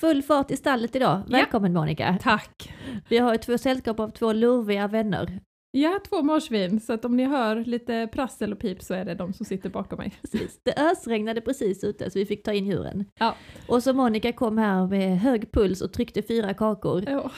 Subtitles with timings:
[0.00, 1.22] Full fart i stallet idag.
[1.28, 1.36] Ja.
[1.36, 2.18] Välkommen Monica.
[2.22, 2.74] Tack!
[3.08, 5.40] Vi har ett två sällskap av två lurviga vänner.
[5.70, 9.14] Ja, två marsvin, så att om ni hör lite prassel och pip så är det
[9.14, 10.12] de som sitter bakom mig.
[10.20, 10.60] Precis.
[10.62, 13.04] Det ösregnade precis ute så vi fick ta in djuren.
[13.18, 13.34] Ja.
[13.68, 17.04] Och så Monica kom här med hög puls och tryckte fyra kakor.
[17.06, 17.30] Ja,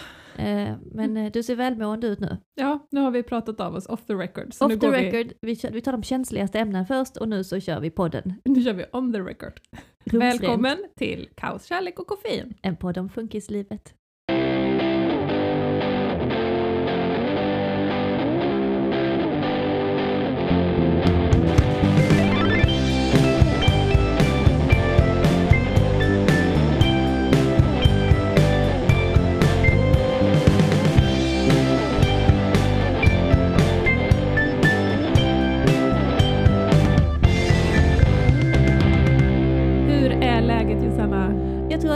[0.92, 2.36] men eh, du ser välmående ut nu.
[2.54, 4.54] ja nu har vi pratat av oss off the record.
[4.54, 5.60] Så nu, Off the går record, vi...
[5.72, 8.34] vi tar de känsligaste ämnena först och nu så kör vi podden.
[8.44, 9.60] Nu kör vi on the record.
[10.04, 10.42] Rumsrent.
[10.42, 12.54] Välkommen till Kaos, kärlek och koffein.
[12.62, 13.94] En podd om funkislivet.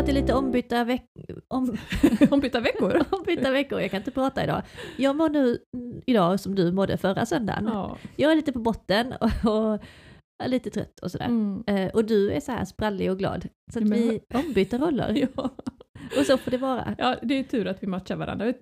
[0.03, 1.05] Att det är lite ombytta, veck
[1.49, 1.77] om,
[2.31, 3.05] Ombytta veckor?
[3.11, 4.63] ombytta veckor, jag kan inte prata idag.
[4.97, 7.65] Jag mår nu mm, idag som du mådde förra söndagen.
[7.73, 7.97] Ja.
[8.17, 9.81] Jag är lite på botten och, och
[10.47, 11.25] lite trött och sådär.
[11.27, 11.65] Mm.
[11.67, 13.49] Eh, och du är så här sprallig och glad.
[13.73, 15.29] Så att Men- vi ombyter roller.
[15.37, 15.51] ja.
[16.19, 16.95] Och så får det vara.
[16.99, 18.53] Ja, det är tur att vi matchar varandra.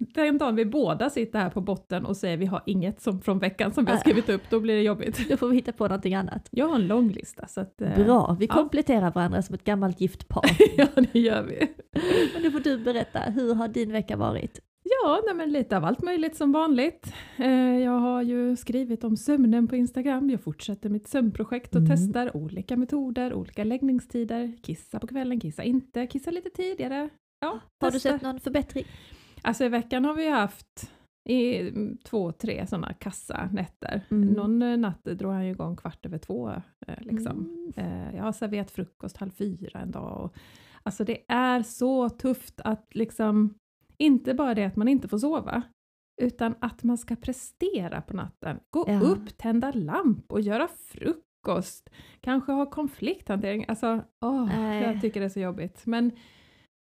[0.00, 3.38] Den dagen vi båda sitter här på botten och säger vi har inget som från
[3.38, 4.00] veckan som vi har Äh.
[4.00, 5.28] skrivit upp, då blir det jobbigt.
[5.30, 6.48] Då får vi hitta på någonting annat.
[6.50, 7.80] Jag har en lång lista så att...
[7.80, 8.54] eh, Bra, vi ja.
[8.54, 10.44] kompletterar varandra som ett gammalt gift par.
[10.76, 11.68] ja, det gör vi.
[12.34, 14.60] Men nu får du berätta, hur har din vecka varit?
[15.02, 17.12] Ja, nej, men lite av allt möjligt som vanligt.
[17.36, 20.30] Eh, jag har ju skrivit om sömnen på Instagram.
[20.30, 21.90] Jag fortsätter mitt sömnprojekt och Mm.
[21.96, 24.52] testar olika metoder, olika läggningstider.
[24.62, 27.08] Kissa på kvällen, kissa inte, kissa lite tidigare.
[27.40, 28.08] Ja, Har du testa.
[28.12, 28.84] sett någon förbättring?
[29.42, 30.92] Alltså i veckan har vi haft
[31.28, 34.00] i mm, två, tre sådana kassa nätter.
[34.10, 34.28] Mm.
[34.28, 36.50] Någon eh, natt drog han ju igång kvart över två.
[36.86, 37.38] Eh, liksom.
[37.76, 38.08] Mm.
[38.08, 40.24] Eh, jag har serverat frukost halv fyra en dag.
[40.24, 40.36] Och,
[40.82, 43.54] alltså det är så tufft att liksom,
[43.98, 45.62] inte bara det att man inte får sova,
[46.22, 48.60] utan att man ska prestera på natten.
[48.70, 49.00] Gå Ja.
[49.00, 51.90] upp, tända lamp och göra frukost.
[52.20, 53.64] Kanske ha konflikthantering.
[53.68, 55.86] Alltså, åh, jag tycker det är så jobbigt.
[55.86, 56.12] Men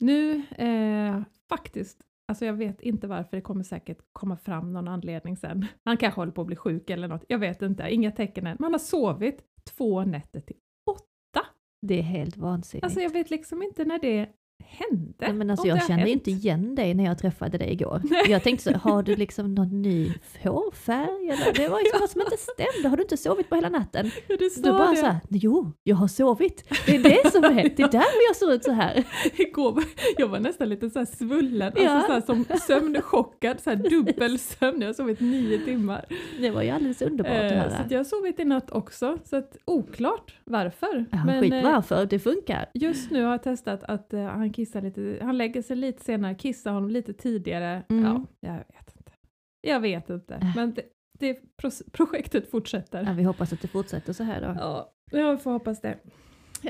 [0.01, 5.37] nu, eh, faktiskt, alltså jag vet inte varför, det kommer säkert komma fram någon anledning
[5.37, 5.66] sen.
[5.84, 8.56] Han kanske håller på att bli sjuk eller något, jag vet inte, inga tecken än.
[8.60, 9.44] Man har sovit
[9.77, 10.56] två nätter till
[10.91, 11.47] åtta.
[11.87, 12.84] Det är helt vansinnigt.
[12.84, 14.28] Alltså jag vet liksom inte när det
[14.67, 15.12] hände.
[15.19, 16.09] Nej, men alltså jag har kände hänt.
[16.12, 18.00] inte igen dig när jag träffade dig igår.
[18.11, 18.23] Nej.
[18.31, 20.12] Jag tänkte så, har du liksom någon ny
[20.43, 21.28] hårfärg?
[21.31, 21.53] Eller?
[21.55, 22.89] Det var ju något som inte stämde.
[22.89, 24.11] Har du inte sovit på hela natten?
[24.28, 24.97] Ja, du bara det.
[24.97, 26.65] såhär, jo, jag har sovit.
[26.87, 29.05] Det är det som är, det är därför jag ser ut så här.
[29.37, 29.83] Igår,
[30.19, 31.91] jag var nästan lite så här svullen, Ja.
[31.91, 34.81] alltså så här som sömnchockad, så här dubbel sömn.
[34.81, 36.05] Jag har sovit nio timmar.
[36.41, 37.77] Det var ju alldeles underbart att Eh, så höra.
[37.84, 41.05] att jag har sovit i natt också, så att oklart varför.
[41.11, 42.67] Ja, Men, skit eh, varför, det funkar.
[42.75, 46.35] Just nu har jag testat att eh, han kissar lite, han lägger sig lite senare,
[46.35, 47.83] kissar honom lite tidigare.
[47.89, 48.05] Mm.
[48.05, 49.13] Ja, jag vet inte.
[49.61, 50.57] Jag vet inte, Äh.
[50.57, 50.83] men det,
[51.19, 53.05] det pro- projektet fortsätter.
[53.07, 54.55] Ja, vi hoppas att det fortsätter så här då.
[54.61, 55.99] Ja, jag får hoppas det.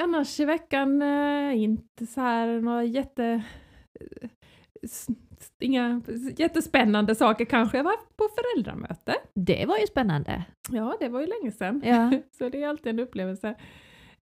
[0.01, 3.25] Annars i veckan, eh, inte så här några jätte...
[4.01, 4.29] eh,
[5.61, 6.03] Inga
[6.37, 7.77] jättespännande saker kanske.
[7.77, 9.15] Jag var på föräldramöte.
[9.35, 10.45] Det var ju spännande.
[10.71, 11.83] Ja, det var ju länge sedan.
[11.85, 12.13] Ja.
[12.39, 13.55] Så det är alltid en upplevelse.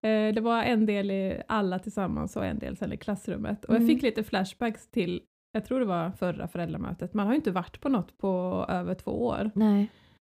[0.03, 3.65] Eh, Det var en del i alla tillsammans och en del sen i klassrummet.
[3.65, 3.87] Och jag Mm.
[3.95, 7.13] fick lite flashbacks till, jag tror det var förra föräldramötet.
[7.13, 9.51] Man har ju inte varit på något på över två år.
[9.55, 9.81] Nej.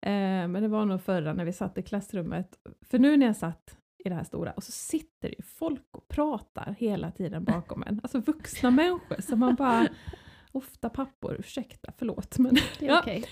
[0.05, 2.57] Eh, Men det var nog förra när vi satt i klassrummet.
[2.89, 5.87] För nu när jag satt i det här stora och så sitter det ju folk
[5.91, 7.99] och pratar hela tiden bakom en.
[8.03, 9.87] Alltså vuxna människor som man bara,
[10.51, 12.37] ofta pappor, ursäkta, förlåt.
[12.39, 12.99] Men, Det är Ja.
[12.99, 13.23] okej.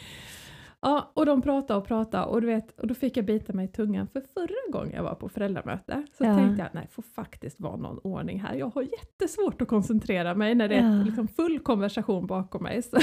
[0.81, 3.65] Ja, och de pratade och pratade och, du vet, och då fick jag bita mig
[3.65, 6.35] i tungan för förra gången jag var på föräldramöte så Ja.
[6.35, 8.55] tänkte jag, nej, får faktiskt vara någon ordning här.
[8.55, 11.03] Jag har jättesvårt att koncentrera mig när det är Ja.
[11.03, 12.81] liksom full konversation bakom mig.
[12.83, 12.97] Så,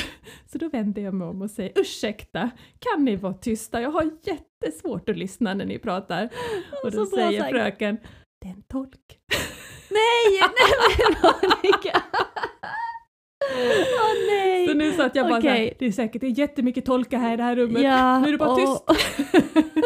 [0.52, 3.80] så då vänder jag mig om och säger, ursäkta, kan ni vara tysta?
[3.80, 6.28] Jag har jättesvårt att lyssna när ni pratar.
[6.84, 7.50] Och då säger sagt.
[7.52, 7.98] fröken,
[8.40, 9.18] det är en tolk.
[9.90, 12.02] Nej, nej men Monica!
[13.54, 14.74] Åh
[15.08, 17.56] satt jag bara såhär, det är säkert det är jättemycket tolkar här i det här
[17.56, 17.82] rummet.
[17.82, 18.82] Ja, nu är det bara och- tyst.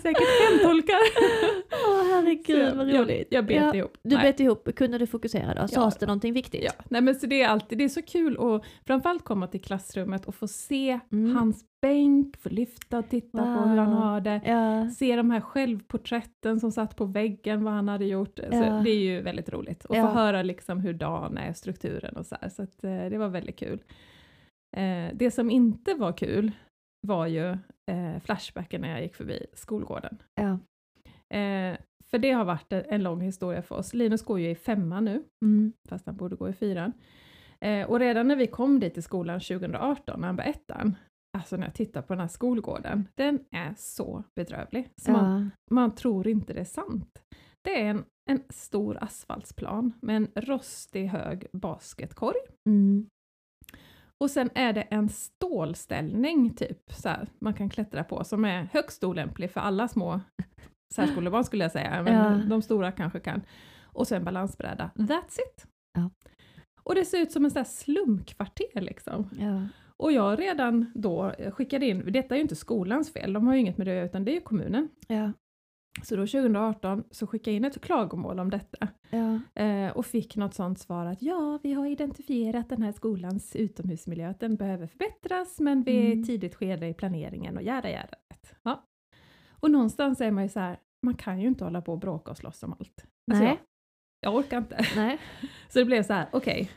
[0.00, 0.98] säkert fem tolkar.
[1.88, 3.28] Åh herregud vad jag, roligt.
[3.30, 3.98] jag bet Ja, ihop.
[4.02, 4.22] Du Nej.
[4.24, 5.68] bet ihop, kunde du fokusera då?
[5.68, 6.64] Sades det någonting viktigt?
[6.64, 9.60] Ja, nej men så det är alltid, det är så kul att framförallt komma till
[9.62, 11.36] klassrummet och få se Mm.
[11.36, 13.98] hans bänk, få lyfta och titta på hur han Wow.
[14.02, 14.40] har det.
[14.44, 14.90] Ja.
[14.90, 18.38] Se de här självporträtten som satt på väggen, vad han hade gjort.
[18.38, 18.80] Så Ja.
[18.84, 19.84] det är ju väldigt roligt.
[19.84, 20.02] Och Ja.
[20.02, 22.48] få höra liksom hur dagen är, strukturen och så här.
[22.48, 23.82] Så att, eh, det var väldigt kul.
[24.76, 26.52] Eh, det som inte var kul
[27.06, 27.46] var ju
[27.90, 30.22] eh, flashbacken när jag gick förbi skolgården.
[30.34, 30.58] Ja.
[31.36, 31.76] Eh,
[32.10, 33.94] för det har varit en, lång historia för oss.
[33.94, 35.72] Linus går ju i femman nu, Mm.
[35.88, 36.92] fast han borde gå i fyran.
[37.60, 40.96] Eh, och redan när vi kom dit till skolan 2018, när han var ettan,
[41.38, 44.88] alltså när jag tittar på den här skolgården, den är så bedrövlig.
[45.02, 45.74] Så man, Ja.
[45.74, 47.22] man tror inte det är sant.
[47.64, 52.38] Det är en, en stor asfaltsplan med en rostig hög basketkorg.
[52.68, 53.06] Mm.
[54.20, 58.68] Och sen är det en stålställning, typ, så här, man kan klättra på, som är
[58.72, 60.20] högst olämplig för alla små
[60.94, 62.46] särskolebarn skulle jag säga, men Ja.
[62.48, 63.42] de stora kanske kan.
[63.82, 64.90] Och sen balansbräda.
[64.94, 65.66] That's it!
[65.94, 66.10] Ja.
[66.82, 69.30] Och det ser ut som en sån slumkvarter liksom.
[69.38, 69.66] Ja.
[69.96, 73.60] Och jag redan då skickade in, detta är ju inte skolans fel, de har ju
[73.60, 74.88] inget med det att göra, utan det är ju kommunen.
[75.08, 75.32] Ja.
[76.02, 78.88] Så då 2018 så skickade jag in ett klagomål om detta.
[79.10, 79.40] Ja.
[79.62, 84.28] Eh, och fick något sånt svar att ja, vi har identifierat den här skolans utomhusmiljö,
[84.30, 86.24] att den behöver förbättras, men vi är i Mm.
[86.24, 88.08] tidigt skede i planeringen och jära jära.
[88.62, 88.84] Ja.
[89.50, 90.76] Och någonstans är man ju så här,
[91.06, 93.04] man kan ju inte hålla på och bråka och slåss om allt.
[93.32, 93.60] Alltså Nej.
[94.20, 94.84] Jag, jag orkar inte.
[94.96, 95.18] Nej.
[95.68, 96.70] Så det blev så här, okej,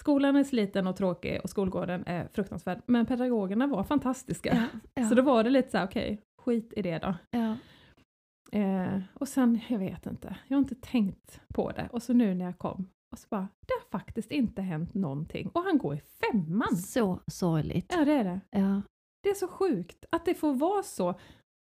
[0.00, 4.54] skolan är sliten och tråkig och skolgården är fruktansvärd, men pedagogerna var fantastiska.
[4.54, 4.78] Ja.
[5.02, 5.08] Ja.
[5.08, 7.14] Så då var det lite så här, okej, skit i det då.
[7.30, 7.56] ja.
[8.56, 11.88] Eh, och sen, jag vet inte, jag har inte tänkt på det.
[11.92, 15.50] Och så nu när jag kom, och så bara, det har faktiskt inte hänt någonting.
[15.54, 16.76] Och han går i femman!
[16.76, 17.92] Så sorgligt.
[17.98, 18.40] Ja, det är det.
[18.50, 18.82] Ja.
[19.22, 21.14] Det är så sjukt att det får vara så.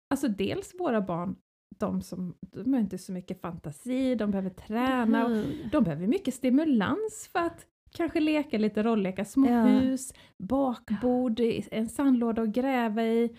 [0.10, 1.36] Alltså dels våra barn,
[1.80, 6.08] de som de har inte så mycket fantasi, de behöver träna, och Hur- de behöver
[6.08, 9.64] mycket stimulans för att kanske leka lite rolllekar, små Ja.
[9.66, 11.40] hus, bakbord,
[11.72, 13.36] en sandlåda att gräva i.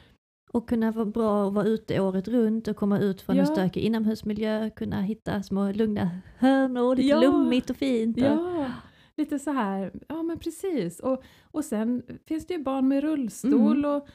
[0.56, 3.40] Och kunna vara bra att vara ute året runt och komma ut från Ja.
[3.40, 7.20] en stökig inomhusmiljö, kunna hitta små lugna hörnor, lite Ja.
[7.20, 8.16] lummigt och fint.
[8.16, 8.66] Och, Ja,
[9.16, 11.00] lite så här, ja men precis.
[11.00, 13.90] Och, och sen finns det ju barn med rullstol Mm.
[13.90, 14.08] och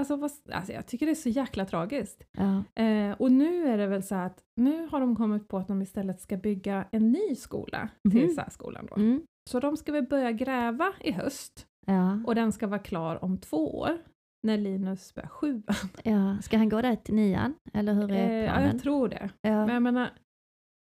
[0.00, 2.24] alltså, vad, alltså jag tycker det är så jäkla tragiskt.
[2.38, 2.82] ja.
[2.82, 5.82] Eh, och nu är det väl så att nu har de kommit på att de
[5.82, 8.34] istället ska bygga en ny skola till Mhm.
[8.34, 8.94] särskolan då.
[8.96, 9.22] Mm.
[9.50, 12.18] Så de ska väl börja gräva i höst Ja.
[12.26, 13.98] och den ska vara klar om två år
[14.44, 15.62] när Linus börjar sjuan.
[16.02, 16.36] ja.
[16.42, 17.54] Ska han gå där till nian?
[17.74, 18.70] Eller hur är Eh, ja, planen?
[18.70, 19.30] jag tror det.
[19.42, 19.66] ja.
[19.66, 20.10] Men jag menar,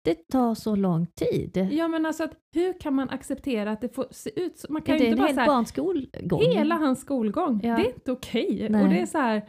[0.04, 1.68] Det tar så lång tid.
[1.72, 4.72] ja men alltså att hur kan man acceptera att det får se ut så?
[4.72, 6.40] Man kan Ja, ju det är inte bara hel barns skolgång.
[6.42, 7.60] Hela hans skolgång.
[7.62, 7.76] Ja.
[7.76, 8.66] Det är inte okej.
[8.70, 8.82] Nej.
[8.82, 9.48] Och det är så här,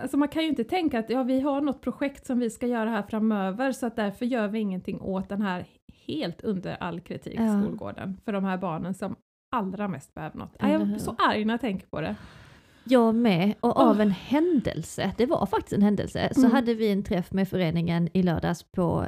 [0.00, 2.66] alltså man kan ju inte tänka att ja, vi har något projekt som vi ska
[2.66, 5.64] göra här framöver så att därför gör vi ingenting åt den här
[6.06, 7.62] helt under all kritik Ja.
[7.62, 9.16] skolgården för de här barnen som
[9.56, 10.56] allra mest behöver något.
[10.60, 12.16] Jag är så arg när jag tänker på det.
[12.84, 14.00] Jag med, och av Åh.
[14.02, 16.52] en händelse, det var faktiskt en händelse, så Mm.
[16.52, 19.06] hade vi en träff med föreningen i lördags på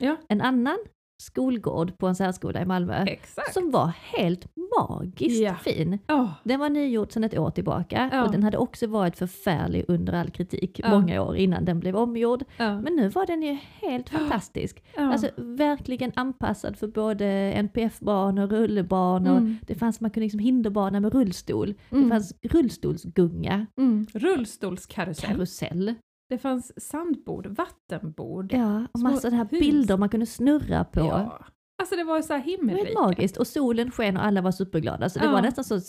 [0.00, 0.16] Ja.
[0.28, 0.78] en annan
[1.22, 3.04] skolgård på en särskola i Malmö.
[3.06, 3.52] Exakt.
[3.54, 4.46] Som var helt
[4.78, 5.54] magiskt Ja.
[5.54, 5.98] fin.
[6.08, 8.24] Åh, Den var nygjord sedan ett år tillbaka Ja.
[8.24, 10.90] och den hade också varit förfärlig under all kritik Ja.
[10.90, 12.44] många år innan den blev omgjord.
[12.58, 14.82] Men nu var den ju helt fantastisk.
[14.96, 19.56] Alltså verkligen anpassad för både NPF-barn och rullbarn och Mm.
[19.66, 21.74] det fanns, man kunde liksom hinderbana med rullstol.
[21.90, 22.04] Mm.
[22.04, 24.06] Det fanns rullstolsgunga, mm.
[24.14, 25.30] Rullstolskarusell.
[25.30, 25.94] karusell.
[26.28, 28.52] Det fanns sandbord, vattenbord.
[28.52, 29.00] Ja, och
[29.32, 29.60] här hus.
[29.60, 31.00] bilder man kunde snurra på.
[31.00, 31.44] Ja.
[31.82, 35.08] Alltså det var så här Det var magiskt och solen sken och alla var superglada
[35.08, 35.32] så det Ja.
[35.32, 35.80] var nästan så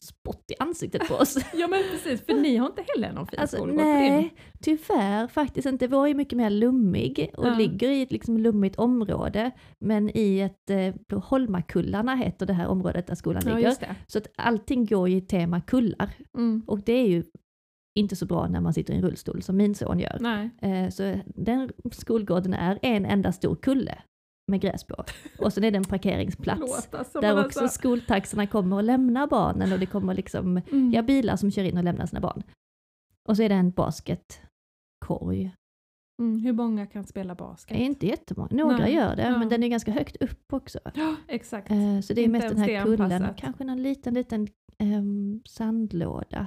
[0.00, 1.36] spott i ansiktet på oss.
[1.54, 5.66] Ja men precis, för ni har inte heller någon fin Alltså, skolgård nej, tyvärr faktiskt
[5.66, 5.88] inte.
[5.88, 7.54] Vår är mycket mer lummig och Ja.
[7.54, 9.50] ligger i ett liksom lummigt område.
[9.80, 13.68] Men i ett, eh, på Holmakullarna heter det här området där skolan Ja, ligger.
[13.68, 13.96] just det.
[14.06, 16.10] Så att allting går ju i tema kullar.
[16.38, 16.62] Mm.
[16.66, 17.24] Och det är ju
[17.94, 20.18] inte så bra när man sitter i en rullstol som min son gör.
[20.20, 20.50] Nej.
[20.62, 23.98] Eh, så den skolgården är en enda stor kulle
[24.50, 25.04] med gräs på.
[25.38, 26.88] Och sen är det en parkeringsplats.
[27.12, 30.92] Där också alltså- skoltaxarna kommer och lämnar barnen och det kommer liksom Mm.
[30.92, 32.42] ja, bilar som kör in och lämnar sina barn.
[33.28, 35.54] Och så är det en basketkorg.
[36.22, 36.38] Mm.
[36.38, 37.76] Hur många kan spela basket?
[37.76, 39.38] Det är inte jättemånga, några Nej, gör det, ja.
[39.38, 40.78] men den är ganska högt upp också.
[40.94, 41.70] Ja, exakt.
[41.70, 45.42] Eh, så det är Inte mest den här är kullen kanske någon liten, liten ehm,
[45.46, 46.46] sandlåda.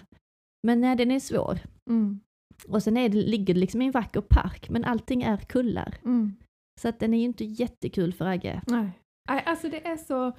[0.67, 1.60] Men nej, den är svår.
[1.89, 2.20] Mm.
[2.67, 5.96] Och sen är det, ligger det liksom i en vacker park, men allting är kullar.
[6.05, 6.36] Mm.
[6.82, 8.62] Så att den är ju inte jättekul för Agge.
[8.67, 8.89] Nej.
[9.29, 10.32] Nej, alltså det är så...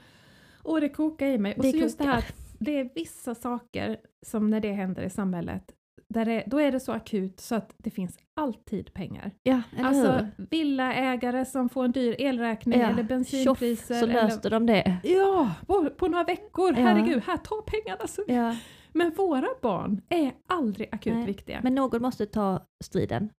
[0.63, 1.55] Och det kokar i mig.
[1.57, 2.25] Och Det så just det här,
[2.59, 5.73] det är vissa saker som när det händer i samhället,
[6.09, 9.31] där det, då är det så akut så att det finns alltid pengar.
[9.43, 13.95] Ja, eller alltså villaägare som får en dyr elräkning Ja, eller Tjoff, bensinpriser.
[13.95, 14.97] så eller, löste de det.
[15.05, 16.75] Ja, på, på några veckor.
[16.79, 16.83] Ja.
[16.83, 18.07] Herregud, här, ta pengarna.
[18.07, 18.23] Så.
[18.27, 18.57] Ja,
[18.95, 21.61] Men våra barn är aldrig akut Nej, viktiga.
[21.63, 23.31] men någon måste ta striden.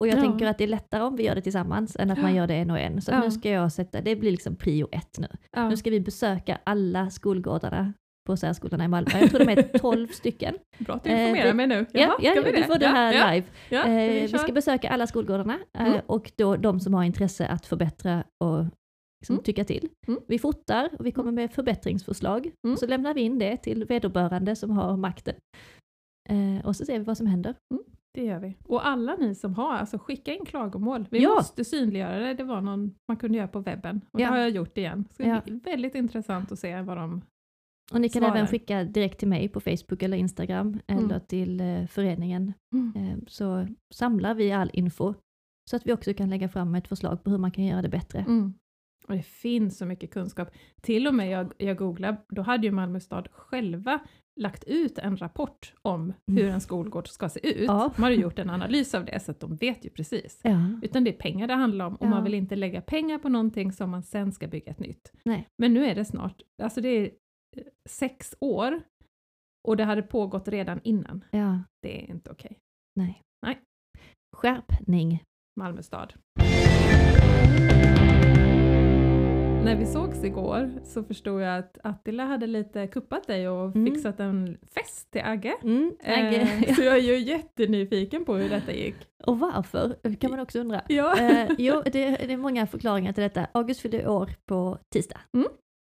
[0.00, 0.22] Och jag Ja.
[0.22, 2.36] tänker att det är lättare om vi gör det tillsammans än att man Ja.
[2.36, 3.02] gör det en och en.
[3.02, 3.20] Så Ja.
[3.20, 5.28] nu ska jag sätta, det blir liksom prio ett nu.
[5.68, 7.92] Nu ska vi besöka alla skolgårdarna
[8.26, 9.10] på särskolorna i Malmö.
[9.20, 10.54] Jag tror de är 12 stycken.
[10.78, 11.86] Bra att du Eh, informerar vi- mig nu.
[11.92, 13.46] Ja, Jaha, ja ska vi du får det här live.
[13.70, 14.38] Eh, vi kör.
[14.38, 16.00] ska besöka alla skolgårdarna eh, Mm.
[16.06, 18.64] och då de som har intresse att förbättra och
[19.20, 19.42] liksom Mm.
[19.44, 19.88] tycka till.
[20.06, 20.20] Mm.
[20.28, 22.46] Vi fotar och vi kommer med förbättringsförslag.
[22.46, 22.72] Mm.
[22.72, 25.34] Och så lämnar vi in det till vederbörande som har makten.
[26.28, 27.54] Eh, och så ser vi vad som händer.
[28.14, 28.56] Det gör vi.
[28.64, 31.06] Och alla ni som har, alltså skicka in klagomål.
[31.10, 31.34] Vi Ja.
[31.34, 32.34] måste synliggöra det.
[32.34, 34.00] Det var någon man kunde göra på webben.
[34.10, 34.24] Och Ja.
[34.26, 35.04] det har jag gjort igen.
[35.16, 35.40] Så det Ja.
[35.44, 37.22] blir väldigt intressant att se vad de...
[37.92, 38.34] Och ni kan Svarar.
[38.36, 41.20] även skicka direkt till mig på Facebook eller Instagram eller Mm.
[41.28, 42.52] till eh, föreningen.
[42.96, 45.14] Eh, så samlar vi all info
[45.70, 47.88] så att vi också kan lägga fram ett förslag på hur man kan göra det
[47.88, 48.18] bättre.
[48.18, 48.54] Mm.
[49.08, 50.48] Och det finns så mycket kunskap.
[50.80, 53.98] Till och med jag, jag googlade, då hade ju Malmö stad själva
[54.40, 57.66] lagt ut en rapport om hur en skolgård ska se ut.
[57.66, 57.92] Ja.
[57.96, 60.40] De hade gjort en analys av det så att de vet ju precis.
[60.44, 60.80] Ja.
[60.82, 62.10] Utan det är pengar det handlar om och Ja.
[62.10, 65.12] man vill inte lägga pengar på någonting som man sen ska bygga ett nytt.
[65.24, 65.48] Nej.
[65.58, 67.04] Men nu är det snart, alltså det är
[67.56, 68.80] eh, sex år
[69.68, 71.24] och det hade pågått redan innan.
[71.30, 72.58] ja, Det är inte okej.
[72.96, 73.22] nej.
[73.46, 73.58] Nej.
[74.36, 75.22] Skärpning.
[75.60, 76.12] Malmö stad.
[79.66, 83.86] När vi sågs igår så förstod jag att Attila hade lite kuppat dig och Mm.
[83.94, 85.54] fixat en fest till Agge.
[85.62, 86.40] Mm, Agge.
[86.66, 88.94] Eh, så jag är ju jättenyfiken på hur detta gick.
[89.26, 89.96] Och varför?
[90.20, 90.82] kan man också undra.
[90.88, 91.18] Ja.
[91.20, 93.46] Eh, jo, det, det är många förklaringar till detta.
[93.52, 95.20] August fyller år på tisdag.
[95.34, 95.46] Mm.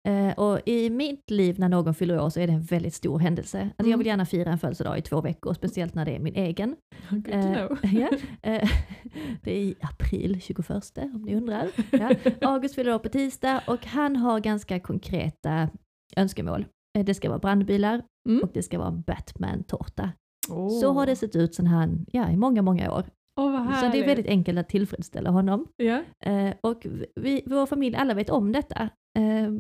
[0.08, 3.18] Eh, och i mitt liv när någon fyller år så är det en väldigt stor
[3.18, 3.60] händelse.
[3.60, 3.98] Alltså Jag Mm.
[3.98, 6.76] vill gärna fira en födelsedag i två veckor, speciellt när det är min egen.
[7.10, 7.78] Good to Eh, know.
[7.92, 8.08] ja,
[8.42, 8.68] eh,
[9.42, 11.68] det är i april 21 om ni undrar.
[11.90, 12.10] Ja.
[12.48, 15.68] August fyller år på tisdag och han har ganska konkreta
[16.16, 16.66] önskemål.
[16.98, 18.42] Eh, Det ska vara brandbilar Mm.
[18.42, 20.10] och det ska vara en Batman-tårta.
[20.50, 20.80] Åh.
[20.80, 23.04] Så har det sett ut sedan han, ja i många, många år.
[23.36, 25.66] Vad Så det är väldigt enkelt att tillfredsställa honom.
[25.76, 26.02] Ja.
[26.24, 26.86] Eh, och
[27.20, 28.82] vi, vår familj, alla vet om detta.
[29.18, 29.50] Eh,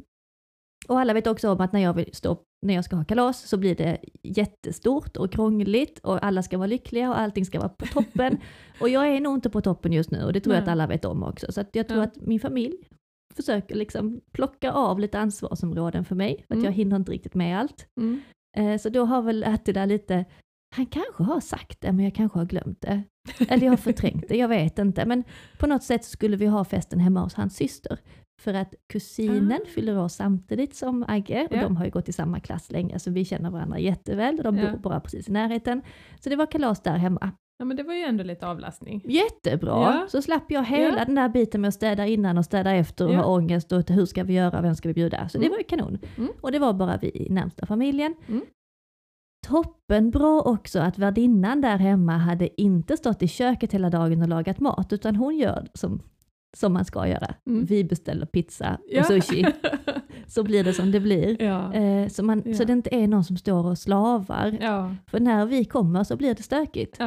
[0.88, 3.48] och alla vet också om att när jag, vill stå, när jag ska ha kalas
[3.48, 7.68] så blir det jättestort och krångligt och alla ska vara lyckliga och allting ska vara
[7.68, 8.38] på toppen.
[8.80, 10.68] och jag är nog inte på toppen just nu och det tror jag Nej.
[10.68, 11.52] att alla vet om också.
[11.52, 12.04] Så jag tror Ja.
[12.04, 12.76] att min familj
[13.36, 16.64] försöker liksom plocka av lite ansvarsområden för mig, för att Mm.
[16.64, 17.86] jag hinner inte riktigt med allt.
[18.00, 18.20] Mm.
[18.56, 20.24] Eh, så då har väl Attila lite,
[20.76, 23.02] han kanske har sagt det men jag kanske har glömt det.
[23.48, 25.06] Eller jag har förträngt det, jag vet inte.
[25.06, 25.24] Men
[25.58, 27.98] på något sätt skulle vi ha festen hemma hos hans syster.
[28.40, 29.68] För att kusinen Ah.
[29.74, 31.62] fyller år samtidigt som Agge och Ja.
[31.62, 34.58] de har ju gått i samma klass länge så vi känner varandra jätteväl och de
[34.58, 34.70] Ja.
[34.70, 35.82] bor bara precis i närheten.
[36.20, 37.30] Så det var kalas där hemma.
[37.58, 39.02] Ja, men det var ju ändå lite avlastning.
[39.04, 39.70] Jättebra!
[39.70, 40.06] Ja.
[40.08, 41.04] Så slapp jag hela Ja.
[41.04, 43.18] den där biten med att städa innan och städa efter och Ja.
[43.18, 45.28] ha ångest och hur ska vi göra, vem ska vi bjuda?
[45.28, 45.50] Så det Mm.
[45.52, 45.98] var ju kanon.
[46.16, 46.30] Mm.
[46.40, 48.14] Och det var bara vi i närmsta familjen.
[48.28, 48.42] Mm.
[49.46, 54.28] Toppen bra också att värdinnan där hemma hade inte stått i köket hela dagen och
[54.28, 56.02] lagat mat, utan hon gör som,
[56.56, 57.34] som man ska göra.
[57.46, 57.64] Mm.
[57.64, 59.00] Vi beställer pizza Ja.
[59.00, 59.46] och sushi,
[60.26, 61.42] så blir det som det blir.
[61.42, 61.74] ja.
[61.74, 62.54] Eh, så, man, Ja.
[62.54, 64.50] så det inte är någon som står och slavar.
[65.10, 66.98] För när vi kommer så blir det stökigt.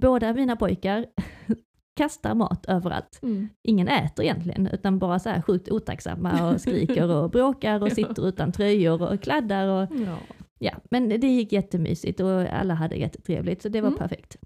[0.00, 1.06] Båda mina pojkar
[1.96, 3.18] kastar mat överallt.
[3.22, 3.48] Mm.
[3.68, 8.28] Ingen äter egentligen, utan bara så här sjukt otacksamma och skriker och bråkar och sitter
[8.28, 9.66] utan tröjor och kladdar.
[9.68, 10.16] Och, Ja.
[10.58, 13.98] ja, men det gick jättemysigt och alla hade jättetrevligt, så det var Mm.
[13.98, 14.36] perfekt.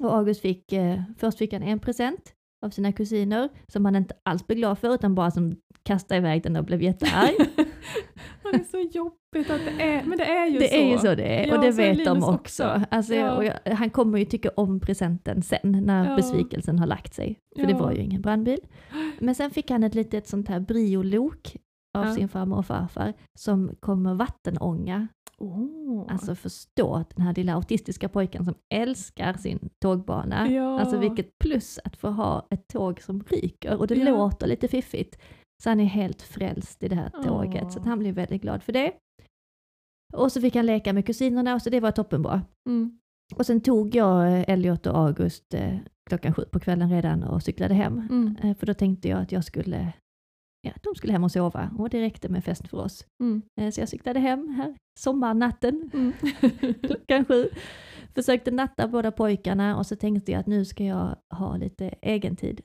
[0.00, 2.32] Och August fick, eh, först fick han en present
[2.64, 6.42] av sina kusiner, som han inte alls blev glad för, utan bara som kastade iväg
[6.42, 7.34] den och blev jättearg.
[8.52, 10.74] Det är så jobbigt att det är, men det är ju det så.
[10.74, 12.30] är ju så det är, Ja, och det vet de också.
[12.34, 12.80] också.
[12.90, 13.44] Alltså, Ja.
[13.44, 16.16] jag, han kommer ju tycka om presenten sen, när Ja.
[16.16, 17.38] besvikelsen har lagt sig.
[17.56, 18.58] För det var ju ingen brandbil.
[19.18, 21.56] Men sen fick han ett litet sånt här briolok
[21.94, 22.14] av Ja.
[22.14, 25.08] sin farmor och farfar, som kommer vattenånga.
[25.38, 26.06] Oh.
[26.12, 30.50] Alltså förstå att den här lilla autistiska pojken som älskar sin tågbana.
[30.50, 30.80] Ja.
[30.80, 34.10] Alltså vilket plus att få ha ett tåg som ryker och det Ja.
[34.10, 35.18] låter lite fiffigt.
[35.62, 37.70] Så han är helt frälst i det här tåget, Åh.
[37.70, 38.92] så han blir väldigt glad för det.
[40.14, 42.42] Och så fick han leka med kusinerna, så det var toppenbra.
[42.68, 42.98] Mm.
[43.36, 45.76] Och sen tog jag eh, Elliot och August eh,
[46.10, 47.98] klockan sju på kvällen redan och cyklade hem.
[48.10, 48.36] Mm.
[48.42, 49.92] Eh, för då tänkte jag att jag skulle,
[50.64, 53.06] ja, de skulle hem och sova och det räckte med fest för oss.
[53.22, 53.42] Mm.
[53.60, 56.12] Eh, så jag cyklade hem här sommarnatten Mm.
[56.82, 57.48] klockan sju.
[58.14, 62.36] Försökte natta båda pojkarna och så tänkte jag att nu ska jag ha lite egen
[62.36, 62.60] tid.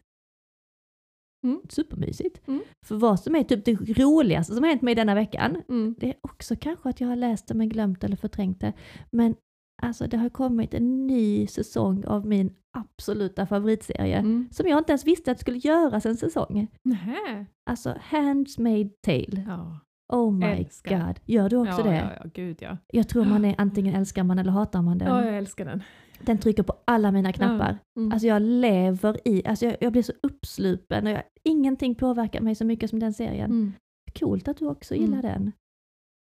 [1.44, 1.62] Mm.
[1.70, 2.48] Supermysigt.
[2.48, 2.62] Mm.
[2.86, 5.96] För vad som är typ det roligaste som har hänt mig denna veckan, Mm.
[6.00, 8.74] det är också kanske att jag har läst det men glömt eller förträngt det,
[9.12, 9.36] men
[9.81, 14.48] alltså det har kommit en ny säsong av min absoluta favoritserie, Mm.
[14.51, 16.67] som jag inte ens visste att skulle göras en säsong.
[16.83, 17.45] Nähä.
[17.69, 19.43] Alltså Handmaid's Tale.
[19.48, 19.79] Ja.
[20.13, 21.07] Oh my Älskar.
[21.07, 21.19] god.
[21.25, 21.95] Gör du också ja, det?
[21.95, 22.77] Ja, ja, gud ja.
[22.93, 25.07] Jag tror man är antingen älskar man eller hatar man den.
[25.07, 25.83] Ja, jag älskar den.
[26.21, 27.77] Den trycker på alla mina knappar.
[28.00, 28.12] Mm.
[28.12, 32.55] Alltså jag lever i, alltså jag, jag blir så uppslupen och jag, ingenting påverkar mig
[32.55, 33.51] så mycket som den serien.
[33.51, 33.74] Mm.
[34.19, 35.31] Coolt att du också gillar Mm.
[35.31, 35.51] den.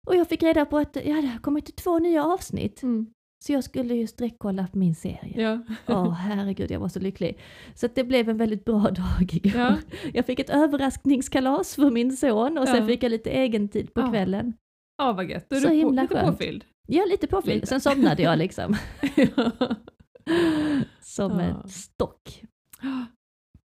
[0.06, 2.82] Och jag fick reda på att ja, det har kommit två nya avsnitt.
[2.82, 3.06] Mm.
[3.46, 5.40] Så jag skulle ju sträckkolla på min serie.
[5.42, 5.60] Ja.
[5.94, 7.38] Åh herregud, jag var så lycklig.
[7.74, 9.60] Så det blev en väldigt bra dag igår.
[9.60, 9.76] Ja.
[10.14, 12.86] Jag fick ett överraskningskalas för min son och sen Ja.
[12.86, 14.10] fick jag lite egen tid på Ja.
[14.10, 14.52] kvällen.
[14.98, 15.46] Ja, vad gött.
[15.50, 16.38] Då är Så du på, himla lite skönt.
[16.38, 16.64] påfylld.
[16.88, 17.54] Ja, lite påfylld.
[17.54, 17.66] Lite.
[17.66, 18.76] Sen somnade jag liksom.
[21.00, 22.42] Som en stock.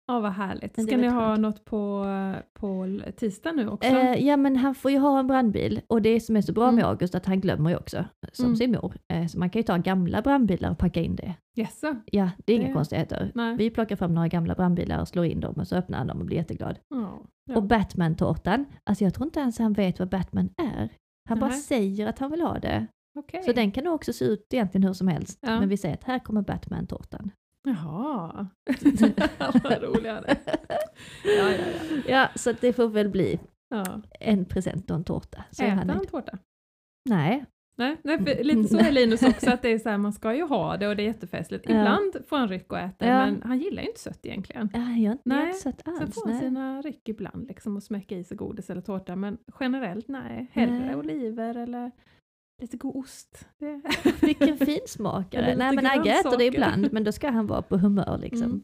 [0.08, 0.84] Ja, vad härligt.
[0.84, 1.42] Ska ni ha skönt.
[1.42, 2.06] något på,
[2.54, 3.90] på tisdag nu också?
[3.90, 6.64] Eh, ja men han får ju ha en brandbil och det som är så bra
[6.64, 6.76] Mm.
[6.76, 8.56] med August att han glömmer ju också, som Mm.
[8.56, 8.94] sin mor.
[9.14, 11.34] Eh, så man kan ju ta gamla brandbilar och packa in det.
[11.56, 11.96] Jaså?
[12.06, 13.32] Ja, det är inga Det- konstigheter.
[13.36, 13.56] Nej.
[13.58, 16.20] Vi plockar fram några gamla brandbilar och slår in dem och så öppnar han dem
[16.20, 16.80] och blir jätteglad.
[16.90, 17.22] Ja.
[17.46, 17.56] Ja.
[17.58, 20.90] Och Batman-tårtan, alltså jag tror inte ens han vet vad Batman är.
[21.30, 21.60] Han bara Nej.
[21.60, 22.88] säger att han vill ha det.
[23.20, 23.44] Okej.
[23.44, 25.40] Så den kan också se ut egentligen hur som helst.
[25.42, 25.60] Ja.
[25.60, 27.32] Men vi säger att här kommer Batman-tårtan.
[27.64, 28.48] Jaha.
[29.64, 30.36] vad roligare.
[31.26, 32.02] Ja, ja, ja.
[32.08, 33.40] Ja, så det får väl bli
[33.70, 34.02] ja.
[34.20, 35.44] en present och en tårta.
[35.52, 36.38] Så är Äter han han tårta?
[37.10, 37.46] Nej,
[37.78, 40.44] Nej, nej lite så är Linus också, att det är så här, man ska ju
[40.44, 41.66] ha det och det är jättefestligt.
[41.70, 43.26] Ibland får han ryck och äta, Ja.
[43.26, 44.70] men han gillar ju inte sött egentligen.
[44.74, 46.16] ja, jag har inte Nej, inte sett Sen alls.
[46.16, 50.08] får han sina ryck ibland liksom och smäcka i sig godis eller tårta, men generellt
[50.08, 50.48] nej.
[50.52, 50.96] Hellre Nej.
[50.96, 51.92] oliver eller
[52.62, 53.48] lite god ost.
[54.22, 55.56] Vilken finsmakare.
[55.56, 58.44] Nej men Agge äter det ibland, men då ska han vara på humör liksom.
[58.44, 58.62] Mm.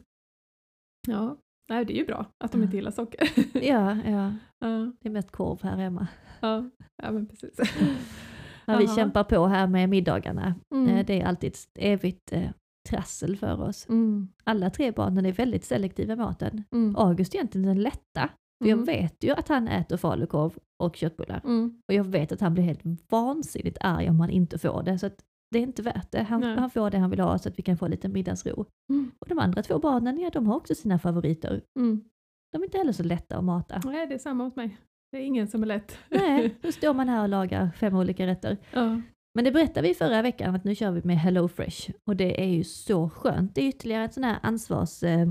[1.08, 1.36] Ja,
[1.68, 3.28] nej, det är ju bra att de inte gillar socker.
[3.66, 4.32] Ja, ja.
[4.58, 6.06] ja, Det är mest korv här hemma.
[6.40, 6.70] ja,
[7.02, 7.54] ja, men precis.
[8.66, 8.96] När vi Jaha.
[8.96, 10.54] kämpar på här med middagarna.
[10.74, 10.88] Mm.
[10.88, 12.50] Eh, Det är alltid ett evigt eh,
[12.88, 13.88] trassel för oss.
[13.88, 14.28] Mm.
[14.44, 16.64] Alla tre barnen är väldigt selektiva med maten.
[16.72, 16.96] Mm.
[16.96, 18.28] August är egentligen den lätta.
[18.62, 18.84] För jag Mm.
[18.84, 21.40] vet ju att han äter falukorv och köttbullar.
[21.44, 21.80] Mm.
[21.88, 24.98] Och jag vet att han blir helt vansinnigt arg om han inte får det.
[24.98, 25.16] Så att
[25.50, 26.22] det är inte värt det.
[26.22, 28.66] Han, han får det han vill ha så att vi kan få lite middagsro.
[28.90, 29.10] Mm.
[29.18, 31.62] Och de andra två barnen, ja de har också sina favoriter.
[31.78, 32.04] Mm.
[32.52, 33.80] De är inte heller så lätta att mata.
[33.84, 34.76] Nej, det är samma hos mig.
[35.12, 35.98] Det är ingen som är lätt.
[36.08, 38.56] Nej, då står man här och lagar fem olika rätter.
[38.72, 39.00] ja.
[39.34, 42.42] Men det berättade vi förra veckan att nu kör vi med Hello Fresh och det
[42.42, 43.54] är ju så skönt.
[43.54, 45.02] Det är ytterligare ett sån här ansvars...
[45.02, 45.28] Eh,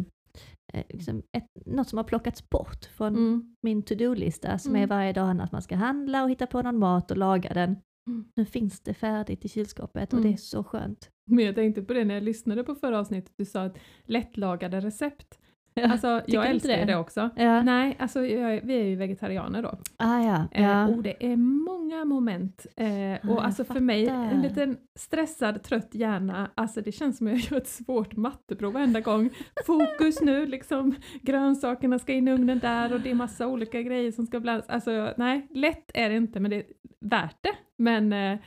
[0.89, 3.55] liksom ett, något som har plockats bort från Mm.
[3.61, 4.83] min to-do-lista som Mm.
[4.83, 7.75] är varje dag att man ska handla och hitta på någon mat och laga den.
[8.07, 8.25] Mm.
[8.35, 10.31] Nu finns det färdigt i kylskåpet och Mm.
[10.31, 11.09] det är så skönt.
[11.31, 14.79] Men jag tänkte på det när jag lyssnade på förra avsnittet, du sa att lättlagade
[14.79, 15.39] recept.
[15.83, 16.85] Alltså, jag älskar det?
[16.85, 17.29] det också.
[17.35, 17.63] Ja.
[17.63, 19.77] Nej, alltså jag, vi är ju vegetarianer då.
[19.97, 20.47] Ah, ja.
[20.51, 20.87] Eh, ja.
[20.87, 22.65] och det är många moment.
[22.75, 27.27] Eh, jag och alltså för mig, en liten stressad, trött hjärna, alltså det känns som
[27.27, 29.29] att jag gör ett svårt matteprov varenda gång.
[29.65, 34.11] Fokus nu, liksom grönsakerna ska in i ugnen där och det är massa olika grejer
[34.11, 34.69] som ska blandas.
[34.69, 36.65] Alltså nej, lätt är det inte men det är
[36.99, 37.55] värt det.
[37.75, 38.39] Men eh,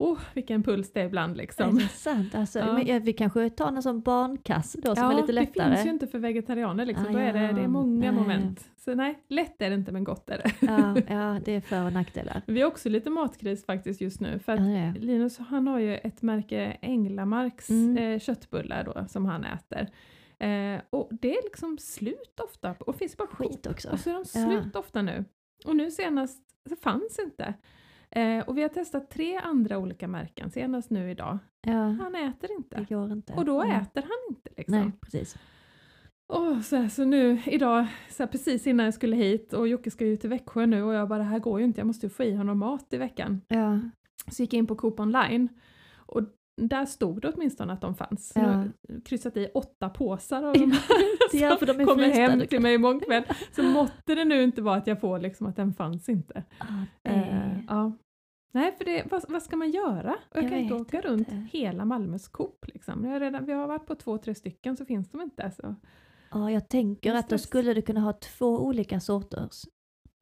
[0.00, 1.74] oh, vilken puls det är ibland Är liksom.
[1.78, 2.34] det sant?
[2.34, 2.72] Alltså, Ja.
[2.72, 5.74] men, ja, vi kanske tar någon sån barnkasse då som är lite det lättare.
[5.74, 7.06] finns ju inte för vegetarianer liksom.
[7.06, 8.20] Ah, Då är det, det ja, är många nej.
[8.20, 8.70] moment.
[8.76, 10.52] Så nej, lätt är det inte men gott är det.
[10.66, 12.42] ja, ja, det är för och nackdelar.
[12.46, 14.58] Vi har också lite matkris faktiskt just nu för Ja,
[14.88, 15.00] att det.
[15.00, 17.96] Linus han har ju ett märke Änglamarks Mm.
[17.96, 19.80] eh, köttbullar då som han äter.
[20.38, 23.66] Eh, och det är liksom slut ofta och finns bara skit.
[23.66, 23.90] Också.
[23.90, 24.48] Och så är de Ja.
[24.60, 25.24] slut ofta nu.
[25.66, 27.54] Och nu senast så fanns inte.
[28.16, 31.38] Eh, och vi har testat tre andra olika märken senast nu idag.
[31.66, 32.94] Ja, Han äter det inte.
[32.94, 33.32] går inte.
[33.32, 33.80] Och då Mm.
[33.82, 34.76] äter han inte liksom.
[34.78, 35.36] Nej, precis.
[36.32, 39.90] Åh, så, här, så nu idag, så här, precis innan jag skulle hit och Jocke
[39.90, 42.06] ska ju till Växjö nu och jag bara det här går ju inte, jag måste
[42.06, 43.40] ju få i honom mat i veckan.
[43.48, 43.80] Ja,
[44.32, 45.48] Så gick jag in på Coop online
[45.96, 46.22] och
[46.68, 48.32] där stod det åtminstone att de fanns.
[48.34, 48.42] Ja.
[48.42, 48.70] jag har
[49.04, 50.72] kryssat i åtta påsar av de
[51.32, 53.22] Ja, för de är kommer hem till mig imorgon kväll.
[53.52, 56.44] Så måtte det nu inte vara att jag får liksom att den fanns inte.
[56.58, 56.66] Ja,
[57.02, 57.92] Eh, ja.
[58.52, 60.10] Nej, för det, vad, vad ska man göra?
[60.30, 61.48] Och jag, Jag kan inte åka runt inte.
[61.58, 62.64] hela Malmös Coop.
[62.68, 63.04] Liksom.
[63.04, 65.50] Jag redan, vi har varit på två, tre stycken så finns de inte.
[65.50, 65.74] Så.
[66.30, 69.62] ja, jag tänker att då skulle du kunna ha två olika sorters.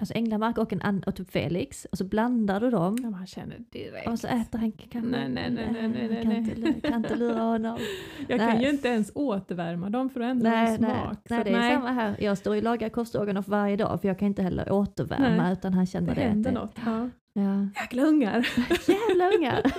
[0.00, 2.96] Alltså Änglamark och, en an- och typ Felix och så blandar du dem.
[3.02, 4.08] Ja, man känner direkt.
[4.08, 5.10] Och så äter han kanske...
[5.10, 6.38] Nej, nej, nej, nej, nej, nej, Kan nej.
[6.68, 7.78] inte, kan inte lura honom.
[8.28, 8.62] jag kan nej.
[8.64, 11.18] ju inte ens återvärma dem för att ändra Nej, nej, smak.
[11.28, 12.16] nej, så det är nej, samma här.
[12.18, 15.74] Jag står och lagar korvstroganoff varje dag för jag kan inte heller återvärma Nej, utan
[15.74, 16.20] han det känner det.
[16.20, 16.74] händer det- något.
[16.86, 17.08] Ja.
[17.32, 17.68] Ja.
[17.82, 18.36] Jäkla ungar!
[18.88, 19.62] Jävla ungar!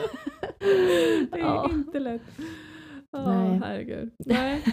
[1.32, 1.69] det är Ja.
[1.73, 2.21] inte lätt.
[3.12, 3.60] Ja, Nej.
[3.63, 4.12] herregud.
[4.25, 4.63] Nej,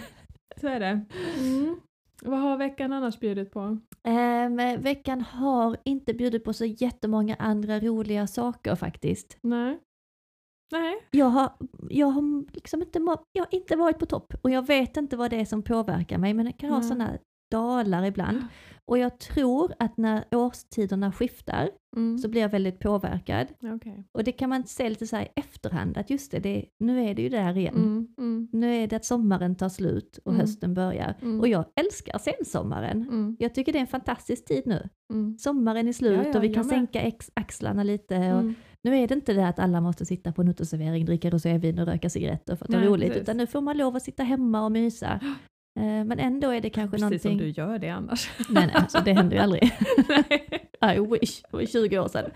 [0.61, 1.05] så är det.
[1.39, 1.75] Mm.
[2.21, 3.77] Vad har veckan annars bjudit på?
[4.03, 9.37] Ehm, veckan har inte bjudit på så jättemånga andra roliga saker faktiskt.
[9.41, 9.79] Nej.
[10.71, 11.07] Nej.
[11.11, 11.53] Jag har,
[11.89, 12.99] jag har liksom inte,
[13.31, 16.17] jag har inte varit på topp och jag vet inte vad det är som påverkar
[16.17, 16.87] mig men jag kan ha Nej.
[16.87, 17.17] sådana
[17.51, 18.37] dalar ibland.
[18.87, 22.17] Och jag tror att när årstiderna skiftar Mm.
[22.17, 23.47] så blir jag väldigt påverkad.
[23.75, 24.03] Okej.
[24.11, 27.13] Och det kan man säga lite så i efterhand, att just det, det nu är
[27.15, 27.75] det ju där igen.
[27.75, 28.07] Mm.
[28.17, 28.47] Mm.
[28.51, 30.41] Nu är det att sommaren tar slut och Mm.
[30.41, 31.15] hösten börjar.
[31.21, 31.39] Mm.
[31.39, 33.01] Och jag älskar sensommaren.
[33.01, 33.35] Mm.
[33.39, 34.89] Jag tycker det är en fantastisk tid nu.
[35.13, 35.37] Mm.
[35.37, 38.33] Sommaren är slut Ja, ja, och vi kan sänka axlarna lite.
[38.33, 38.43] Och
[38.83, 41.85] nu är det inte det att alla måste sitta på en uteservering, dricka rosévin och
[41.87, 43.21] röka cigaretter för att ha roligt, precis.
[43.23, 45.19] utan nu får man lov att sitta hemma och mysa.
[45.77, 47.53] Eh, Men ändå är det kanske Precis som någonting...
[47.53, 48.29] du gör det annars.
[48.49, 49.63] Nej, nej, alltså det händer ju aldrig.
[50.95, 52.31] I wish, det var 20 år sedan.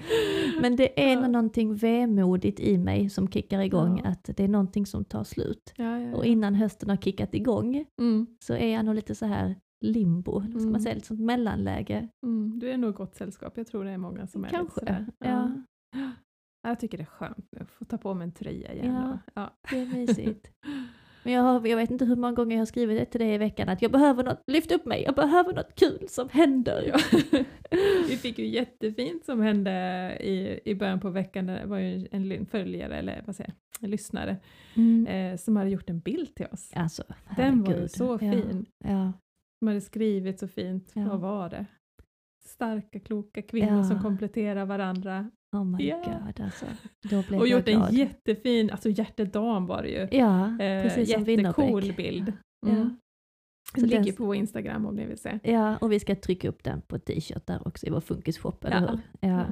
[0.61, 1.27] Men det är Ja.
[1.27, 4.09] någonting vemodigt i mig som kickar igång, Ja.
[4.09, 5.73] att det är någonting som tar slut.
[5.75, 8.27] Ja, ja, Och innan hösten har kickat igång Mm.
[8.39, 10.71] så är jag nog lite så här limbo, vad ska Mm.
[10.71, 12.07] man säga, ett sånt mellanläge.
[12.25, 12.59] Mm.
[12.59, 13.57] Du är nog gott sällskap.
[13.57, 14.79] Jag tror det är många som är lite Kanske.
[14.79, 15.05] sådär.
[15.19, 15.51] Ja,
[16.63, 18.93] Jag tycker det är skönt nu att få ta på mig en tröja igen.
[18.93, 19.17] Ja.
[19.33, 19.53] Ja.
[19.71, 20.47] det är mysigt.
[21.23, 23.33] Men jag, har, jag vet inte hur många gånger jag har skrivit det till dig
[23.33, 26.83] i veckan, att jag behöver något, lyft upp mig, jag behöver något kul som händer.
[26.87, 27.19] Ja.
[28.09, 29.71] Vi fick ju jättefint som hände
[30.21, 31.45] i, i början på veckan.
[31.45, 34.37] Det var ju en följare, eller vad säger jag, en lyssnare,
[34.75, 35.07] Mm.
[35.07, 36.71] eh, som hade gjort en bild till oss.
[36.75, 37.03] Alltså,
[37.37, 38.65] Den var ju så Ja, fin.
[38.83, 39.13] Ja,
[39.61, 40.91] De hade skrivit så fint.
[40.95, 41.01] Ja.
[41.09, 41.65] Vad var det?
[42.45, 43.83] Starka, kloka kvinnor Ja.
[43.83, 45.31] som kompletterar varandra.
[45.51, 45.97] Oh my Ja.
[46.05, 46.65] god alltså.
[47.09, 47.89] Då blev Och jag gjort glad.
[47.89, 50.17] en jättefin, alltså hjärtedam var det ju.
[50.19, 52.33] Ja, Eh, precis som jättecool bild.
[52.65, 52.71] Ja.
[52.71, 52.97] Mm.
[53.75, 55.39] Så Den ligger den- på vår Instagram om ni vill se.
[55.43, 58.81] Ja, och vi ska trycka upp den på t-shirt där också i vår funkisshop, eller
[58.81, 58.87] Ja.
[58.91, 59.29] hur?
[59.29, 59.45] Ja.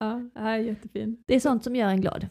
[0.00, 1.22] Ja, ja är jättefin.
[1.26, 2.28] Det är sånt som gör en glad.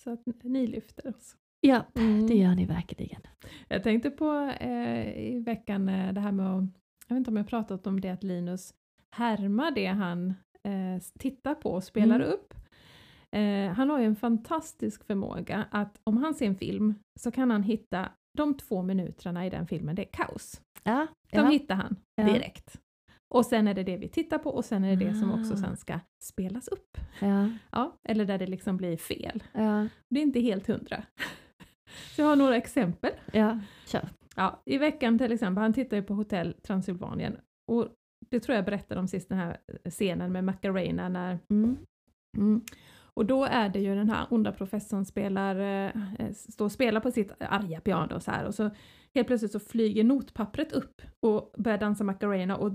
[0.00, 1.36] Så att ni lyfter oss.
[1.60, 2.26] Ja, Mm.
[2.26, 3.20] det gör ni verkligen.
[3.68, 6.64] Jag tänkte på eh, i veckan eh, det här med att,
[7.08, 8.74] jag vet inte om jag pratat om det, att Linus
[9.16, 10.34] härmar det han
[10.66, 12.28] eh, tittar på och spelar Mm.
[12.28, 12.54] upp.
[13.36, 17.50] Eh, han har ju en fantastisk förmåga att om han ser en film så kan
[17.50, 20.60] han hitta de två minuterna i den filmen, det är kaos.
[20.82, 21.48] Ja, De ja.
[21.48, 22.24] hittar han Ja.
[22.24, 22.80] direkt.
[23.34, 25.54] Och sen är det det vi tittar på och sen är det det som också
[25.54, 25.56] Ah.
[25.56, 26.98] sen ska spelas upp.
[27.20, 29.42] ja, Ja, eller där det liksom blir fel.
[29.52, 31.02] ja, Det är inte helt hundra.
[32.16, 33.10] Så jag har några exempel.
[33.32, 33.60] ja.
[33.86, 34.08] Kör.
[34.36, 37.36] Ja, I veckan till exempel, han tittar ju på Hotell Transylvanien
[37.72, 37.88] och
[38.28, 39.56] det tror jag berättade om sist, den här
[39.90, 41.76] scenen med Macarena när Mm.
[42.36, 42.60] Mm.
[43.14, 47.00] Och då är det ju den här onda professorn spelar, eh, eh, står och spelar
[47.00, 48.70] på sitt arga piano så här och så
[49.14, 52.72] helt plötsligt så flyger notpappret upp och börjar dansa Macarena och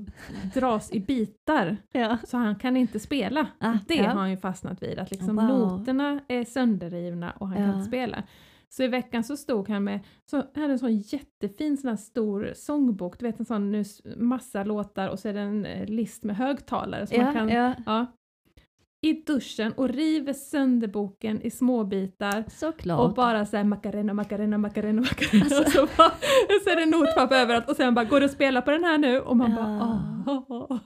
[0.54, 2.18] dras i bitar Ja.
[2.28, 3.48] så han kan inte spela.
[3.60, 4.08] Ah, det ja.
[4.08, 5.46] har han ju fastnat vid, att liksom Wow.
[5.46, 7.74] noterna är sönderrivna och han kan Ja.
[7.76, 8.24] inte spela.
[8.74, 12.52] Så i veckan så stod han med, så hade en sån jättefin sån här stor
[12.56, 13.84] sångbok, du vet en sån nu,
[14.18, 17.08] massa låtar och så är det en eh, list med högtalare.
[17.08, 18.06] Så man Ja, kan, ja, ja,
[19.04, 23.00] i duschen och river sönder boken i små bitar såklart.
[23.00, 25.62] och bara såhär Macarena, Macarena, Macarena, Macarena Alltså.
[25.64, 28.32] och så, bara, och så är det notpapper överallt och sen bara går det att
[28.32, 29.58] spela på den här nu och man Ja.
[29.58, 30.02] bara
[30.50, 30.78] åh, åh.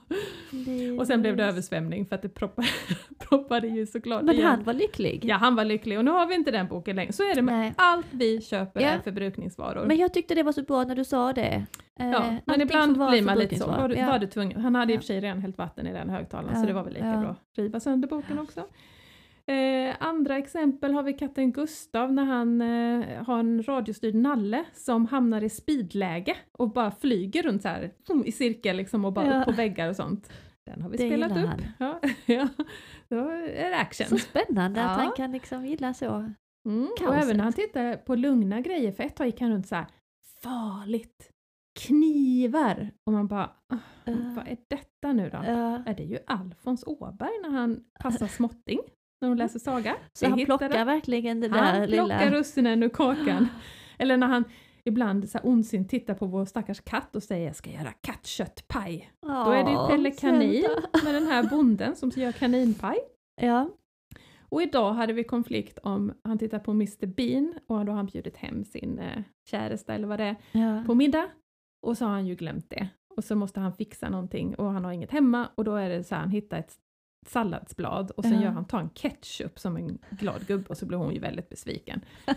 [0.50, 2.68] Det- Och sen blev det översvämning för att det proppade,
[3.18, 4.46] proppade ju såklart Men igen.
[4.46, 5.24] han var lycklig.
[5.24, 7.12] Ja, han var lycklig och nu har vi inte den boken längre.
[7.12, 7.72] Så är det med Nej.
[7.76, 8.88] allt vi köper Ja.
[8.88, 9.84] är förbrukningsvaror.
[9.86, 11.66] Men jag tyckte det var så bra när du sa det.
[12.00, 13.66] Eh, ja, men ibland blir man lite så.
[13.66, 14.06] Var, du- Ja.
[14.06, 14.60] var du tvungen?
[14.60, 14.98] Han hade i Ja.
[14.98, 17.06] och för sig redan hällt vatten i den högtalaren så Ja, det var väl lika
[17.06, 17.20] ja.
[17.20, 18.60] bra att riva sönder boken också.
[19.48, 25.06] Eh, andra exempel har vi katten Gustav när han eh, har en radiostyrd nalle som
[25.06, 27.90] hamnar i speedläge och bara flyger runt så här
[28.24, 29.38] i cirkel liksom och bara Ja.
[29.40, 30.32] upp på väggar och sånt.
[30.66, 31.36] Den har vi Det spelat upp.
[31.48, 31.60] han.
[31.78, 32.48] Ja, ja.
[33.08, 34.06] Då är det action.
[34.06, 35.04] Så spännande att Ja.
[35.04, 36.32] han kan liksom gilla så.
[36.66, 36.88] Mm.
[37.08, 39.74] Och även när han tittar på lugna grejer, för ett tag gick han runt så
[39.74, 39.86] här
[40.42, 41.30] farligt,
[41.76, 42.90] knivar.
[43.06, 44.12] Och man bara, "Ah, Ja.
[44.36, 45.38] vad är detta nu då?
[45.46, 45.82] Ja.
[45.86, 48.80] Är det ju Alfons Åberg när han passar småtting,
[49.20, 49.96] när de läser saga.
[50.12, 52.30] så Vi han plockar verkligen det Han där plockar lilla...
[52.30, 53.48] russinen ur kakan.
[53.98, 54.44] Eller när han
[54.84, 59.10] ibland så ondsint tittar på vår stackars katt och säger jag ska göra kattköttpaj.
[59.22, 60.64] Då är det ju Pelle Kanin
[61.04, 62.96] med den här bonden som gör kaninpaj.
[63.42, 63.70] Ja.
[64.48, 68.06] Och idag hade vi konflikt om, han tittar på Mr Bean och då har han
[68.06, 70.82] bjudit hem sin eh, käresta eller vad det är Ja.
[70.86, 71.28] på middag.
[71.82, 72.88] Och så har han ju glömt det.
[73.16, 76.04] Och så måste han fixa någonting och han har inget hemma och då är det
[76.04, 76.74] så här, han hittar ett
[77.26, 78.42] salladsblad och sen Ja.
[78.42, 81.48] gör han, tar en ketchup som en glad gubbe och så blir hon ju väldigt
[81.48, 82.00] besviken.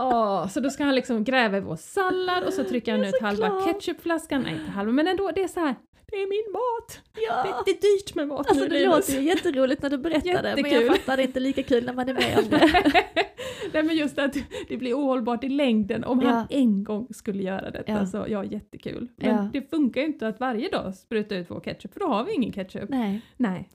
[0.00, 3.20] Åh, så då ska han liksom gräva i vår sallad och så trycker han ut
[3.22, 3.64] halva glad.
[3.64, 5.74] ketchupflaskan, nej inte halva men ändå det är så här.
[6.10, 7.00] det är min mat!
[7.28, 7.42] ja.
[7.42, 8.94] Det, det är dyrt med mat Alltså nu det Linus.
[8.96, 11.92] låter ju jätteroligt när du berättar det, men jag fattar det inte lika kul när
[11.92, 12.70] man är med om det.
[13.72, 14.36] Nej men just att
[14.68, 16.28] det blir ohållbart i längden om Ja.
[16.30, 18.06] han en gång skulle göra detta Ja.
[18.06, 19.08] så ja, jättekul.
[19.16, 19.50] Men Ja.
[19.52, 22.32] det funkar ju inte att varje dag spruta ut vår ketchup för då har vi
[22.32, 22.88] ingen ketchup.
[22.88, 23.20] Nej.
[23.36, 23.68] Nej.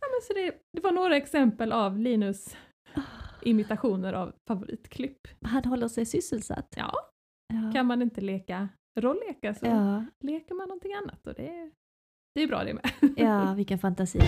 [0.00, 2.56] Ja, men så det, det var några exempel av Linus
[3.42, 5.28] imitationer av favoritklipp.
[5.44, 6.74] Han håller sig sysselsatt.
[6.76, 6.92] Ja,
[7.54, 7.72] Ja.
[7.72, 8.68] kan man inte leka
[9.00, 10.04] rollleka så ja.
[10.24, 11.70] leker man någonting annat och det är
[12.34, 12.90] det är bra det med.
[13.16, 14.18] Ja, vilken fantasi.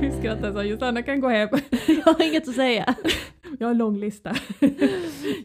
[0.00, 1.48] Vi skrattar så Josanna kan gå hem.
[1.88, 2.94] Jag har inget att säga.
[3.58, 4.34] Jag har en lång lista.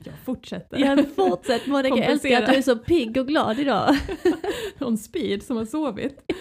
[0.04, 0.78] Jag fortsätter.
[0.78, 3.96] Ja, fortsätt Monica, jag älskar att du är så pigg och glad idag.
[4.80, 6.32] On speed som har sovit.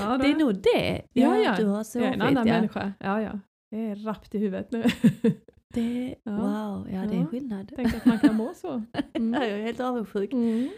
[0.00, 1.02] Ja, Det är nog det.
[1.12, 1.54] Ja, ja.
[1.58, 2.54] Du har jag sovit, är en annan ja.
[2.54, 2.92] människa.
[2.98, 3.40] Ja, ja.
[3.70, 4.84] Jag är rappt i huvudet nu.
[5.74, 6.32] Det, Ja.
[6.32, 7.26] Wow, ja det är Ja.
[7.26, 7.72] skillnad.
[7.76, 8.82] Tänk att man kan må så.
[8.92, 9.42] Ja, Mm.
[9.42, 10.32] jag är helt avundsjuk.
[10.32, 10.68] Mm.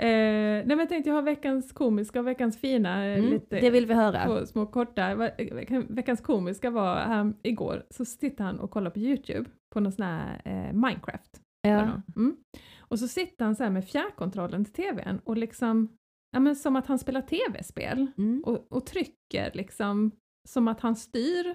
[0.00, 3.06] Eh, nej men jag tänkte jag har veckans komiska och veckans fina.
[3.06, 4.24] eh, Mm, lite det vill vi höra.
[4.26, 5.14] Två små korta.
[5.14, 9.92] Veck- Veckans komiska var här igår så sitter han och kollar på Youtube på någon
[9.92, 11.40] sån här eh, Minecraft.
[11.62, 12.02] Ja.
[12.16, 12.36] Mm.
[12.78, 15.96] Och så sitter han så med fjärrkontrollen till tvn och liksom,
[16.32, 18.42] ja men som att han spelar tv-spel Mm.
[18.46, 20.10] och, och trycker liksom
[20.48, 21.54] som att han styr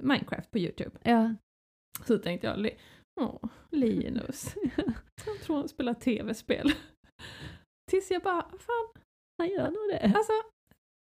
[0.00, 0.96] Minecraft på Youtube.
[1.02, 1.34] Ja.
[2.06, 2.70] Så tänkte jag,
[3.20, 4.54] åh, Linus,
[5.26, 6.72] jag tror han spelar tv-spel.
[7.90, 9.02] Tills jag bara, fan,
[9.38, 10.12] Han gör nog det.
[10.16, 10.32] Alltså,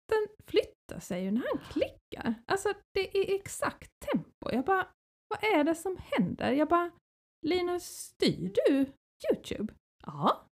[0.09, 2.33] den flyttar sig ju när han klickar.
[2.45, 4.51] Alltså, det är exakt tempo.
[4.51, 4.87] Jag bara,
[5.29, 6.51] vad är det som händer?
[6.51, 6.91] Jag bara,
[7.45, 8.85] Linus, styr du
[9.31, 9.73] Youtube?
[10.05, 10.47] Ja.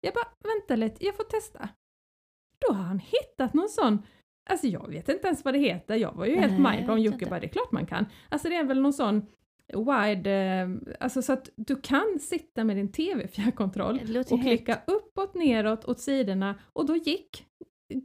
[0.00, 1.68] Jag bara, vänta lite, jag får testa.
[2.58, 4.06] Då har han hittat någon sån,
[4.50, 7.40] alltså jag vet inte ens vad det heter, jag var ju helt mindblown, Jocke bara,
[7.40, 8.06] det är klart man kan.
[8.28, 9.26] Alltså det är väl någon sån
[9.74, 10.68] wide, eh,
[11.00, 15.34] alltså så att du kan sitta med din TV-fjärrkontroll Det låter och helt- klicka uppåt,
[15.34, 17.44] neråt, åt sidorna och då gick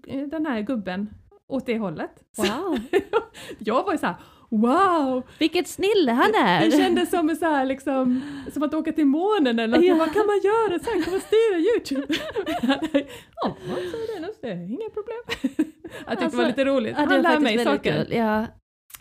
[0.07, 1.09] eh, den här gubben
[1.47, 2.11] åt det hållet.
[2.37, 2.79] Wow,
[3.59, 4.15] jag var ju såhär
[4.49, 5.23] wow!
[5.39, 6.65] vilket snille han är!
[6.65, 8.21] Det kändes som, så här, liksom,
[8.53, 9.85] som att åka till månen eller något.
[9.85, 9.95] Ja.
[9.95, 11.03] Bara, kan man göra så här?
[11.03, 12.13] Kan man styra Youtube?
[13.35, 15.19] ja, så är det, det är inga problem.
[16.07, 16.95] Jag tyckte det var Alltså, lite roligt.
[16.95, 18.05] Han är lär mig saker.
[18.05, 18.13] kul.
[18.15, 18.45] Ja,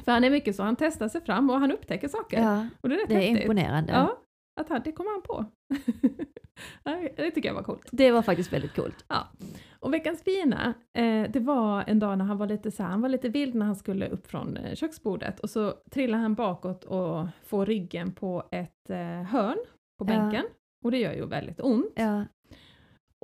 [0.05, 2.41] För han är mycket så, han testar sig fram och han upptäcker saker.
[2.41, 3.93] ja, Och det är rätt det är imponerande.
[3.93, 4.19] Ja,
[4.61, 5.45] att han, det kommer han på.
[7.17, 7.89] Det tycker jag var coolt.
[7.93, 9.05] Det var faktiskt väldigt coolt.
[9.79, 13.01] Och veckans fina, eh, det var en dag när han var lite så här, han
[13.01, 16.85] var lite vild när han skulle upp från eh, köksbordet och så trillade han bakåt
[16.85, 19.59] och får ryggen på ett eh, hörn
[19.99, 20.05] på Ja.
[20.05, 20.45] bänken.
[20.85, 21.93] Och det gör ju väldigt ont.
[21.97, 22.25] Ja.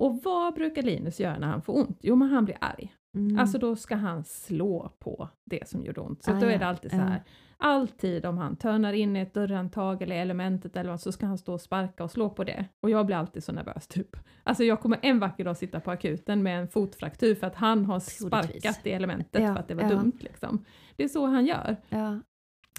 [0.01, 1.99] Och vad brukar Linus göra när han får ont?
[2.03, 2.96] Jo, men han blir arg.
[3.17, 3.39] Mm.
[3.39, 6.23] Alltså då ska han slå på det som gjorde ont.
[6.23, 7.03] Så Ah, då är det alltid så Ja.
[7.03, 7.23] här,
[7.59, 11.39] alltid om han törnar in i ett dörrhandtag eller elementet eller vad så ska han
[11.39, 12.65] stå och sparka och slå på det.
[12.83, 14.17] Och jag blir alltid så nervös typ.
[14.43, 17.85] Alltså jag kommer en vacker dag sitta på akuten med en fotfraktur för att han
[17.85, 19.89] har sparkat i elementet Ja, för att det var ja.
[19.89, 20.65] dumt liksom.
[20.97, 21.77] Det är så han gör.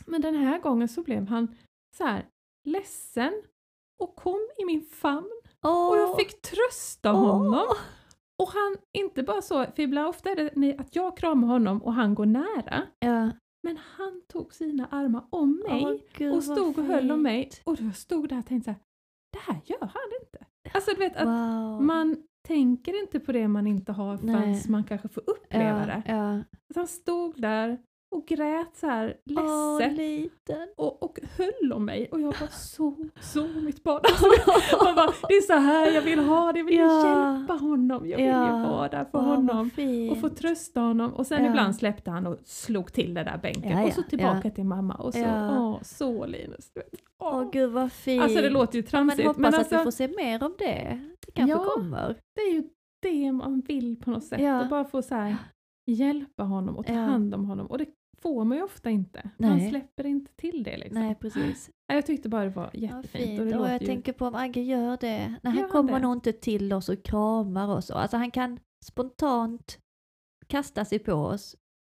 [0.06, 1.56] Men den här gången så blev han
[1.98, 2.26] så här
[2.66, 3.42] ledsen
[4.00, 5.32] och kom i min famn
[5.64, 7.20] Åh, och jag fick trösta åh.
[7.32, 7.66] honom.
[8.44, 11.94] Och han, inte bara så, för ibland ofta är det att jag kramar honom och
[11.94, 12.88] han går nära.
[13.00, 13.32] Ja.
[13.64, 17.50] Men han tog sina armar om mig Åh, gud, och stod och höll om mig.
[17.64, 18.80] Och då stod där och tänkte så här,
[19.32, 20.46] det här gör han inte.
[20.74, 21.84] Alltså du vet att Wow.
[21.84, 24.64] man tänker inte på det man inte har förrän Nej.
[24.70, 26.04] man kanske får uppleva ja, det.
[26.06, 26.44] Ja.
[26.74, 27.78] Så han stod där
[28.18, 30.68] och grät så här Åh, ledset liten.
[30.78, 34.02] och, och höll om mig och jag bara så, så mitt barn.
[34.04, 34.26] Alltså,
[34.86, 37.36] man bara, det är så här jag vill ha det, jag vill Ja.
[37.38, 38.46] hjälpa honom, jag vill Ja.
[38.64, 39.72] ju vara där för Åh, vad honom.
[40.12, 41.50] Och få trösta honom och sen Ja.
[41.50, 44.50] ibland släppte han och slog till det där bänken Ja, och så ja, tillbaka ja.
[44.50, 45.60] till mamma och så, Ja.
[45.60, 46.72] åh så Linus.
[46.74, 46.90] Du vet.
[47.20, 47.36] Åh.
[47.38, 48.24] Åh gud vad fint.
[48.24, 50.54] alltså det låter ju men tramsigt hoppas men, att alltså, vi får se mer av
[50.58, 51.00] det.
[51.26, 51.66] Det kanske Ja.
[51.76, 52.16] kommer.
[52.36, 52.64] det är ju
[53.02, 54.42] det man vill på något sätt.
[54.42, 54.60] Ja.
[54.62, 55.36] Att bara få så här,
[55.92, 57.00] hjälpa honom och ta Ja.
[57.00, 57.86] hand om honom och det
[58.22, 59.30] får man ju ofta inte.
[59.38, 59.70] Man Nej.
[59.70, 61.02] släpper inte till det liksom.
[61.02, 61.70] Nej precis.
[61.88, 63.08] Jag tyckte bara det var jättefint.
[63.28, 63.40] fint.
[63.40, 63.88] Och det Och jag ju...
[63.88, 65.18] tänker på om Agge gör det.
[65.18, 66.00] Nej, Gör han han kommer det?
[66.00, 67.92] nog inte till oss och kramar oss.
[67.92, 69.80] Alltså han kan spontant
[70.48, 71.56] kasta sig på oss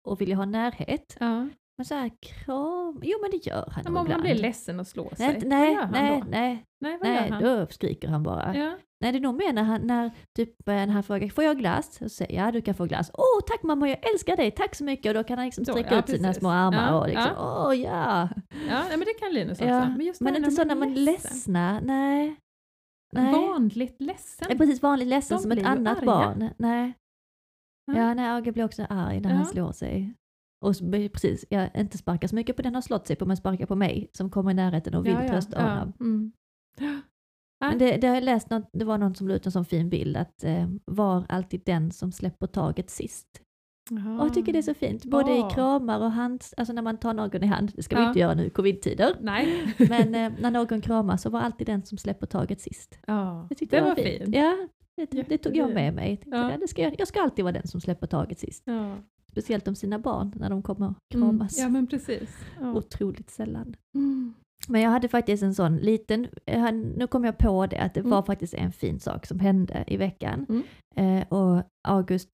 [0.09, 1.17] och vilja ha närhet.
[1.21, 1.49] Ja.
[1.81, 4.23] Men så här kram, jo men det gör han Men om han ibland.
[4.23, 6.27] blir ledsen och slår sig, Nej, vad nej, gör han nej, då?
[6.31, 7.43] nej, Nej, vad gör nej, han?
[7.43, 8.57] då skriker han bara.
[8.57, 8.79] Ja.
[9.01, 11.59] Nej, det är nog mer när, han, när typ, eh, när han frågar får jag
[11.59, 11.95] glass?
[11.95, 13.11] Så säger jag ja, du kan få glass.
[13.15, 15.11] Åh, tack mamma, jag älskar dig, tack så mycket.
[15.11, 17.75] Och då kan han liksom sträcka ja, ut sina små armar Ja, och liksom, åh
[17.75, 18.29] ja.
[18.69, 19.65] ja, men det kan Linus också.
[19.65, 19.89] ja.
[19.89, 21.31] Men, just Men inte så när man är ledsen.
[21.33, 22.37] ledsna, nej.
[23.13, 23.33] nej.
[23.33, 24.51] Vanligt ledsen.
[24.51, 26.07] Är precis vanligt ledsen som ett annat arga.
[26.07, 26.51] barn.
[26.59, 26.93] Nej.
[27.85, 27.99] Ja.
[27.99, 29.45] Ja, nej, Agge blir också arg när han Ja.
[29.45, 30.15] slår sig.
[30.61, 30.75] Och
[31.13, 33.75] precis, jag inte sparkar så mycket på den han slått sig på, men sparkar på
[33.75, 35.69] mig som kommer i närheten och vill ja, ja, trösta ja.
[35.69, 35.93] honom.
[36.01, 36.33] Mm.
[37.63, 39.65] Men det, det har jag läst, något, det var någon som la ut en sån
[39.65, 43.43] fin bild att eh, var alltid den som släpper taget sist.
[43.91, 45.51] Och jag tycker det är så fint, både Ja.
[45.51, 48.19] i kramar och hands, alltså när man tar någon i hand, det ska vi inte
[48.19, 49.75] göra nu covid-tider, Nej.
[49.89, 52.99] men eh, när någon kramar så var alltid den som släpper taget sist.
[53.07, 54.25] Jag tyckte det det, var fint.
[54.25, 54.37] fint.
[54.37, 54.69] Ja,
[55.11, 56.11] det, det tog jag med mig.
[56.11, 56.59] Jag, tänkte, ja.
[56.61, 58.63] det ska, jag jag ska alltid vara den som släpper taget sist.
[58.67, 58.97] Ja.
[59.31, 60.95] Speciellt om sina barn när de kommer Mm.
[61.15, 61.59] kramas.
[61.59, 62.31] ja, men precis.
[62.61, 62.73] Ja.
[62.73, 63.75] Otroligt sällan.
[63.95, 64.35] Mm.
[64.69, 68.01] Men jag hade faktiskt en sån liten, hade- nu kom jag på det, att det
[68.01, 68.11] Mm.
[68.11, 70.47] var faktiskt en fin sak som hände i veckan.
[70.49, 70.63] Mm.
[71.21, 72.29] Eh, och August,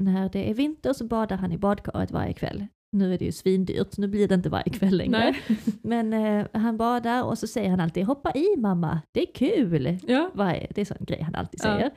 [0.00, 2.66] när det är vinter så badar han i badkaret varje kväll.
[2.96, 5.18] Nu är det ju svindyrt, nu blir det inte varje kväll längre.
[5.18, 5.58] Nej.
[5.82, 9.98] Men eh, han badar och så säger han alltid hoppa i mamma, det är kul.
[10.06, 10.30] Ja.
[10.34, 11.74] Varje, det är sån grej han alltid Ja.
[11.74, 11.90] säger.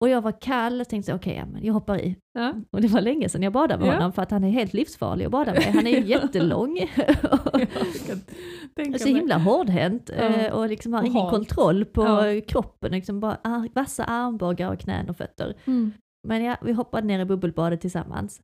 [0.00, 2.16] Och jag var kall och tänkte okej, men jag hoppar i.
[2.32, 2.54] Ja.
[2.70, 3.94] Och det var länge sedan jag badade med Ja.
[3.94, 5.62] honom för att han är helt livsfarlig att bada med.
[5.62, 6.78] Han är ju jättelång.
[8.98, 10.22] så himla hårdhänt Ja.
[10.24, 11.34] eh, och liksom har Och ingen halt.
[11.34, 12.40] kontroll på Ja.
[12.48, 12.92] kroppen.
[12.92, 15.54] Liksom bara ar- vassa armbågar och knän och fötter.
[15.64, 15.92] Mm.
[16.28, 18.40] Men ja, vi hoppade ner i bubbelbadet tillsammans.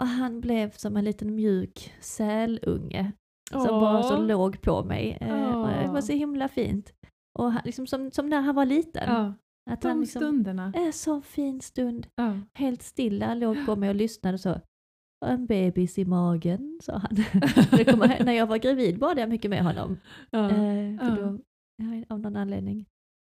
[0.00, 3.12] Och han blev som en liten mjuk sälunge
[3.50, 5.18] som bara så låg på mig.
[5.54, 6.92] Och det var så himla fint.
[7.38, 9.08] Och han, liksom som, som när han var liten.
[9.72, 10.72] Att han de liksom, stunderna.
[10.76, 12.06] är så fin stund.
[12.16, 12.38] Ja.
[12.54, 14.60] Helt stilla, låg på mig och lyssnade och så.
[15.26, 17.16] En bebis i magen, sa han.
[17.84, 19.98] kommer, när jag var gravid badade jag mycket med honom.
[20.30, 20.44] Ja.
[20.50, 21.38] Eh, för då,
[22.14, 22.86] av någon anledning.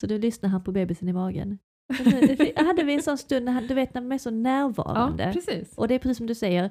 [0.01, 1.59] Så då lyssnade han på bebisen i magen.
[1.89, 4.19] Och så- det- hade vi en sån stund, när han, du vet när man är
[4.19, 5.33] så närvarande.
[5.47, 5.55] ja.
[5.77, 6.71] Och det är precis som du säger,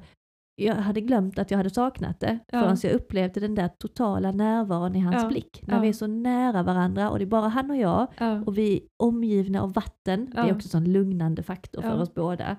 [0.60, 2.60] jag hade glömt att jag hade saknat det Ja.
[2.60, 5.28] förrän jag upplevde den där totala närvaron i hans Ja.
[5.28, 5.64] blick.
[5.68, 5.82] När Ja.
[5.82, 8.44] vi är så nära varandra och det är bara han och jag Ja.
[8.46, 10.30] och vi är omgivna av vatten.
[10.36, 12.58] Det är också en sån lugnande faktor för oss båda.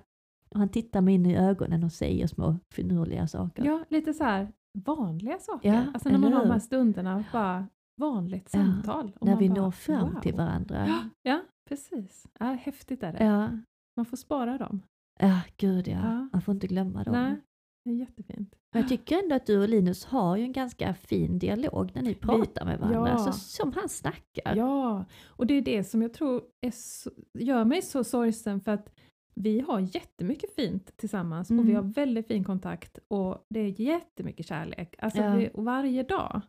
[0.50, 3.64] Och han tittar mig in i ögonen och säger små finurliga saker.
[3.64, 5.86] ja, lite så här vanliga saker.
[5.94, 7.66] Alltså när man har de här stunderna, bara
[8.00, 9.12] vanligt samtal.
[9.20, 10.20] när vi bara, når fram wow.
[10.20, 10.86] till varandra.
[11.22, 12.26] Ja, precis.
[12.38, 13.60] Ja, häftigt är det.
[13.96, 14.82] Man får spara dem.
[15.20, 15.88] ja gud.
[15.88, 16.28] Ja.
[16.32, 17.12] Man får inte glömma dem.
[17.14, 17.36] Nej,
[17.84, 18.54] det är jättefint.
[18.72, 22.14] Jag tycker ändå att du och Linus har ju en ganska fin dialog när ni
[22.14, 23.08] pratar med varandra.
[23.10, 23.18] ja.
[23.18, 24.56] Så, som han snackar.
[24.56, 28.72] Ja, och det är det som jag tror är så, gör mig så sorgsen för
[28.72, 28.92] att
[29.34, 31.74] vi har jättemycket fint tillsammans och vi Mm.
[31.74, 35.30] har väldigt fin kontakt och det är jättemycket kärlek, alltså Ja.
[35.30, 36.40] det, varje dag.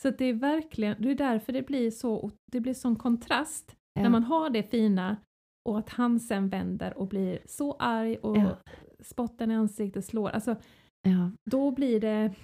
[0.00, 4.02] Så det är verkligen, det är därför det blir så, det blir sån kontrast Ja.
[4.02, 5.16] när man har det fina
[5.68, 8.56] och att han sen vänder och blir så arg och Ja.
[9.02, 10.56] Spotten i ansiktet slår, alltså
[11.02, 11.30] ja.
[11.50, 12.34] då blir det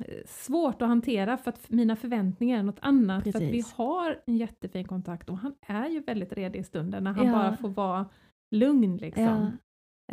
[0.00, 3.22] eh, svårt att hantera för att mina förväntningar är något annat.
[3.22, 3.72] För att vi Precis.
[3.72, 7.32] har en jättefin kontakt och han är ju väldigt redig i stunden när han Ja.
[7.32, 8.06] bara får vara
[8.50, 9.24] lugn liksom.
[9.24, 9.50] Ja.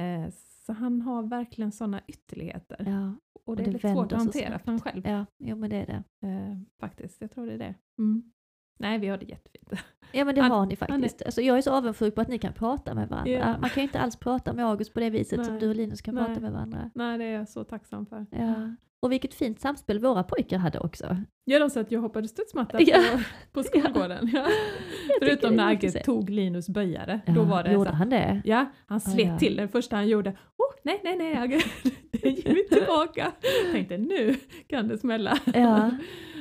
[0.03, 0.30] Eh,
[0.65, 2.84] Så han har verkligen sådana ytterligheter.
[2.89, 3.15] Ja.
[3.45, 4.63] Och det är det lite svårt att hantera snabbt.
[4.65, 5.08] för han själv.
[5.08, 6.27] ja, jo men det är det.
[6.27, 7.75] Eh, faktiskt, jag tror det är det.
[7.99, 8.32] Mm.
[8.77, 9.71] Nej, vi har det jättefint.
[10.11, 11.21] Ja men det har ni faktiskt.
[11.25, 13.31] Alltså, jag är så avundsjuk på att ni kan prata med varandra.
[13.31, 13.57] Ja.
[13.57, 15.61] Man kan ju inte alls prata med August på det viset som Nej.
[15.61, 16.41] du och Linus kan prata Nej.
[16.41, 16.91] med varandra.
[16.95, 18.25] Nej, det är jag så tacksam för.
[18.31, 18.75] Ja.
[19.01, 21.17] Och vilket fint samspel våra pojkar hade också.
[21.45, 23.03] Ja, de sa att jag hoppade studsmatta Ja.
[23.12, 23.19] på,
[23.51, 24.31] på skolgården.
[24.33, 24.47] Ja.
[25.19, 27.19] Förutom när är Agge tog Linus böjare.
[27.25, 28.41] Ja, Då var det gjorde så, han det?
[28.45, 29.38] Ja, han slet ja.
[29.39, 30.29] till det första han gjorde.
[30.29, 31.55] Oh, nej, nej, nej, Agge,
[32.12, 33.31] ger vi tillbaka.
[33.71, 34.36] Tänkte nu
[34.67, 35.38] kan det smälla.
[35.53, 35.91] Ja,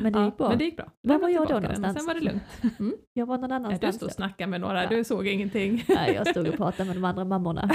[0.00, 0.48] men det gick bra.
[0.48, 0.92] Men det gick bra.
[1.02, 1.96] Var var jag då den någonstans?
[1.98, 2.42] Sen var det lugnt.
[2.78, 2.94] Mm.
[3.12, 3.96] Jag var någon Nej, du annanstans.
[3.96, 5.84] stod och snackade med några, du såg ingenting.
[5.88, 7.70] Nej, jag stod och pratade med de andra mammorna.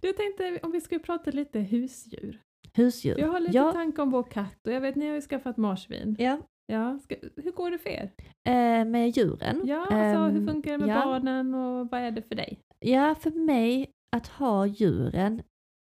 [0.00, 2.40] Du tänkte om vi skulle prata lite husdjur.
[2.74, 3.18] Husdjur.
[3.18, 3.72] Jag har lite ja.
[3.72, 6.16] tankar om vår katt och jag vet ni har ju skaffat marsvin.
[6.18, 6.38] Ja.
[6.66, 8.12] Ja, ska, hur går det för er?
[8.48, 9.60] Eh, med djuren.
[9.64, 11.04] Ja, alltså, hur Ehm, funkar det med ja.
[11.04, 12.60] barnen och vad är det för dig?
[12.80, 15.42] Ja, för mig att ha djuren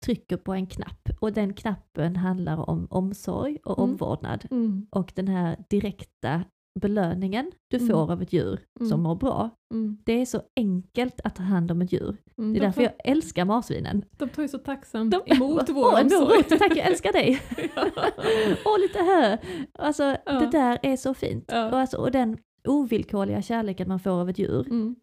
[0.05, 3.91] trycker på en knapp och den knappen handlar om omsorg och Mm.
[3.91, 4.47] omvårdnad.
[4.51, 4.87] Mm.
[4.91, 6.45] Och den här direkta
[6.81, 7.89] belöningen du Mm.
[7.89, 9.01] får av ett djur som Mm.
[9.01, 9.51] mår bra.
[9.75, 9.99] Mm.
[10.05, 12.17] Det är så enkelt att ta hand om ett djur.
[12.39, 12.53] Mm.
[12.53, 14.05] Det är de, därför tar, jag älskar marsvinen.
[14.19, 17.41] de tar ju så tacksamt De- emot vår Åh, morot, tack jag älskar dig!
[18.65, 19.39] Åh, lite hö!
[19.79, 20.33] Alltså Ja.
[20.41, 21.45] det där är så fint.
[21.53, 21.71] Ja.
[21.73, 24.97] Och, alltså, och den ovillkorliga kärleken man får av ett djur Mm.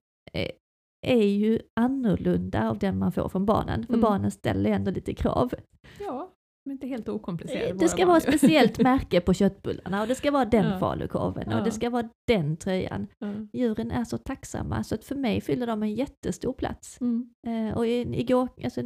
[1.08, 3.86] är ju annorlunda av den man får från barnen.
[3.86, 4.02] För Mm.
[4.02, 5.54] barnen ställer ju ändå lite krav.
[6.00, 6.32] Ja,
[6.68, 7.68] men inte helt okomplicerade.
[7.68, 10.80] Det våra ska vara speciellt märke på köttbullarna och det ska vara den Ja.
[10.80, 11.64] falukorven och Ja.
[11.64, 13.08] det ska vara den tröjan.
[13.20, 13.34] Ja.
[13.54, 16.98] Djuren är så tacksamma så att för mig fyller de en jättestor plats.
[17.02, 17.30] Mm.
[17.48, 18.82] Eh, och igår, alltså,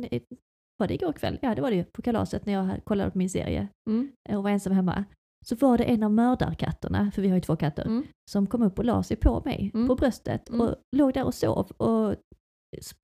[0.77, 1.39] var det igår kväll?
[1.41, 4.11] Ja det var det ju, på kalaset när jag kollade på min serie Mm.
[4.29, 5.05] eh, och var ensam hemma.
[5.45, 8.03] Så var det en av mördarkatterna, för vi har ju två katter, Mm.
[8.31, 9.87] som kom upp och la sig på mig, Mm.
[9.87, 10.61] på bröstet Mm.
[10.61, 12.15] och låg där och sov och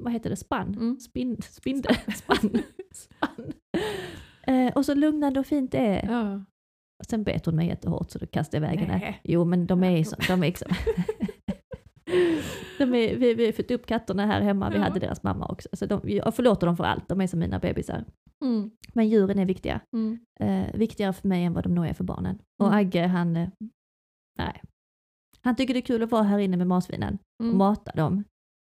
[0.03, 0.67] vad heter det, spann?
[0.73, 0.99] Mm.
[0.99, 1.95] Spin, spindel?
[2.15, 2.61] Spann.
[2.93, 3.53] spann.
[4.47, 6.09] Eh, och så lugnande och fint det är.
[6.11, 6.43] Ja.
[7.07, 9.15] Sen bet hon mig jättehårt så då kastade jag iväg henne.
[9.23, 10.67] Jo men de är så, de är liksom
[12.77, 14.83] de är, vi, vi har fått upp katterna här hemma, vi Ja.
[14.83, 15.69] hade deras mamma också.
[15.73, 18.05] Så de, jag förlåter dem för allt, de är som mina bebisar.
[18.45, 18.71] Mm.
[18.93, 19.81] Men djuren är viktiga.
[19.95, 20.19] Mm.
[20.39, 22.39] Eh, viktigare för mig än vad de nog är för barnen.
[22.59, 22.79] Och Mm.
[22.79, 23.49] Agge han, eh,
[24.39, 24.61] nej.
[25.41, 27.57] Han tycker det är kul att vara här inne med marsvinen och Mm.
[27.57, 28.23] mata dem.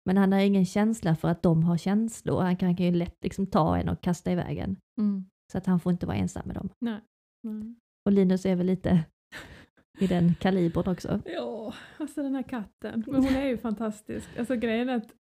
[0.05, 2.41] Men han har ingen känsla för att de har känslor.
[2.41, 4.77] Han kan, kan ju lätt liksom ta en och kasta iväg en.
[4.99, 5.25] Mm.
[5.51, 6.69] Så att han får inte vara ensam med dem.
[6.79, 6.99] Nej.
[7.43, 7.75] Mm.
[8.05, 9.03] Och Linus är väl lite
[9.99, 11.21] i den kalibern också.
[11.25, 13.03] Ja, alltså den här katten.
[13.07, 14.29] Men hon är ju fantastisk.
[14.39, 15.13] Alltså grejen är att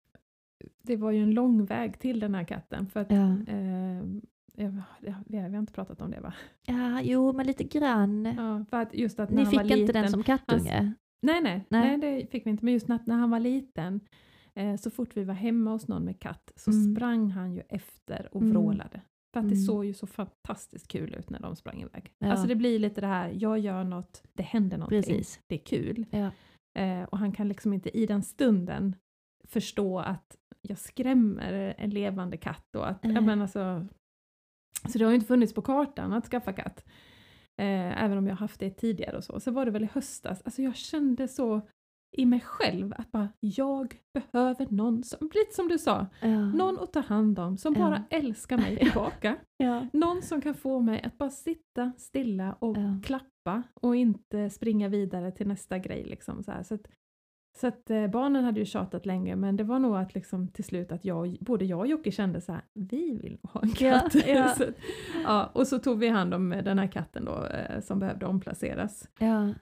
[0.81, 2.87] det var ju en lång väg till den här katten.
[2.87, 4.03] För att, Ja, eh,
[4.55, 4.73] jag,
[5.27, 6.33] vi har inte pratat om det va?
[6.65, 8.25] ja jo men lite grann.
[8.25, 10.93] Ja, för att just att när Ni han fick var inte liten, den som kattunge?
[11.21, 11.97] Nej, nej, Nej.
[11.97, 12.65] nej, det fick vi inte.
[12.65, 13.99] Men just när, när han var liten,
[14.53, 16.95] eh, så fort vi var hemma hos någon med katt, så Mm.
[16.95, 18.53] sprang han ju efter och Mm.
[18.53, 19.01] vrålade.
[19.33, 19.65] För att det Mm.
[19.65, 22.13] såg ju så fantastiskt kul ut när de sprang iväg.
[22.19, 22.31] Ja.
[22.31, 25.39] Alltså det blir lite det här, jag gör något, det händer någonting, Precis.
[25.47, 26.05] det är kul.
[26.11, 26.31] Ja.
[26.81, 28.95] Eh, och han kan liksom inte i den stunden
[29.47, 32.75] förstå att jag skrämmer en levande katt.
[32.75, 33.21] Och att, Nej.
[33.21, 33.87] men alltså,
[34.89, 36.85] så det har ju inte funnits på kartan att skaffa katt.
[37.61, 39.39] Eh, även om jag haft det tidigare och så.
[39.39, 41.61] Så var det väl i höstas, alltså jag kände så
[42.11, 46.45] i mig själv att bara, jag behöver någon, som, lite som du sa, Ja.
[46.45, 47.79] någon att ta hand om som Ja.
[47.79, 49.35] bara älskar mig tillbaka.
[49.57, 49.87] Ja.
[49.93, 52.99] Någon som kan få mig att bara sitta stilla och Ja.
[53.03, 56.03] klappa och inte springa vidare till nästa grej.
[56.03, 56.53] Liksom, så.
[56.63, 56.87] Så att,
[57.59, 60.63] så att eh, barnen hade ju tjatat länge men det var nog att liksom, till
[60.63, 63.99] slut att jag, både jag och Jocke kände så här, vi vill ha en Ja,
[63.99, 64.27] katt.
[64.27, 64.47] ja.
[64.57, 64.75] så, att,
[65.23, 69.09] ja, och så tog vi hand om den här katten då eh, som behövde omplaceras.
[69.19, 69.53] Ja.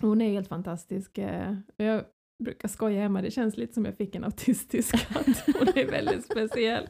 [0.00, 1.18] Hon är helt fantastisk.
[1.18, 2.04] eh, Jag
[2.44, 5.26] brukar skoja hemma, det känns lite som jag fick en autistisk katt.
[5.58, 6.88] Hon är väldigt speciell.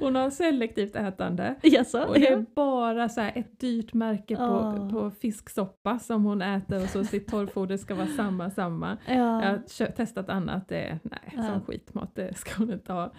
[0.00, 1.54] Hon har selektivt ätande.
[1.62, 2.02] Jaså?
[2.04, 4.90] Och det är bara så ett dyrt märke på, Åh.
[4.90, 8.98] på fisksoppa som hon äter och så sitt torrfoder ska vara samma, samma.
[9.06, 9.22] Jag Ja.
[9.22, 11.42] har kö- testat annat, det, nej, Ja.
[11.42, 13.12] sån skitmat det ska hon inte ha.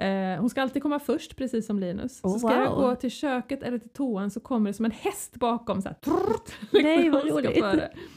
[0.00, 2.20] Eh, hon ska alltid komma först, precis som Linus.
[2.22, 2.80] Oh, så ska jag wow.
[2.80, 5.82] gå till köket eller till toan så kommer det som en häst bakom.
[5.82, 7.64] Så här, trrrt, liksom, Nej, vad roligt.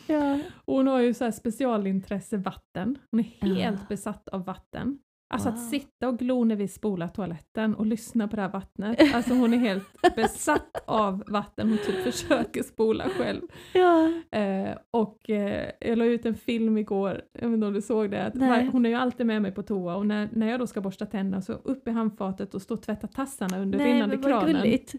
[0.07, 0.39] Ja.
[0.65, 2.97] Och hon har ju så här specialintresse vatten.
[3.11, 3.47] Hon är Ja.
[3.55, 4.97] helt besatt av vatten.
[5.33, 5.57] Alltså Wow.
[5.57, 8.99] att sitta och glo när vi spolar toaletten och lyssna på det här vattnet.
[9.15, 11.69] Alltså hon är helt besatt av vatten.
[11.69, 13.41] Hon typ försöker spola själv.
[13.73, 14.11] Ja.
[14.39, 18.11] Eh, och eh, jag la ut en film igår, jag vet inte om du såg
[18.11, 20.59] det, att var- hon är ju alltid med mig på toa och när, när jag
[20.59, 23.93] då ska borsta tänderna så upp i handfatet och stå och tvätta tassarna under Nej
[23.93, 24.93] rinnande kranen gulligt.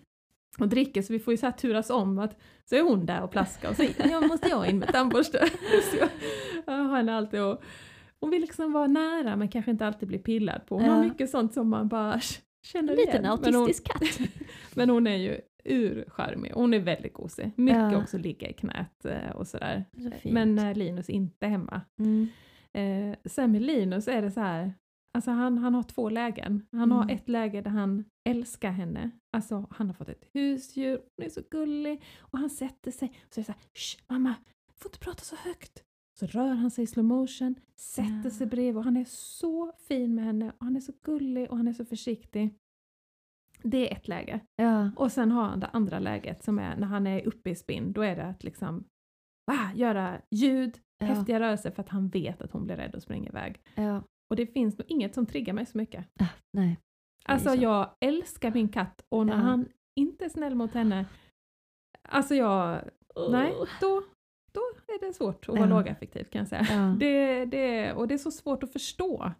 [0.59, 3.23] och dricker så vi får ju så här turas om att så är hon där
[3.23, 5.47] och plaskar och så jag måste jag in med tandborste.
[5.91, 6.09] så jag,
[6.67, 7.63] jag har henne alltid och
[8.21, 10.75] hon vill liksom vara nära men kanske inte alltid bli pillad på.
[10.79, 11.09] Hon har Ja.
[11.09, 12.21] mycket sånt som man bara
[12.67, 13.39] känner En liten igen.
[13.43, 14.29] Men hon, autistisk katt.
[14.75, 16.53] men hon är ju urcharmig.
[16.55, 17.51] Hon är väldigt gosig.
[17.57, 18.03] Mycket Ja.
[18.03, 19.85] också ligga i knät eh, och sådär.
[20.23, 20.29] Så.
[20.33, 21.81] Men när Linus inte är hemma.
[21.99, 22.29] Mm.
[22.73, 24.75] Eh, sen med Linus är det så här,
[25.15, 26.67] alltså han, han har två lägen.
[26.73, 27.17] Han har Mm.
[27.17, 29.11] ett läge där han älskar henne.
[29.37, 32.03] Alltså han har fått ett husdjur, hon är så gullig.
[32.19, 34.35] Och han sätter sig och säger så här, Shh, mamma,
[34.77, 35.83] får inte prata så högt.
[36.19, 40.15] Så rör han sig i slow motion, sätter sig bredvid och han är så fin
[40.15, 42.55] med henne och han är så gullig och han är så försiktig.
[43.63, 44.41] Det är ett läge.
[44.57, 44.91] Ja.
[44.97, 47.93] Och sen har han det andra läget som är när han är uppe i spinn,
[47.93, 48.85] då är det att liksom
[49.53, 51.07] ah, göra ljud, Ja.
[51.07, 53.61] häftiga rörelser för att han vet att hon blir rädd och springer iväg.
[53.75, 54.03] Ja.
[54.31, 56.07] Och det finns nog inget som triggar mig så mycket.
[56.21, 56.79] Ah, nej.
[57.25, 57.63] Alltså så.
[57.63, 59.39] jag älskar min katt och när Ja.
[59.41, 59.69] han
[60.01, 61.07] inte är snäll mot henne,
[62.09, 62.81] alltså jag,
[63.31, 64.03] nej, då,
[64.55, 64.61] då
[64.95, 65.67] är det svårt att vara Ja.
[65.67, 66.67] lågaffektiv kan jag säga.
[66.71, 66.97] Ja.
[67.01, 69.33] Det, det, och det är så svårt att förstå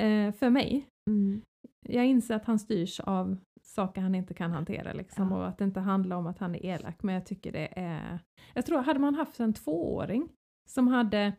[0.00, 0.86] eh, för mig.
[1.10, 1.42] Mm.
[1.88, 5.36] Jag inser att han styrs av saker han inte kan hantera liksom, Ja.
[5.38, 7.02] och att det inte handlar om att han är elak.
[7.02, 8.18] Men jag tycker det är...
[8.54, 10.28] Jag tror, hade man haft en tvååring
[10.70, 11.32] som hade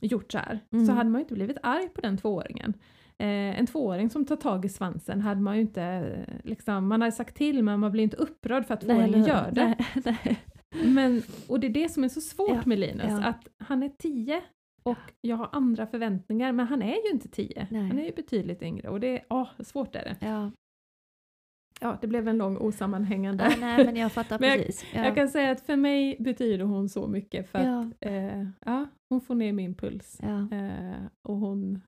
[0.00, 0.86] gjort så här, Mm.
[0.86, 2.74] så hade man ju inte blivit arg på den tvååringen.
[3.18, 7.12] Eh, en tvååring som tar tag i svansen hade man ju inte, liksom, man hade
[7.12, 9.64] sagt till men man blir inte upprörd för att tvååringen gör det.
[9.64, 10.38] Nej, nej.
[10.84, 13.24] Men, och det är det som är så svårt Ja, med Linus, ja.
[13.24, 14.40] att han är tio
[14.82, 17.66] och jag har andra förväntningar men han är ju inte tio.
[17.70, 17.88] Nej.
[17.88, 20.16] Han är ju betydligt yngre och det är, åh, svårt är det.
[20.26, 20.50] Ja.
[21.80, 23.44] Ja, det blev en lång osammanhängande.
[23.50, 24.84] Ja, nej men jag fattar Men jag- precis.
[24.94, 25.04] Ja.
[25.04, 27.80] Jag kan säga att för mig betyder hon så mycket för ja.
[27.80, 30.20] att eh, ja, hon får ner min puls.
[30.22, 30.56] Ja.
[30.56, 31.80] Eh, och hon,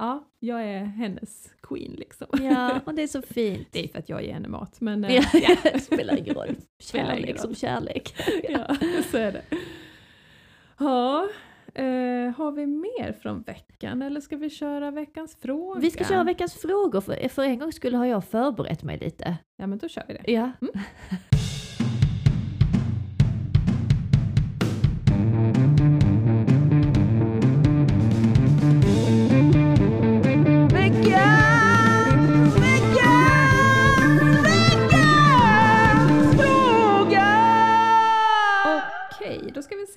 [0.00, 2.26] ja, jag är hennes queen liksom.
[2.32, 3.68] ja, och det är så fint.
[3.70, 5.78] Det är för att jag ger henne mat men eh, Ja, ja.
[5.78, 6.56] spelar ingen roll.
[6.82, 7.56] Spelar ingen Kärlek som roll.
[7.56, 8.14] kärlek.
[8.48, 8.76] ja,
[9.10, 9.42] så är det.
[10.78, 11.28] Ja,
[11.74, 15.80] eh, har vi mer från veckan eller ska vi köra veckans fråga?
[15.80, 19.36] Vi ska köra veckans frågor, för, för en gång skulle har jag förberett mig lite.
[19.56, 20.32] Ja men då kör vi det.
[20.32, 20.50] Ja.
[20.60, 21.39] Okej,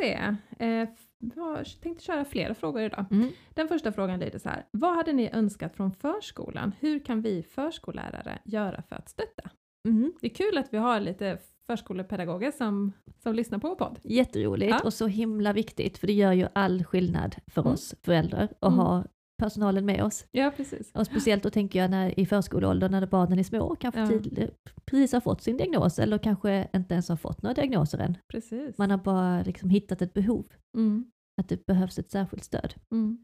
[0.03, 0.35] se.
[0.59, 0.87] Eh,
[1.35, 3.05] jag tänkte köra flera frågor idag.
[3.11, 3.29] Mm.
[3.53, 4.65] Den första frågan lyder så här.
[4.71, 6.71] Vad hade ni önskat från förskolan?
[6.79, 9.49] Hur kan vi förskollärare göra för att stötta?
[9.87, 10.13] Mm.
[10.21, 11.37] Det är kul att vi har lite
[11.67, 12.91] förskolepedagoger som,
[13.23, 13.99] som lyssnar på vår podd.
[14.03, 14.81] Jätteroligt Ja.
[14.83, 17.73] och så himla viktigt för det gör ju all skillnad för Mm.
[17.73, 18.79] oss föräldrar att Mm.
[18.79, 19.03] ha
[19.37, 20.25] personalen med oss.
[20.31, 20.91] Ja, precis.
[20.93, 24.07] Och speciellt då tänker jag när, i förskoleåldern när barnen är små, kanske Ja.
[24.07, 24.49] tid,
[24.85, 28.17] precis har fått sin diagnos eller kanske inte ens har fått några diagnoser än.
[28.31, 28.77] precis.
[28.77, 30.45] Man har bara liksom hittat ett behov,
[30.77, 31.11] Mm,
[31.41, 32.73] att det behövs ett särskilt stöd.
[32.91, 33.23] mm,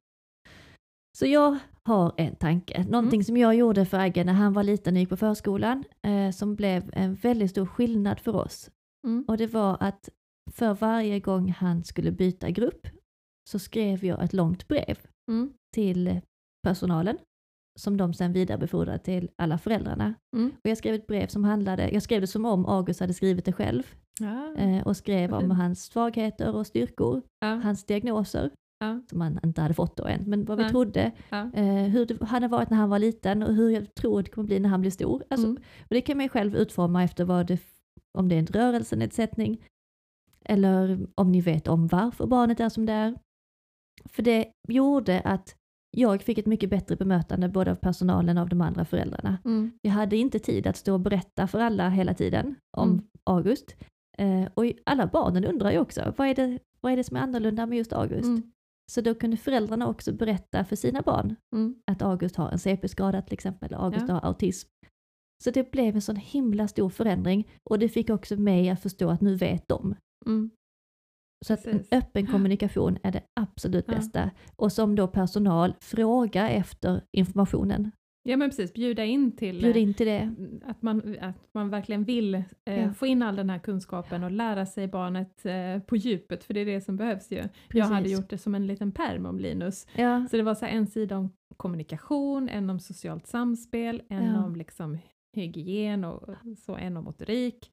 [1.17, 3.23] Så jag har en tanke, någonting Mm.
[3.23, 6.55] som jag gjorde för Agge när han var liten och gick på förskolan, eh, som
[6.55, 8.69] blev en väldigt stor skillnad för oss.
[9.07, 10.09] mm, Och det var att
[10.51, 12.87] för varje gång han skulle byta grupp
[13.49, 14.97] så skrev jag ett långt brev
[15.29, 16.21] mm, till
[16.63, 17.17] personalen
[17.79, 20.13] som de sen vidarebefordrade till alla föräldrarna.
[20.35, 20.49] mm.
[20.49, 23.45] Och jag skrev ett brev som handlade, jag skrev det som om August hade skrivit
[23.45, 23.83] det själv
[24.19, 29.39] Ja, eh, och skrev om hans svagheter och styrkor, ja, hans diagnoser ja, som han
[29.43, 31.11] inte hade fått då än, men vad vi trodde,
[31.53, 34.45] eh, hur det hade varit när han var liten och hur jag tror det kommer
[34.45, 35.23] bli när han blir stor.
[35.29, 37.59] Alltså, Mm, och det kan man ju själv utforma efter vad det,
[38.17, 39.63] om det är en rörelsenedsättning
[40.45, 43.15] eller om ni vet om varför barnet är som det är.
[44.05, 45.55] För det gjorde att
[45.97, 49.37] jag fick ett mycket bättre bemötande både av personalen och av de andra föräldrarna.
[49.45, 53.03] mm, Jag hade inte tid att stå och berätta för alla hela tiden om Mm.
[53.23, 53.75] August.
[54.17, 57.21] Eh, och alla barnen undrar ju också, vad är, det, vad är det som är
[57.21, 58.25] annorlunda med just August?
[58.27, 58.51] mm,
[58.91, 61.75] Så då kunde föräldrarna också berätta för sina barn mm.
[61.91, 64.13] att August har en CP-skada till exempel, eller August Ja.
[64.13, 64.69] har autism.
[65.43, 69.09] Så det blev en sån himla stor förändring och det fick också mig att förstå
[69.09, 69.95] att nu vet de.
[70.25, 70.49] Mm.
[71.45, 71.87] Så att en Precis.
[71.91, 73.93] öppen kommunikation är det absolut Ja.
[73.95, 74.31] bästa.
[74.55, 77.91] Och som då personal, fråga efter informationen.
[78.23, 80.35] Ja men precis, bjuda in till Bjud eh, in till det.
[80.65, 82.93] att man, att man verkligen vill eh, Ja.
[82.93, 86.59] få in all den här kunskapen och lära sig barnet eh, på djupet, för det
[86.59, 87.43] är det som behövs ju.
[87.73, 88.19] Jag hade Precis.
[88.19, 89.87] gjort det som en liten pärm om Linus.
[89.95, 94.43] Ja, Så det var så en sida om kommunikation, en om socialt samspel, en Ja.
[94.45, 94.97] om liksom
[95.35, 96.29] hygien och
[96.65, 97.71] så en om motorik.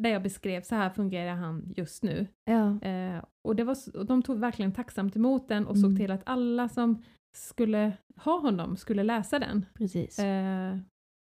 [0.00, 2.26] Där jag beskrev, så här fungerar han just nu.
[2.44, 5.90] ja, Eh, och, det var, och de tog verkligen tacksamt emot den och Mm.
[5.90, 7.02] såg till att alla som
[7.36, 9.66] skulle ha honom skulle läsa den.
[9.74, 10.18] precis.
[10.18, 10.76] Eh,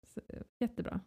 [0.07, 0.21] så,
[0.61, 1.01] jättebra.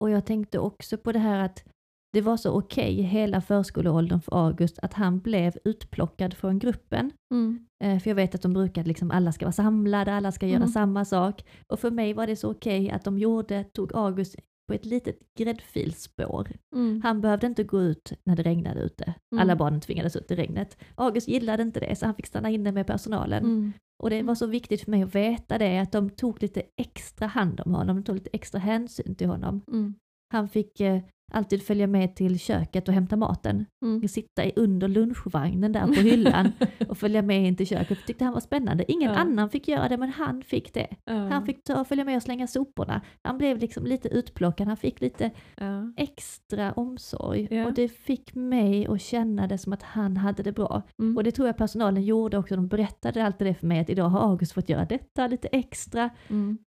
[0.00, 1.64] Och jag tänkte också på det här att
[2.12, 7.10] det var så okej hela förskoleåldern för August att han blev utplockad från gruppen.
[7.34, 7.66] Mm.
[7.84, 10.56] Eh, För jag vet att de brukar liksom, alla ska vara samlade, alla ska göra
[10.56, 10.68] Mm.
[10.68, 11.44] samma sak.
[11.66, 14.36] Och för mig var det så okej att de gjorde, tog August
[14.66, 16.48] på ett litet gräddfilspår.
[16.74, 17.00] Mm.
[17.02, 19.04] Han behövde inte gå ut när det regnade ute.
[19.04, 19.42] Mm.
[19.42, 20.78] Alla barnen tvingades ut i regnet.
[20.94, 23.44] August gillade inte det så han fick stanna inne med personalen.
[23.44, 23.72] Mm.
[24.02, 27.26] Och det var så viktigt för mig att veta det, att de tog lite extra
[27.26, 29.62] hand om honom, de tog lite extra hänsyn till honom.
[29.68, 29.94] Mm.
[30.32, 31.02] Han fick eh,
[31.32, 33.66] alltid följa med till köket och hämta maten.
[33.84, 34.08] Mm.
[34.08, 36.52] Sitta i under lunchvagnen där på hyllan
[36.88, 37.98] och följa med in till köket.
[38.06, 38.92] Tyckte han var spännande.
[38.92, 39.18] Ingen Ja.
[39.18, 40.88] annan fick göra det men han fick det.
[41.04, 41.14] Ja.
[41.14, 43.00] Han fick ta följa med och slänga soporna.
[43.22, 45.92] Han blev liksom lite utplockad, han fick lite ja.
[45.96, 47.64] extra omsorg.
[47.64, 50.82] Och det fick mig att känna det som att han hade det bra.
[50.98, 51.16] Mm.
[51.16, 52.56] Och det tror jag personalen gjorde också.
[52.56, 56.10] De berättade alltid det för mig att idag har August fått göra detta lite extra.
[56.28, 56.58] Mm.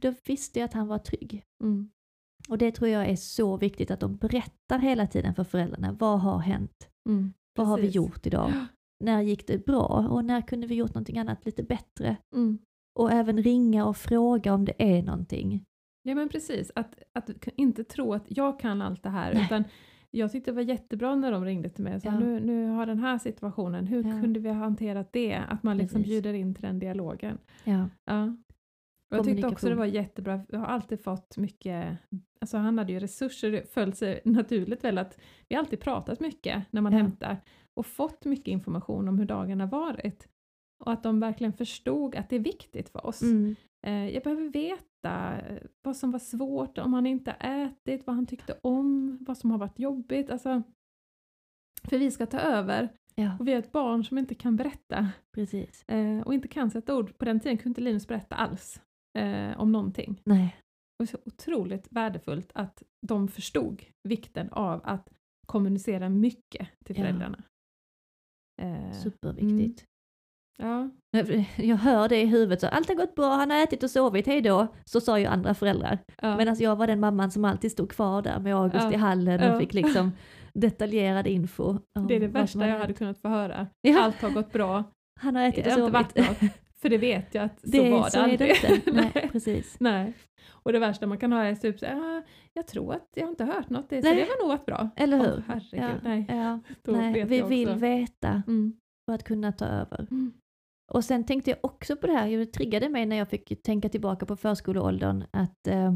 [0.00, 1.42] Då visste jag att han var trygg.
[1.62, 1.90] Mm.
[2.50, 5.92] Och det tror jag är så viktigt att de berättar hela tiden för föräldrarna.
[5.92, 6.88] Vad har hänt?
[7.08, 7.32] Mm.
[7.58, 8.52] Vad har vi gjort idag?
[9.04, 10.06] När gick det bra?
[10.10, 12.16] Och när kunde vi gjort någonting annat lite bättre?
[12.34, 12.58] Mm.
[12.98, 15.64] Och även ringa och fråga om det är någonting.
[16.02, 19.44] Ja men precis, att, att inte tro att jag kan allt det här Nej.
[19.44, 19.64] utan
[20.10, 22.18] jag tyckte det var jättebra när de ringde till mig och sa Ja.
[22.18, 24.20] nu, nu har den här situationen, hur Ja.
[24.20, 25.34] kunde vi ha hanterat det?
[25.36, 26.12] Att man liksom Precis.
[26.12, 27.38] bjuder in till den dialogen.
[27.64, 28.36] Ja, Ja.
[29.10, 31.98] Jag tyckte också det var jättebra, jag har alltid fått mycket,
[32.40, 36.64] alltså han hade ju resurser, det föll sig naturligt väl att vi alltid pratat mycket
[36.70, 36.98] när man Ja.
[36.98, 37.36] hämtar
[37.74, 40.28] och fått mycket information om hur dagen har varit.
[40.84, 43.22] Och att de verkligen förstod att det är viktigt för oss.
[43.22, 43.56] mm.
[43.86, 48.26] Eh, jag behöver veta eh, vad som var svårt, om han inte ätit, vad han
[48.26, 50.30] tyckte om, vad som har varit jobbigt.
[50.30, 50.62] Alltså,
[51.84, 55.08] för vi ska ta över ja och vi är ett barn som inte kan berätta
[55.34, 55.84] precis.
[55.88, 57.18] eh, och inte kan sätta ord.
[57.18, 58.80] På den tiden kunde inte Linus berätta alls
[59.18, 60.20] eh, om någonting.
[60.24, 60.56] Nej,
[61.02, 65.08] Och så otroligt värdefullt att de förstod vikten av att
[65.46, 67.02] kommunicera mycket till Ja.
[67.02, 67.42] föräldrarna.
[68.62, 69.84] Eh, superviktigt.
[70.58, 70.90] ja,
[71.56, 74.26] Jag hör det i huvudet, så allt har gått bra, han har ätit och sovit,
[74.26, 74.66] hej då.
[74.84, 75.98] Så sa ju andra föräldrar.
[76.22, 78.92] ja, Medan jag var den mamman som alltid stod kvar där med August Ja.
[78.92, 79.58] i hallen och Ja.
[79.60, 80.12] fick liksom
[80.54, 81.78] detaljerad info.
[82.08, 83.66] det är det värsta jag hade kunnat få höra.
[83.80, 84.02] Ja.
[84.02, 84.84] Allt har gått bra,
[85.20, 86.16] Han har ätit och sovit.
[86.82, 88.38] För det vet jag att så Det, var det så är aldrig.
[88.62, 88.92] det inte.
[89.14, 89.76] Nej, precis.
[89.80, 90.14] Nej.
[90.48, 92.22] Och det värsta man kan höra är typ så "Ah,
[92.52, 94.16] jag tror att jag har inte hört något, det, så Nej.
[94.16, 94.90] det var nog varit bra.
[94.96, 95.42] Eller hur?
[95.46, 95.90] herregud, ja.
[96.02, 96.26] nej.
[96.28, 96.60] Ja.
[96.84, 98.76] Nej, vi vill veta Mm.
[99.08, 100.06] för att kunna ta över.
[100.10, 100.32] Mm.
[100.92, 103.88] Och sen tänkte jag också på det här, det triggade mig när jag fick tänka
[103.88, 105.94] tillbaka på förskoleåldern att eh,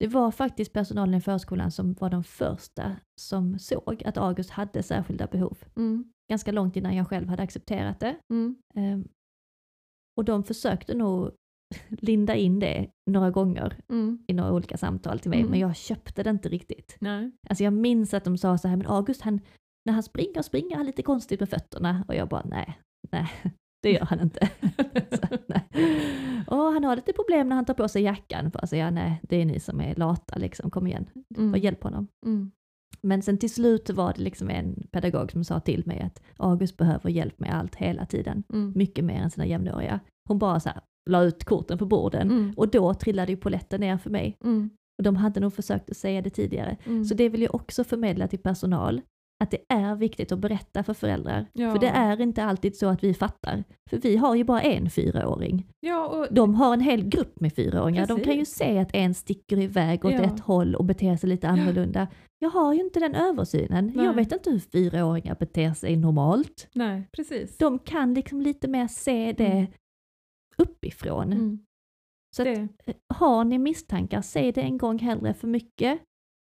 [0.00, 4.82] Det var faktiskt personalen i förskolan som var de första som såg att August hade
[4.82, 5.58] särskilda behov.
[5.76, 6.04] Mm.
[6.30, 8.16] Ganska långt innan jag själv hade accepterat det.
[8.30, 8.56] Mm.
[10.16, 11.30] Och de försökte nog
[11.88, 14.18] linda in det några gånger Mm.
[14.26, 15.50] i några olika samtal till mig, Mm.
[15.50, 16.96] men jag köpte det inte riktigt.
[17.00, 17.30] Nej.
[17.48, 19.40] Alltså jag minns att de sa så här, men August han,
[19.84, 22.04] när han springer, springer han lite konstigt med fötterna.
[22.08, 22.78] Och jag bara, nej,
[23.12, 23.28] nej,
[23.82, 24.48] det gör han inte.
[25.10, 25.64] så, nej.
[26.46, 28.50] Och han har lite problem när han tar på sig jackan.
[28.50, 31.06] Bara, så, ja, nej, det är ni som är lata liksom, kom igen,
[31.36, 31.52] Mm.
[31.52, 32.06] och hjälp honom.
[32.26, 32.50] Mm.
[33.02, 36.76] Men sen till slut var det liksom en pedagog som sa till mig att August
[36.76, 38.42] behöver hjälp med allt hela tiden.
[38.52, 38.72] Mm.
[38.76, 40.00] Mycket mer än sina jämnåriga.
[40.28, 40.80] Hon bara så här,
[41.10, 42.30] la ut korten på borden.
[42.30, 42.54] Mm.
[42.56, 44.36] Och då trillade ju polletten ner för mig.
[44.44, 44.70] Mm.
[44.98, 46.76] Och de hade nog försökt att säga det tidigare.
[46.84, 47.04] Mm.
[47.04, 49.00] Så det vill jag också förmedla till personal,
[49.40, 51.46] att det är viktigt att berätta för föräldrar.
[51.52, 51.70] Ja.
[51.72, 53.64] För det är inte alltid så att vi fattar.
[53.90, 55.66] För vi har ju bara en fyraåring.
[55.80, 58.06] Ja, och, De har en hel grupp med fyraåringar.
[58.06, 58.56] De kan ju Precis.
[58.56, 60.20] se att en sticker iväg åt Ja.
[60.22, 62.08] ett håll och beter sig lite annorlunda.
[62.38, 63.92] Jag har ju inte den översynen.
[63.94, 64.04] Nej.
[64.06, 66.68] Jag vet inte hur fyraåringar beter sig normalt.
[66.74, 67.58] nej, precis.
[67.58, 69.66] De kan liksom lite mer se det Mm.
[70.58, 71.32] uppifrån.
[71.32, 71.58] Mm.
[72.36, 72.68] Så att, det,
[73.14, 75.98] har ni misstankar, säg det en gång hellre för mycket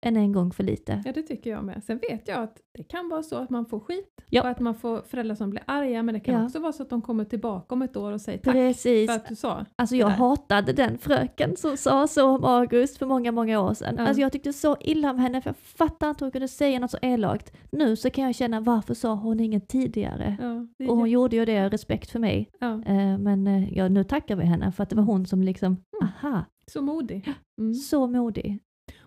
[0.06, 1.02] än en gång för lite.
[1.06, 1.84] ja, det tycker jag med.
[1.84, 4.42] Sen vet jag att det kan vara så att man får skit Ja.
[4.42, 6.46] och att man får föräldrar som blir arga, men det kan Ja.
[6.46, 9.10] också vara så att de kommer tillbaka om ett år och säger tack Precis.
[9.12, 9.66] för att du sa.
[9.76, 13.96] Alltså jag hatade den fröken som sa så om August för många, många år sedan.
[13.98, 14.08] Ja.
[14.08, 16.80] Alltså jag tyckte så illa om henne för jag fattar inte hur hon kunde säga
[16.80, 17.56] något så elakt.
[17.72, 20.38] Nu så kan jag känna varför sa hon inget tidigare?
[20.78, 22.50] Ja, Och hon gjorde ju det, respekt för mig.
[22.62, 25.68] Eh, Men eh, ja, nu tackar vi henne för att det var hon som liksom,
[26.02, 26.10] Mm.
[26.24, 27.34] aha, så modig.
[27.60, 27.74] Mm.
[27.76, 28.60] så modig.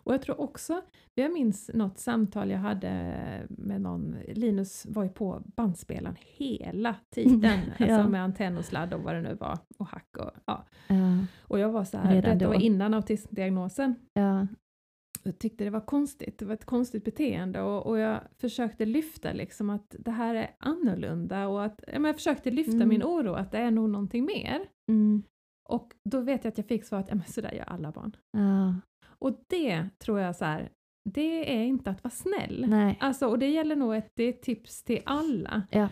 [0.02, 0.82] Och jag tror också,
[1.14, 7.58] jag minns något samtal jag hade med någon, Linus var ju på bandspelaren hela tiden,
[7.78, 7.94] Ja.
[7.94, 10.66] alltså med antenn och sladd och vad det nu var, och hack och ja.
[10.88, 10.96] Ja,
[11.42, 14.46] Och jag var så här, detta var innan autismdiagnosen, ja,
[15.22, 19.32] jag tyckte det var konstigt, det var ett konstigt beteende och, och jag försökte lyfta
[19.32, 22.88] liksom att det här är annorlunda och att, ja, men jag försökte lyfta Mm.
[22.88, 24.60] min oro att det är nog någonting mer.
[24.88, 25.22] mm,
[25.68, 28.16] Och då vet jag att jag fick svaret, ja men sådär gör alla barn.
[28.30, 28.74] ja,
[29.20, 30.68] Och det tror jag så här,
[31.04, 32.66] det är inte att vara snäll.
[32.68, 35.62] nej, Alltså, och det gäller nog ett, det är ett tips till alla.
[35.70, 35.88] Ja.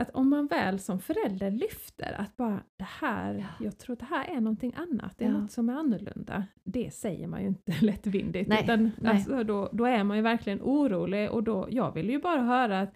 [0.00, 3.64] Att om man väl som förälder lyfter att bara det här, Ja.
[3.64, 5.38] jag tror det här är någonting annat, det är Ja.
[5.38, 6.44] något som är annorlunda.
[6.64, 8.48] Det säger man ju inte lättvindigt.
[8.48, 9.12] Nej, Utan, nej.
[9.12, 12.80] Alltså, då, då är man ju verkligen orolig och då, jag vill ju bara höra
[12.80, 12.94] att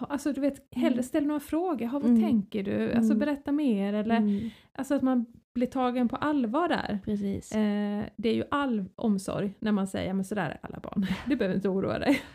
[0.00, 1.02] alltså du vet, hellre Mm.
[1.02, 1.82] ställ några frågor.
[1.82, 2.22] Jaha, vad Mm.
[2.22, 2.92] tänker du?
[2.92, 3.18] Alltså Mm.
[3.18, 3.94] berätta mer.
[3.94, 6.98] Eller, mm, Alltså att man blir tagen på allvar där.
[7.04, 7.52] precis.
[7.52, 11.06] Eh, det är ju all omsorg när man säger men sådär är alla barn.
[11.26, 12.20] Du behöver inte oroa dig.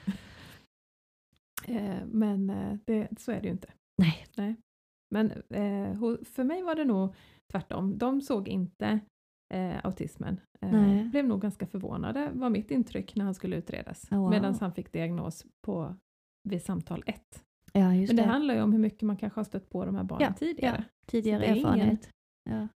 [1.68, 3.68] Eh, men eh, det, så är det ju inte.
[4.38, 4.56] Nej.
[5.16, 7.16] Men eh, för mig var det nog
[7.52, 7.98] tvärtom.
[7.98, 9.00] De såg inte
[9.54, 10.40] eh, autismen.
[10.62, 11.04] Eh, Nej.
[11.06, 14.12] blev nog ganska förvånade var mitt intryck när han skulle utredas.
[14.12, 14.30] Oh, wow.
[14.30, 15.96] Medan han fick diagnos på,
[16.50, 17.44] vid samtal ett.
[17.74, 18.30] Ja, just Men det det.
[18.30, 20.84] handlar ju om hur mycket man kanske har stött på de här barnen Ja, tidigare.
[21.08, 22.10] Tidigare Så det är ingen- erfarenhet.
[22.50, 22.68] Ja.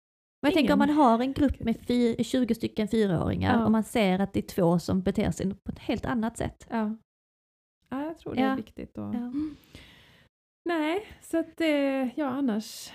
[0.42, 3.66] Men jag tänker om man har en grupp med fy- 20 stycken fyraåringar Ja.
[3.66, 6.68] och man ser att det är två som beter sig på ett helt annat sätt.
[6.70, 6.96] Ja.
[7.90, 8.56] ja, jag tror det är Ja.
[8.56, 8.98] viktigt.
[8.98, 9.16] Och...
[9.16, 9.34] Ja.
[10.70, 12.92] Nej, så att eh, ja annars.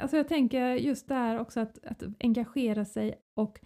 [0.00, 3.60] Alltså jag tänker just där också att, att engagera sig och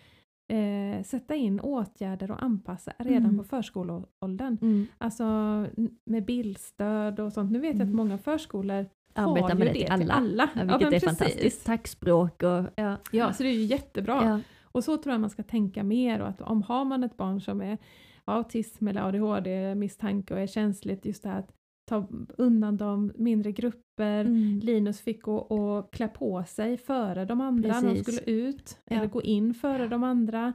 [0.53, 3.39] eh, sätta in åtgärder och anpassa redan Mm.
[3.39, 4.59] på förskoleåldern.
[4.63, 4.87] Mm.
[4.99, 5.25] Alltså
[6.11, 7.53] med bildstöd och sånt.
[7.53, 7.97] Nu vet jag att Mm.
[7.97, 10.15] många förskolor Arbeta har med det till alla.
[10.15, 10.49] alla.
[10.55, 11.05] Ja, Ja, vilket men är precis.
[11.19, 11.67] fantastiskt.
[11.67, 12.97] Tackspråk och ja.
[13.13, 14.25] Ja, så det är ju jättebra.
[14.25, 14.41] Ja.
[14.63, 17.41] Och så tror jag man ska tänka mer och att om har man ett barn
[17.41, 17.79] som är
[18.25, 21.53] autism eller ADHD misstanke och är känsligt, just det här att
[21.91, 22.09] ta
[22.39, 24.21] undan dem, mindre grupper.
[24.25, 24.59] Mm.
[24.63, 28.97] Linus fick gå och klä på sig före de andra när de skulle ut, Ja.
[28.97, 30.53] eller gå in före de andra.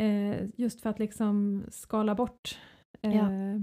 [0.00, 2.58] Eh, just för att liksom skala bort
[3.02, 3.32] eh, Ja.
[3.32, 3.60] eh,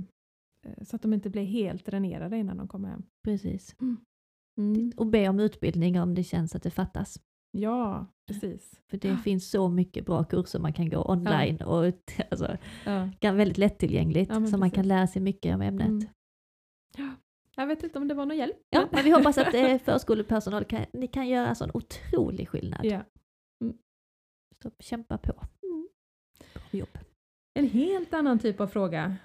[0.82, 3.04] så att de inte blir helt dränerade innan de kommer hem.
[3.24, 3.76] Precis.
[3.82, 3.98] Mm.
[4.98, 7.20] Och be om utbildning om det känns att det fattas.
[7.52, 8.82] Ja, precis.
[8.90, 11.86] För det finns så mycket bra kurser man kan gå online och
[12.32, 12.58] alltså,
[13.20, 13.32] Ja.
[13.32, 14.32] väldigt lättillgängligt.
[14.34, 14.88] Ja, så man kan precis.
[14.90, 15.88] lära sig mycket om ämnet.
[15.88, 16.08] Mm.
[16.98, 17.16] Ja.
[17.56, 18.58] Jag vet inte om det var någon hjälp.
[18.70, 22.86] Ja, men vi hoppas att eh, förskolepersonal kan, ni kan göra sån otrolig skillnad.
[22.86, 23.02] Ja.
[24.64, 25.34] Så kämpa på.
[26.54, 26.98] Bra jobb.
[27.60, 29.16] En helt annan typ av fråga.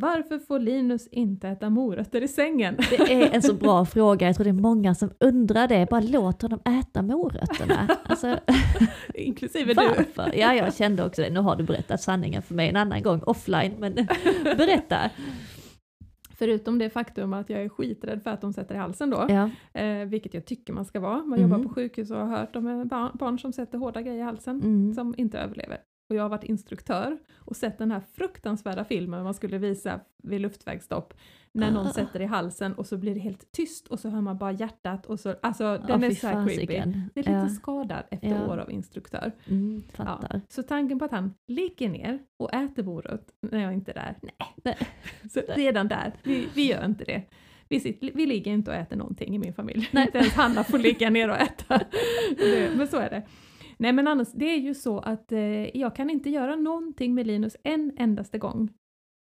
[0.00, 2.76] Varför får Linus inte äta morötter i sängen?
[2.90, 5.90] Det är en så bra fråga, jag tror det är många som undrar det.
[5.90, 7.88] Bara låt honom äta morötterna.
[8.02, 8.38] Alltså,
[9.14, 9.88] Inklusive du.
[9.88, 10.32] varför?
[10.38, 11.30] Ja, jag kände också det.
[11.30, 13.94] Nu har du berättat sanningen för mig en annan gång offline, men
[14.42, 15.10] berätta.
[16.38, 19.26] Förutom det faktum att jag är skiträdd för att de sätter i halsen då.
[19.28, 21.16] Ja, Eh, vilket jag tycker man ska vara.
[21.24, 21.50] Man Mm.
[21.50, 24.56] jobbar på sjukhus och har hört om barn, barn som sätter hårda grejer i halsen
[24.62, 24.94] mm.
[24.94, 25.78] som inte överlever.
[26.10, 30.40] Och jag har varit instruktör och sett den här fruktansvärda filmen man skulle visa vid
[30.40, 31.14] luftvägsstopp
[31.52, 31.92] när någon Ah.
[31.92, 35.06] sätter i halsen och så blir det helt tyst och så hör man bara hjärtat
[35.06, 36.54] och så, alltså Ja, den är fy så här creepy.
[36.66, 37.10] fasiken.
[37.14, 37.48] Det är lite Ja.
[37.48, 38.46] skadad efter Ja.
[38.48, 39.32] år av instruktör.
[39.48, 40.40] Mm, fattar.
[40.48, 44.18] Så tanken på att han ligger ner och äter morot när jag inte är där,
[44.22, 44.34] nej.
[44.64, 44.88] Nej.
[45.30, 47.22] Så redan där, vi, vi gör inte det.
[47.68, 49.88] Vi, sitter, vi ligger inte och äter någonting i min familj.
[49.92, 50.04] Nej.
[50.06, 51.80] Inte ens Hanna får ligga ner och äta.
[52.76, 53.22] Men så är det.
[53.80, 57.26] Nej men annars, det är ju så att eh, jag kan inte göra någonting med
[57.26, 58.68] Linus en endaste gång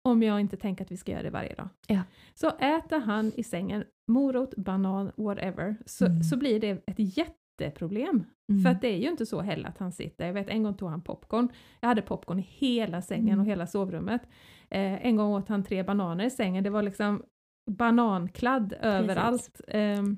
[0.03, 1.69] om jag inte tänker att vi ska göra det varje dag.
[1.87, 2.01] Ja.
[2.33, 6.23] Så äter han i sängen morot, banan, whatever, så, Mm.
[6.23, 8.23] så blir det ett jätteproblem.
[8.51, 8.63] Mm.
[8.63, 10.73] För att det är ju inte så heller att han sitter, jag vet en gång
[10.73, 11.49] tog han popcorn,
[11.79, 13.39] jag hade popcorn i hela sängen Mm.
[13.39, 14.21] och hela sovrummet.
[14.69, 17.23] Eh, en gång åt han tre bananer i sängen, det var liksom
[17.71, 19.61] banankladd överallt.
[19.67, 20.17] Ehm,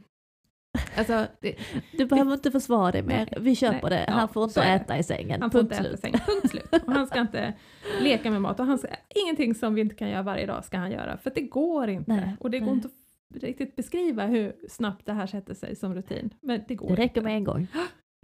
[0.98, 1.56] alltså, det,
[1.98, 4.06] Du behöver inte försvara dig mer, vi köper nej, det.
[4.08, 6.00] ja, Han får så inte äta i sängen, han får punkt inte äta i slut.
[6.00, 6.84] sängen, punkt slut.
[6.88, 7.54] Och han ska inte
[8.02, 8.88] leka med mat och han ska,
[9.26, 12.12] ingenting som vi inte kan göra varje dag ska han göra, för det går inte.
[12.12, 12.76] Nej, och det går nej.
[12.76, 16.34] inte att riktigt beskriva hur snabbt det här sätter sig som rutin.
[16.42, 17.22] Men det går Det räcker inte.
[17.22, 17.68] med en gång.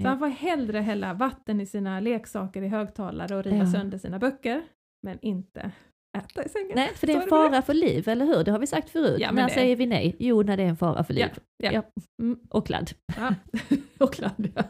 [0.02, 0.10] Så Ja.
[0.10, 3.66] han får hellre hälla vatten i sina leksaker i högtalare och riva Ja.
[3.72, 4.62] sönder sina böcker,
[5.04, 5.72] men inte
[6.18, 6.72] äta i sängen.
[6.76, 8.44] Nej, för det är en är det med fara för liv, eller hur?
[8.44, 9.18] Det har vi sagt förut.
[9.20, 10.16] Ja, men när det- säger vi nej?
[10.20, 11.26] Jo, när det är en fara för liv.
[11.58, 11.84] Ja, ja.
[12.22, 12.40] Mm.
[12.50, 12.92] Och kladd.
[14.00, 14.64] Och kladd, ja.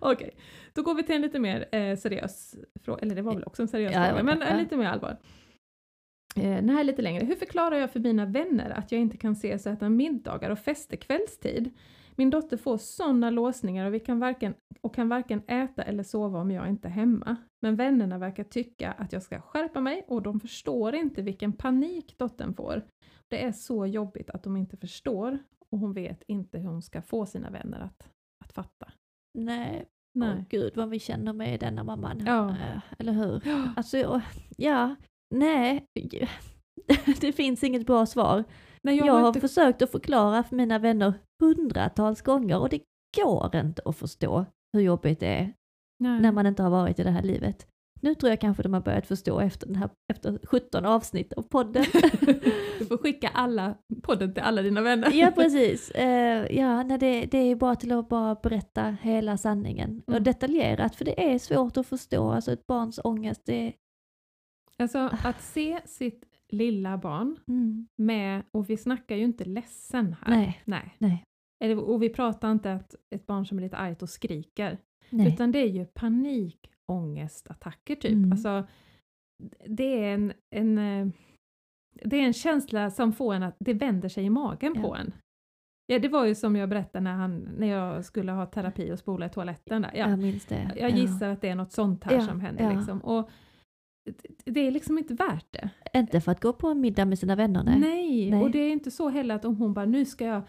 [0.00, 0.30] Okej,
[0.72, 3.62] då går vi till en lite mer eh, seriös fråga, eller det var väl också
[3.62, 5.16] en seriös fråga, men lite mer allvar.
[6.36, 7.24] Eh, den här är lite längre.
[7.24, 10.58] Hur förklarar jag för mina vänner att jag inte kan ses och äta middagar och
[10.58, 11.70] fester kvällstid?
[12.18, 16.40] Min dotter får sådana låsningar och, vi kan varken, och kan varken äta eller sova
[16.40, 17.36] om jag inte är hemma.
[17.62, 22.18] Men vännerna verkar tycka att jag ska skärpa mig och de förstår inte vilken panik
[22.18, 22.82] dottern får.
[23.28, 25.38] Det är så jobbigt att de inte förstår
[25.70, 28.10] och hon vet inte hur hon ska få sina vänner att,
[28.44, 28.92] att fatta.
[29.38, 30.34] Nej, Nej.
[30.38, 32.22] åh gud vad vi känner med denna mamman.
[32.26, 32.50] Ja.
[32.50, 33.42] Eh, Eller hur?
[33.44, 33.72] Ja.
[33.76, 34.22] Alltså,
[34.56, 34.94] ja,
[35.34, 35.84] nej.
[37.20, 38.44] Det finns inget bra svar.
[38.82, 39.40] Nej, Jag, jag, har inte...
[39.40, 42.80] försökt att förklara för mina vänner hundratals gånger och det
[43.16, 45.52] går inte att förstå hur jobbigt det är
[46.00, 46.20] Nej.
[46.20, 47.66] när man inte har varit i det här livet.
[48.00, 51.42] Nu tror jag kanske de har börjat förstå efter, den här, efter 17 avsnitt av
[51.42, 51.84] podden.
[52.78, 55.10] du får skicka alla podden till alla dina vänner.
[55.14, 55.90] ja, precis.
[55.90, 60.02] Eh, ja, nej, det, det är bara till att bara berätta hela sanningen.
[60.06, 60.22] Och Mm.
[60.24, 62.30] detaljerat, för det är svårt att förstå.
[62.30, 63.72] Alltså ett barns ångest, det.
[64.78, 67.88] Alltså att se sitt lilla barn Mm.
[67.96, 70.30] med, och vi snackar ju inte ledsen här.
[70.36, 70.94] Nej, Nej.
[70.98, 71.24] nej,
[71.64, 74.78] Eller, och vi pratar inte att ett barn som är lite argt och skriker,
[75.10, 75.28] nej.
[75.28, 78.12] utan det är ju panikångestattacker typ.
[78.12, 78.32] Mm.
[78.32, 78.66] Alltså,
[79.66, 81.08] det är en, en, eh,
[82.04, 84.82] det är en känsla som får en att det vänder sig i magen Ja.
[84.82, 85.12] på en.
[85.92, 88.98] Ja, det var ju som jag berättade när, han, när jag skulle ha terapi och
[88.98, 89.90] spola i toaletten där.
[89.94, 90.70] Ja, Jag minns det.
[90.76, 90.96] jag Ja.
[90.96, 92.64] gissar att det är något sånt här Ja, som händer.
[92.64, 92.72] ja.
[92.72, 93.00] Liksom.
[93.04, 93.30] Och
[94.44, 95.70] det- är liksom inte värt det.
[95.94, 97.80] Inte för att gå på en middag med sina vänner, nej.
[97.80, 98.30] Nej.
[98.30, 98.42] Nej.
[98.42, 100.42] och det är inte så heller att om hon bara nu ska jag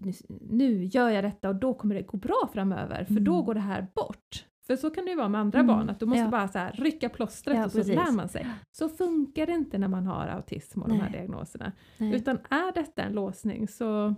[0.00, 3.44] nu, nu gör jag detta och då kommer det gå bra framöver för då Mm.
[3.46, 4.46] går det här bort.
[4.66, 6.28] För så kan det ju vara med andra Mm, barn, att du måste ja.
[6.30, 7.94] bara så här, rycka plåstret Ja, och så precis.
[7.94, 8.46] lär man sig.
[8.72, 11.12] Så funkar det inte när man har autism och de här Nej.
[11.20, 11.72] diagnoserna.
[11.98, 12.14] nej.
[12.14, 14.14] Utan är detta en låsning så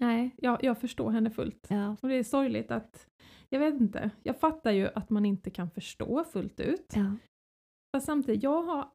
[0.00, 1.66] nej, jag, jag förstår henne fullt.
[1.70, 3.06] Ja, Och det är sorgligt att,
[3.48, 6.92] jag vet inte, jag fattar ju att man inte kan förstå fullt ut.
[6.94, 7.12] ja.
[7.96, 8.88] Fast samtidigt, jag har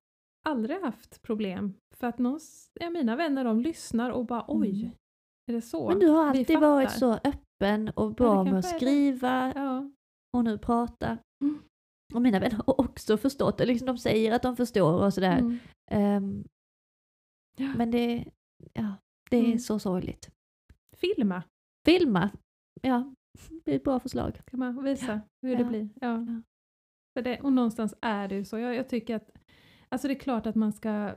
[0.46, 2.40] aldrig haft problem för att någon,
[2.80, 4.92] ja, mina vänner de lyssnar och bara oj, Mm.
[5.48, 5.90] är det så?
[5.90, 9.92] Men du har alltid varit så öppen och bra med att skriva Ja.
[10.38, 11.18] och nu prata.
[11.44, 11.62] Mm.
[12.14, 13.66] Och mina vänner har också förstått det.
[13.66, 15.38] Liksom de säger att de förstår och sådär.
[15.40, 15.58] Mm.
[15.92, 16.44] Ehm,
[17.58, 17.74] Ja.
[17.78, 18.26] men det,
[18.74, 18.96] ja,
[19.30, 19.60] det är Mm.
[19.60, 20.30] så sorgligt.
[20.98, 21.44] Filma
[21.86, 22.30] Filma,
[22.82, 23.14] ja,
[23.66, 24.42] det är ett bra förslag.
[24.46, 25.58] kan man visa hur Ja.
[25.58, 25.90] det blir.
[26.02, 26.26] Ja.
[27.14, 28.58] För det, och någonstans är det ju så.
[28.60, 29.30] Jag, jag tycker att,
[29.90, 31.16] alltså det är klart att man ska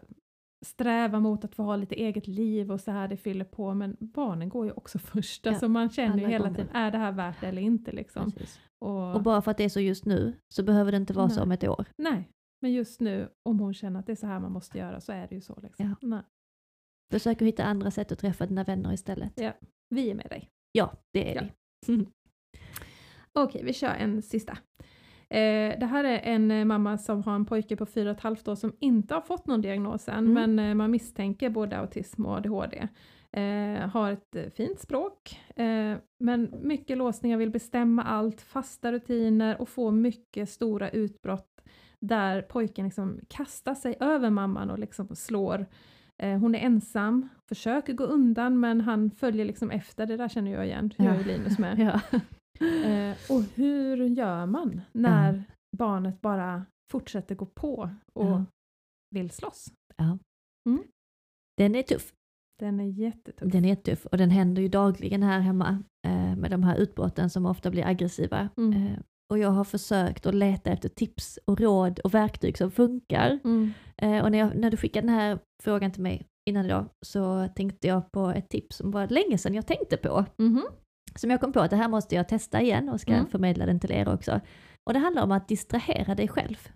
[0.67, 3.97] sträva mot att få ha lite eget liv och så här, det fyller på, men
[4.01, 5.47] barnen går ju också först.
[5.47, 6.57] Ja, Alltså man känner ju hela gånger.
[6.59, 8.33] tiden, är det här värt det eller inte liksom?
[8.85, 11.29] Och, Och bara för att det är så just nu så behöver det inte vara
[11.29, 11.43] så Nej.
[11.43, 11.85] om ett år.
[11.99, 12.29] nej,
[12.63, 15.13] men just nu, om hon känner att det är så här man måste göra, så
[15.13, 15.59] är det ju så.
[15.63, 15.87] Liksom.
[15.89, 15.97] Ja.
[16.09, 16.23] Nej.
[17.13, 19.33] Försök att hitta andra sätt att träffa dina vänner istället.
[19.37, 19.53] Ja.
[19.95, 20.49] Vi är med dig.
[20.73, 21.49] Ja, det är Ja.
[21.87, 22.07] vi.
[23.33, 24.59] Okej, vi kör en sista.
[25.31, 28.23] Eh, det här är en eh, mamma som har en pojke på fyra och ett
[28.23, 30.33] halvt år som inte har fått någon diagnos än, Mm.
[30.55, 32.89] men eh, man misstänker både autism och ADHD.
[33.33, 39.61] Eh, har ett eh, fint språk, eh, men mycket låsningar, vill bestämma allt, fasta rutiner
[39.61, 41.51] och få mycket stora utbrott
[42.01, 45.67] där pojken liksom kastar sig över mamman och liksom slår.
[46.19, 50.53] Eh, hon är ensam, försöker gå undan men han följer liksom efter, det där känner
[50.53, 51.79] jag igen, det gör ju Linus med.
[52.13, 52.19] Ja.
[52.61, 55.45] Eh, och hur gör man när
[55.77, 58.45] barnet bara fortsätter gå på och Ja.
[59.11, 59.67] vill slåss.
[59.97, 60.19] Ja.
[60.69, 60.83] Mm.
[61.57, 62.13] Den är tuff.
[62.61, 63.53] Den är jättetuff.
[63.53, 67.31] Den är tuff och den händer ju dagligen här hemma eh, med de här utbrotten
[67.31, 68.49] som ofta blir aggressiva.
[68.57, 68.73] Mm.
[68.87, 68.99] Eh,
[69.33, 73.39] och jag har försökt att leta efter tips och råd och verktyg som funkar.
[73.45, 73.73] Mm.
[73.97, 77.49] Eh, och när, jag, när du skickade den här frågan till mig innan idag så
[77.57, 80.25] tänkte jag på ett tips som var länge sedan jag tänkte på.
[80.39, 80.63] Mhm.
[81.15, 83.27] Som jag kom på att det här måste jag testa igen och ska Mm.
[83.27, 84.41] förmedla den till er också.
[84.87, 86.69] Och det handlar om att distrahera dig själv.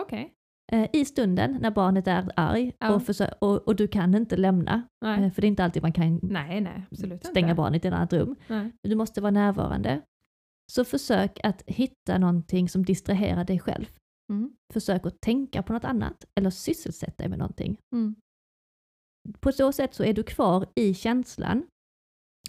[0.00, 0.32] Okej.
[0.72, 2.94] Eh, I stunden när barnet är arg Ja.
[2.94, 5.24] och, försö- och, och du kan inte lämna, Nej.
[5.24, 6.86] eh, för det är inte alltid man kan nej, nej,
[7.22, 7.54] stänga inte.
[7.54, 8.36] barnet i ett annat rum.
[8.82, 10.00] Du måste vara närvarande.
[10.72, 13.86] Så försök att hitta någonting som distraherar dig själv.
[14.32, 14.56] Mm.
[14.72, 17.78] Försök att tänka på något annat eller sysselsätta dig med någonting.
[17.94, 18.14] Mm.
[19.40, 21.66] På så sätt så är du kvar i känslan,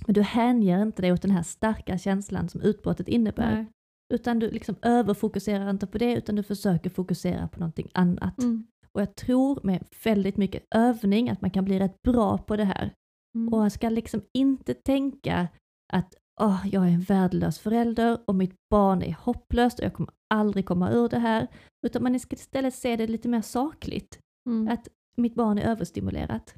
[0.06, 3.56] men du hänger inte dig åt den här starka känslan som utbrottet innebär.
[3.56, 3.66] Nej.
[4.14, 8.40] Utan du liksom överfokuserar inte på det, utan du försöker fokusera på någonting annat.
[8.42, 8.68] Mm.
[8.92, 12.64] Och jag tror med väldigt mycket övning att man kan bli rätt bra på det
[12.64, 12.94] här.
[13.36, 13.54] Mm.
[13.54, 15.48] Och man ska liksom inte tänka
[15.94, 20.14] att "Åh, jag är en värdelös förälder och mitt barn är hopplöst och jag kommer
[20.34, 21.48] aldrig komma ur det här.
[21.86, 24.20] Utan man ska istället se det lite mer sakligt.
[24.50, 24.68] Mm.
[24.74, 24.88] Att
[25.18, 26.56] mitt barn är överstimulerat.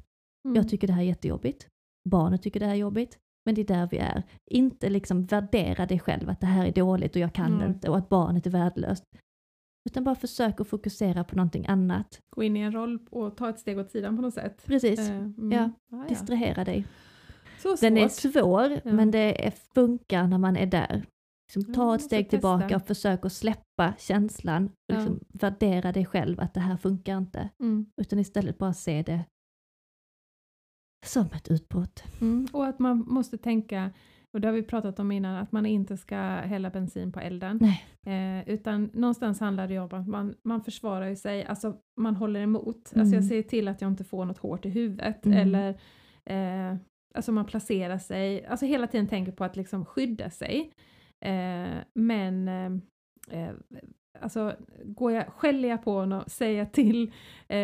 [0.48, 0.56] Mm.
[0.56, 1.68] Jag tycker det här är jättejobbigt.
[2.08, 3.18] Barnet tycker det här är jobbigt.
[3.48, 4.22] Men det är där vi är.
[4.50, 7.68] Inte liksom värdera dig själv att det här är dåligt och jag kan Nej.
[7.68, 9.04] inte och att barnet är värdelöst.
[9.90, 12.20] Utan bara försök att fokusera på någonting annat.
[12.30, 14.62] Gå in i en roll och ta ett steg åt sidan på något sätt.
[14.66, 15.00] Precis.
[15.00, 15.52] Eh, mm.
[15.52, 15.70] Ja.
[15.90, 16.04] Ja, ja.
[16.08, 16.86] Distrahera dig.
[17.58, 17.80] Så svårt.
[17.80, 18.92] Den är svår, Ja.
[18.92, 21.02] men det funkar när man är där.
[21.46, 24.64] Liksom, ta Ja, ett steg tillbaka och försök att släppa känslan.
[24.66, 24.94] Och Ja.
[24.94, 27.48] liksom värdera dig själv att det här funkar inte.
[27.60, 27.86] Mm.
[28.00, 29.24] Utan istället bara se det
[31.06, 32.04] som ett utbrott.
[32.20, 32.46] Mm.
[32.52, 33.90] Och att man måste tänka,
[34.32, 37.60] och det har vi pratat om innan, att man inte ska hälla bensin på elden.
[38.06, 42.92] Eh, utan någonstans handlar det om att man, man försvarar sig, alltså man håller emot.
[42.92, 43.00] Mm.
[43.02, 45.38] Alltså jag ser till att jag inte får något hårt i huvudet Mm.
[45.38, 45.68] eller
[46.24, 46.76] eh,
[47.14, 50.70] alltså man placerar sig, alltså hela tiden tänker på att liksom skydda sig.
[51.24, 52.72] Eh, men eh,
[53.30, 53.54] eh,
[54.20, 57.02] alltså går jag, skäller jag på honom, säger jag till
[57.48, 57.56] eh,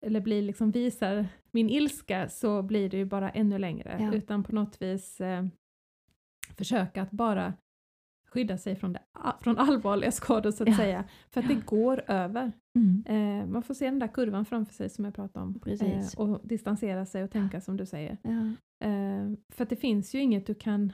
[0.00, 3.96] eller blir liksom visar min ilska så blir det ju bara ännu längre.
[4.00, 4.14] Ja.
[4.14, 5.44] Utan på något vis eh,
[6.56, 7.52] försöka att bara
[8.30, 9.00] skydda sig från, det,
[9.40, 10.76] från allvarliga skador så att Ja.
[10.76, 11.04] säga.
[11.30, 12.52] För att det går över.
[12.78, 13.04] Mm.
[13.06, 15.60] Eh, man får se den där kurvan framför sig som jag pratade om.
[15.60, 16.14] Precis.
[16.14, 18.16] Eh, och distansera sig och tänka som du säger.
[18.22, 18.30] Ja.
[18.88, 20.92] Eh, för att det finns ju inget du kan...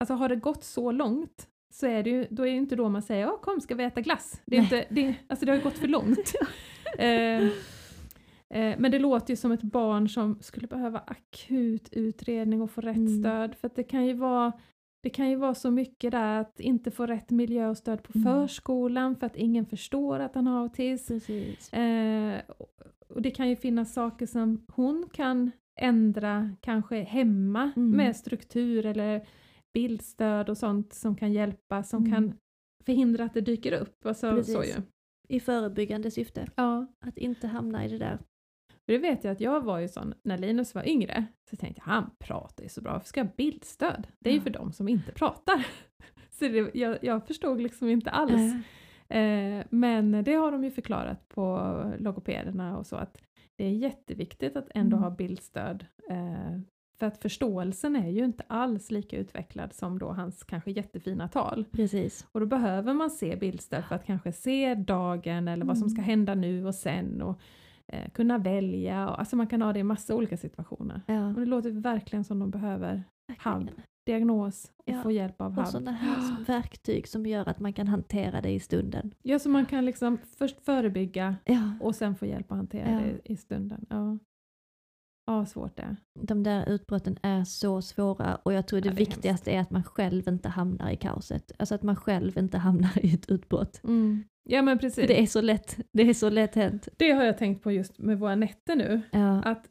[0.00, 2.88] Alltså har det gått så långt så är det ju, då är det inte då
[2.88, 4.42] man säger Åh, kom ska vi äta glass.
[4.44, 4.64] Det, är Nej.
[4.80, 6.32] inte, det, alltså det har ju gått för långt.
[6.98, 7.42] eh,
[8.60, 12.80] eh, men det låter ju som ett barn som skulle behöva akut utredning och få
[12.80, 13.20] rätt Mm.
[13.22, 13.54] stöd.
[13.54, 14.52] För att det kan ju vara
[15.02, 18.12] det kan ju vara så mycket där att inte få rätt miljö och stöd på
[18.14, 18.24] Mm.
[18.24, 21.14] förskolan för att ingen förstår att han har autism.
[21.72, 22.34] Eh,
[23.08, 25.50] och det kan ju finnas saker som hon kan
[25.80, 27.90] ändra kanske hemma Mm.
[27.90, 29.26] med struktur eller
[29.74, 32.12] bildstöd och sånt som kan hjälpa, som Mm.
[32.12, 32.34] kan
[32.86, 34.06] förhindra att det dyker upp.
[34.06, 34.54] Alltså, Precis.
[34.54, 34.74] så ju.
[35.28, 36.48] I förebyggande syfte.
[36.54, 36.86] Ja.
[37.06, 38.18] Att inte hamna i det där.
[38.86, 41.26] För det vet jag att jag var ju sån när Linus var yngre.
[41.50, 44.06] Så tänkte jag, han pratar ju så bra, varför ska jag ha bildstöd?
[44.18, 44.42] Det är ju Ja.
[44.42, 45.66] för dem som inte pratar.
[46.30, 48.32] Så det, jag, jag förstod liksom inte alls.
[48.54, 48.60] Eh,
[49.12, 51.58] Eh, men det har de ju förklarat på
[51.98, 53.22] logopederna och så att
[53.58, 55.02] det är jätteviktigt att ändå Mm.
[55.04, 55.86] ha bildstöd.
[56.10, 56.60] Eh,
[57.00, 61.64] för att förståelsen är ju inte alls lika utvecklad som då hans kanske jättefina tal.
[61.72, 62.26] Precis.
[62.32, 65.98] Och då behöver man se bildstöd för att kanske se dagen eller vad som ska
[66.00, 66.08] Mm.
[66.10, 67.40] hända nu och sen och
[67.92, 69.08] eh, kunna välja.
[69.10, 71.02] Och, alltså man kan ha det i massa olika situationer.
[71.06, 71.26] Ja.
[71.28, 73.70] Och det låter verkligen som de behöver verkligen.
[74.06, 75.02] Diagnos och Ja.
[75.02, 75.66] få hjälp av Och HAB.
[75.66, 79.14] sådana här verktyg som gör att man kan hantera det i stunden.
[79.22, 81.72] Ja, så man kan liksom först förebygga Ja.
[81.80, 83.86] och sen få hjälp att hantera det i stunden.
[85.30, 85.96] Ja, svårt det är.
[86.20, 89.60] De där utbrotten är så svåra och jag tror det, Ja, det är viktigaste är
[89.60, 91.52] att man själv inte hamnar i kaoset.
[91.58, 93.80] Alltså att man själv inte hamnar i ett utbrott.
[94.48, 95.06] Ja men För precis.
[95.08, 96.88] det är så lätt, det är så lätt hänt.
[96.96, 99.00] Det har jag tänkt på just med våra nätter nu.
[99.12, 99.42] Ja.
[99.42, 99.66] Att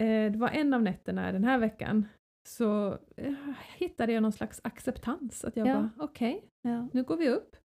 [0.00, 2.08] eh, det var en av nätterna den här veckan
[2.48, 3.32] så eh,
[3.78, 5.44] hittade jag någon slags acceptans.
[5.44, 5.74] Att jag Ja.
[5.74, 6.88] bara, okej, Ja.
[6.92, 7.56] nu går vi upp.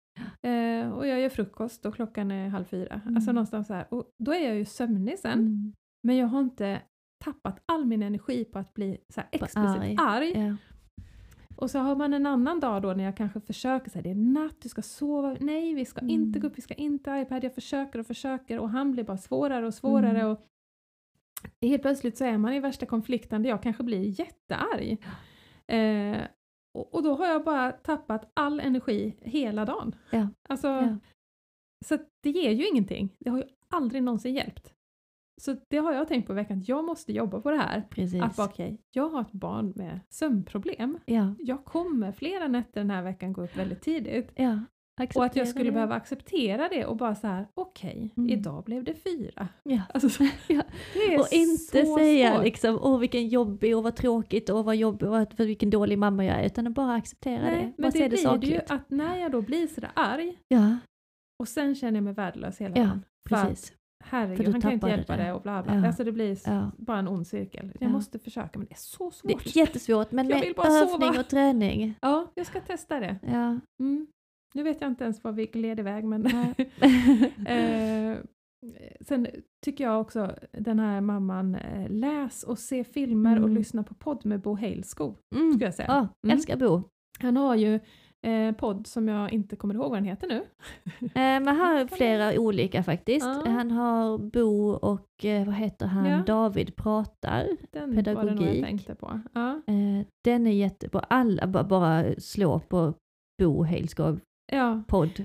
[0.42, 3.00] Eh, och jag gör frukost och klockan är halv fyra.
[3.04, 3.16] Mm.
[3.16, 3.86] Alltså någonstans så här.
[3.94, 5.32] Och då är jag ju sömnig sen.
[5.38, 5.72] Mm.
[6.02, 6.80] Men jag har inte
[7.18, 9.96] tappat all min energi på att bli så här explicit arg.
[9.98, 10.32] arg.
[10.34, 10.56] Ja.
[11.56, 14.14] Och så har man en annan dag då när jag kanske försöker säga det är
[14.14, 16.10] natt, du ska sova, nej vi ska Mm.
[16.10, 19.18] inte gå upp, vi ska inte iPad, jag försöker och försöker och han blir bara
[19.18, 20.26] svårare och svårare Mm.
[20.30, 20.42] och
[21.60, 25.04] helt plötsligt så är man i värsta konflikten där jag kanske blir jättearg.
[25.66, 26.18] Eh,
[26.74, 29.94] och, och då har jag bara tappat all energi hela dagen.
[30.10, 30.28] Ja.
[30.48, 30.96] Alltså, Ja.
[31.86, 33.16] Så det ger ju ingenting.
[33.18, 34.74] Det har ju aldrig någonsin hjälpt.
[35.40, 37.82] Så det har jag tänkt på i veckan, jag måste jobba på det här.
[37.90, 38.22] Precis.
[38.22, 40.98] Att bara, okej, jag har ett barn med sömnproblem.
[41.06, 44.32] Ja, Jag kommer flera nätter den här veckan gå upp väldigt tidigt.
[44.36, 44.58] ja.
[45.14, 45.72] Och att jag skulle det.
[45.72, 48.30] behöva acceptera det och bara så här, okej, Mm.
[48.30, 49.48] idag blev det fyra.
[49.62, 49.80] Ja.
[49.94, 50.62] Alltså, så- Ja.
[50.94, 52.44] det är Och inte säga svårt.
[52.44, 56.36] liksom, åh vilken jobbig och vad tråkigt och vad jobbig och vilken dålig mamma jag
[56.40, 57.82] är, utan bara acceptera Nej, det.
[57.82, 60.76] Men det det blir det ju att när jag då blir sådär arg Ja,
[61.38, 63.04] och sen känner jag mig värdelös hela Ja, dagen.
[63.28, 63.72] Precis.
[64.04, 65.22] Herregud, han kan ju inte hjälpa det.
[65.22, 65.74] det och bla bla.
[65.74, 65.86] Ja.
[65.86, 66.70] Alltså det blir Ja.
[66.78, 67.72] bara en ond cirkel.
[67.80, 67.92] Jag Ja.
[67.92, 69.46] måste försöka men det är så Det svårt.
[69.46, 70.54] är jättesvårt, men med övning
[70.88, 71.20] sova.
[71.20, 71.94] och träning.
[72.00, 73.18] Ja, jag ska testa det.
[73.22, 73.58] Ja.
[73.80, 74.06] Mm.
[74.54, 76.26] Nu vet jag inte ens vad vi gled iväg men
[77.46, 78.16] eh,
[79.00, 79.26] sen
[79.64, 83.56] tycker jag också den här mamman eh, läs och se filmer och Mm.
[83.56, 85.16] lyssna på podd med Bo Heilskog.
[85.34, 85.52] Mm.
[85.52, 85.88] Skulle jag säga.
[85.88, 86.36] Ja, Mm.
[86.36, 86.82] älskar Bo.
[87.20, 87.80] Han har ju
[88.26, 90.44] eh, podd som jag inte kommer ihåg vad den heter nu.
[91.00, 93.26] Eh, men han har flera olika faktiskt.
[93.26, 93.42] Ja.
[93.46, 96.22] Han har Bo och eh, vad heter han, Ja.
[96.26, 97.48] David pratar.
[97.70, 98.64] Den var det nog jag Pedagogik.
[98.64, 99.20] tänkte på.
[99.34, 99.50] Ja.
[99.66, 101.00] Eh, den är jättebra.
[101.00, 102.94] Alla ba- bara slå på
[103.42, 104.20] Bo Heilskog
[104.52, 105.24] ja, podd.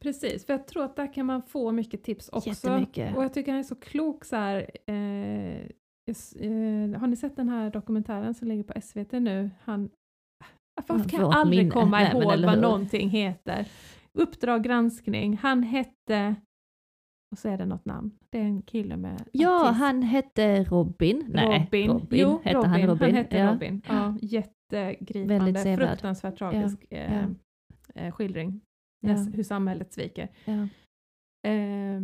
[0.00, 0.46] precis.
[0.46, 2.70] För jag tror att där kan man få mycket tips också.
[3.16, 4.70] Och jag tycker han är så klok så här.
[4.86, 5.66] Eh,
[6.08, 9.50] yes, eh, har ni sett den här dokumentären som ligger på SVT nu?
[9.64, 9.90] Han,
[10.86, 11.70] varför kan jag aldrig minne.
[11.70, 13.68] komma Nej, ihåg vad någonting heter?
[14.18, 15.36] Uppdrag granskning.
[15.36, 16.34] Han hette,
[17.32, 18.10] och så är det något namn.
[18.30, 19.80] Det är en kille med Ja, autism.
[19.82, 21.24] han hette Robin.
[21.28, 21.90] Nej, Robin.
[21.90, 22.20] Robin.
[22.20, 22.70] Jo, hette Robin.
[22.70, 23.14] han Robin?
[23.14, 23.52] hette ja.
[23.54, 23.82] Robin.
[23.88, 27.28] Ja, jättegripande, fruktansvärt tragisk eh, ja.
[28.02, 28.60] eh, skildring.
[29.06, 29.12] Ja.
[29.14, 30.28] Näs- Hur samhället sviker.
[31.46, 32.02] Eh,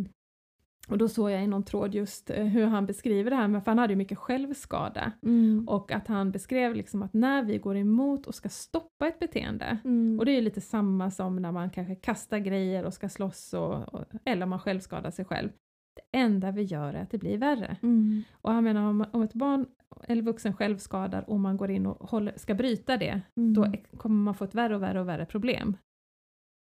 [0.89, 3.65] och då såg jag i någon tråd just eh, hur han beskriver det här, med,
[3.65, 5.13] för han hade ju mycket självskada.
[5.23, 5.69] Mm.
[5.69, 9.79] Och att han beskrev liksom att när vi går emot och ska stoppa ett beteende,
[9.85, 10.19] Mm.
[10.19, 13.55] och det är ju lite samma som när man kanske kastar grejer och ska slåss,
[13.55, 15.49] och, och, eller man själv skadar sig själv.
[15.97, 17.77] Det enda vi gör är att det blir värre.
[17.83, 18.23] Mm.
[18.33, 19.67] Och han menar om, om ett barn
[20.09, 23.55] eller vuxen självskadar och man går in och håller, ska bryta det, Mm.
[23.55, 25.77] då kommer man få ett värre och värre och värre problem.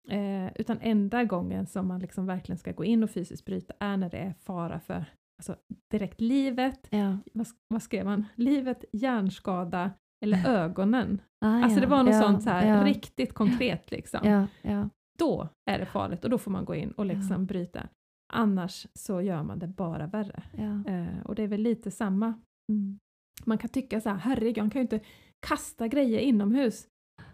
[0.08, 3.96] Eh, utan enda gången som man liksom verkligen ska gå in och fysiskt bryta är
[3.96, 5.04] när det är fara för
[5.38, 5.56] alltså,
[5.90, 7.18] direkt livet, Ja.
[7.34, 8.24] vad, vad skrev man?
[8.34, 9.90] Livet, hjärnskada
[10.24, 11.20] eller ögonen.
[11.44, 11.80] Ah, Alltså ja.
[11.80, 12.22] det var något ja.
[12.22, 14.20] sånt så här, riktigt konkret liksom.
[15.18, 17.88] Då är det farligt och då får man gå in och liksom bryta.
[18.32, 20.42] Annars så gör man det bara värre.
[20.86, 22.34] Eh, och det är väl lite samma
[22.72, 22.98] Mm.
[23.44, 25.00] man kan tycka så här, herregud, han kan ju inte
[25.46, 26.86] kasta grejer inomhus.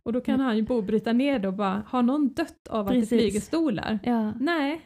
[0.02, 2.92] Och då kan han ju bryta ner det och bara, har någon dött av att
[2.92, 3.10] Precis.
[3.10, 3.98] det flyger stolar?
[4.02, 4.32] ja.
[4.40, 4.80] Nej,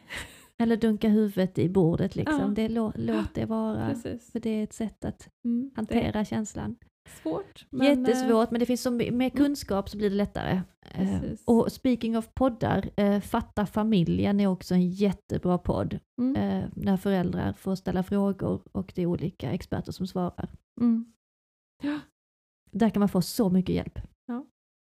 [0.57, 2.39] Eller dunka huvudet i bordet liksom.
[2.39, 2.47] Ja.
[2.47, 3.89] Det lå, låt det vara.
[3.89, 4.31] precis.
[4.31, 6.75] För det är ett sätt att Mm, det hantera känslan.
[7.05, 7.65] är svårt.
[7.69, 10.61] Men, Jättesvårt, men det finns så my- med kunskap så blir det lättare.
[10.91, 11.43] Eh, Precis.
[11.45, 15.93] och speaking of poddar, eh, Fatta familjen är också en jättebra podd.
[15.93, 20.49] eh, mm, Eh, när föräldrar får ställa frågor och det är olika experter som svarar.
[20.81, 21.05] mm.
[22.71, 23.99] Där kan man få så mycket hjälp.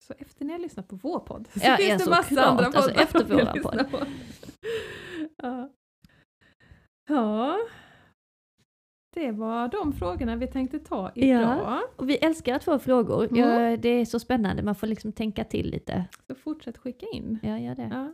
[0.09, 2.45] Så efter ni har lyssnat på vår podd så Ja, finns ja, det massa såklart.
[2.47, 3.91] andra Alltså, poddar efter kan våran lyssna podd.
[3.91, 4.05] på.
[5.43, 5.69] ja.
[7.09, 7.57] ja,
[9.15, 11.81] det var de frågorna vi tänkte ta idag.
[11.95, 13.23] Och vi älskar att få frågor.
[13.25, 13.37] Mm.
[13.37, 16.05] Ja, det är så spännande, man får liksom tänka till lite.
[16.27, 17.39] Så fortsätt skicka in.
[17.43, 17.89] Ja, gör det.
[17.91, 18.13] Ja.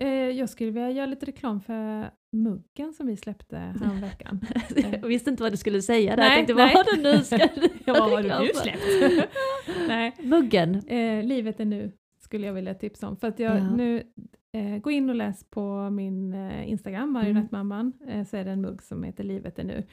[0.00, 4.40] Eh, jag skulle vilja göra lite reklam för muggen som vi släppte häromveckan.
[4.92, 6.22] Jag visste inte vad du skulle säga där.
[6.22, 6.74] Nej, jag tänkte, nej.
[6.74, 7.24] vad har du nu?
[7.24, 7.38] Ska
[7.84, 9.28] Ja, vad har du nu släppt?
[9.88, 10.74] Nej, Muggen.
[10.86, 13.16] eh, livet är nu skulle jag vilja tipsa om.
[13.16, 13.70] För att jag Ja.
[13.70, 14.02] nu,
[14.56, 18.60] eh, gå in och läs på min eh, Instagram, Marionettmamman, eh, så är det en
[18.60, 19.84] mugg som heter Livet är nu.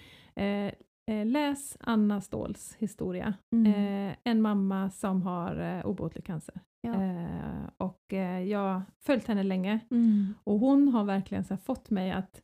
[0.44, 3.34] Eh, läs Anna Ståhls historia.
[3.56, 4.14] Mm.
[4.24, 6.56] En mamma som har eh, obotlig cancer.
[6.88, 7.04] Ja.
[7.04, 9.80] Eh, och eh, jag har följt henne länge.
[9.92, 10.34] Mm.
[10.44, 12.42] Och hon har verkligen så här fått mig att,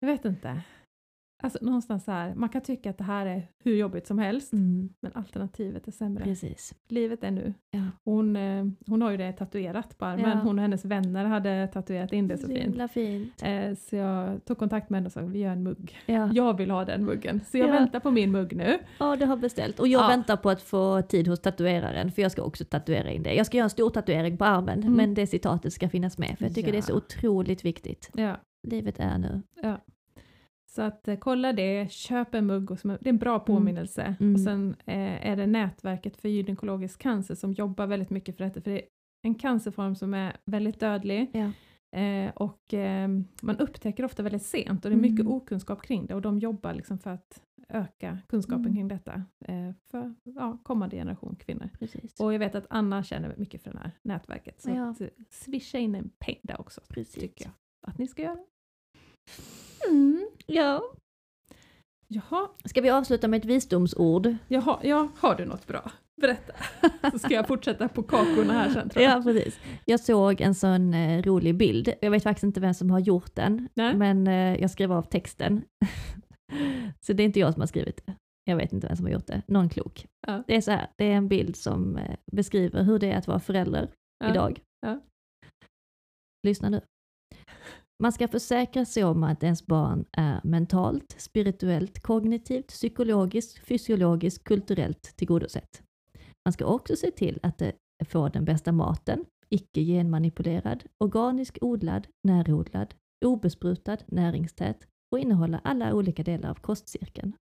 [0.00, 0.62] jag vet inte,
[1.42, 4.52] alltså någonstans så här, man kan tycka att det här är hur jobbigt som helst,
[4.52, 4.88] Mm.
[5.00, 6.24] men alternativet är sämre.
[6.24, 6.74] Precis.
[6.88, 7.54] Livet är nu.
[7.70, 7.80] Ja.
[8.04, 10.40] Hon, eh, hon har ju det tatuerat på armen, Ja.
[10.42, 12.92] hon och hennes vänner hade tatuerat in det så Så fint.
[12.92, 13.42] fint.
[13.42, 15.98] Eh, så jag tog kontakt med henne och sa vi gör en mugg.
[16.06, 16.30] Ja.
[16.32, 17.72] Jag vill ha den muggen, så jag Ja.
[17.72, 18.78] väntar på min mugg nu.
[18.98, 19.80] ja, du har beställt.
[19.80, 20.08] Och jag Ja.
[20.08, 23.34] väntar på att få tid hos tatueraren, för jag ska också tatuera in det.
[23.34, 24.92] Jag ska göra en stor tatuering på armen, Mm.
[24.92, 26.96] men det citatet ska finnas med, för jag tycker det är så Ja.
[26.96, 28.10] otroligt viktigt.
[28.14, 28.36] Ja.
[28.68, 29.42] Livet är nu.
[30.74, 34.16] Så att eh, kolla det, köp en mugg, och som, det är en bra påminnelse.
[34.20, 34.34] Mm.
[34.34, 38.60] Och sen eh, är det nätverket för gynekologisk cancer som jobbar väldigt mycket för detta,
[38.60, 38.86] för det är
[39.26, 41.52] en cancerform som är väldigt dödlig Ja.
[42.00, 43.08] eh, och eh,
[43.42, 45.32] man upptäcker ofta väldigt sent och det är mycket Mm.
[45.32, 48.74] okunskap kring det och de jobbar liksom för att öka kunskapen Mm.
[48.74, 51.68] kring detta eh, för ja, kommande generation kvinnor.
[51.78, 52.20] Precis.
[52.20, 54.90] Och jag vet att Anna känner mycket för det här nätverket, så Ja.
[54.90, 57.14] att, eh, swisha in en peng där också, Precis.
[57.22, 57.52] tycker jag.
[57.90, 58.38] att ni ska göra.
[59.90, 60.28] Mm.
[60.46, 60.82] Ja.
[62.08, 64.34] Jaha, Ska vi avsluta med ett visdomsord?
[64.48, 65.90] jaha, ja, har du något bra?
[66.20, 66.52] Berätta.
[67.10, 69.18] Så ska jag fortsätta på kakorna här sen tror jag.
[69.18, 69.58] Ja, precis.
[69.84, 71.92] Jag såg en sån eh, rolig bild.
[72.00, 73.94] Jag vet faktiskt inte vem som har gjort den, Nej.
[73.96, 75.62] men eh, jag skrev av texten.
[77.00, 78.14] så det är inte jag som har skrivit det.
[78.44, 79.42] Jag vet inte vem som har gjort det.
[79.46, 80.06] Någon klok.
[80.26, 80.42] Ja.
[80.46, 83.26] Det är så här, det är en bild som eh, beskriver hur det är att
[83.26, 84.30] vara förälder Ja.
[84.30, 84.60] idag.
[84.80, 85.00] Ja.
[86.46, 86.80] Lyssna nu.
[88.02, 95.16] Man ska försäkra sig om att ens barn är mentalt, spirituellt, kognitivt, psykologiskt, fysiologiskt, kulturellt
[95.16, 95.82] tillgodosett.
[96.44, 97.72] Man ska också se till att det
[98.08, 102.94] får den bästa maten, icke genmanipulerad, organisk odlad, närodlad,
[103.24, 107.32] obesprutad, näringstät och innehålla alla olika delar av kostcirkeln.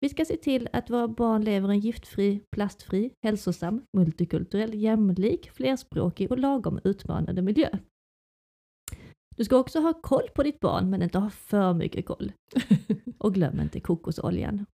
[0.00, 6.30] Vi ska se till att våra barn lever en giftfri, plastfri, hälsosam, multikulturell, jämlik, flerspråkig
[6.30, 7.68] och lagom utmanande miljö.
[9.36, 12.32] Du ska också ha koll på ditt barn men inte ha för mycket koll.
[13.18, 14.66] Och glöm inte kokosoljan.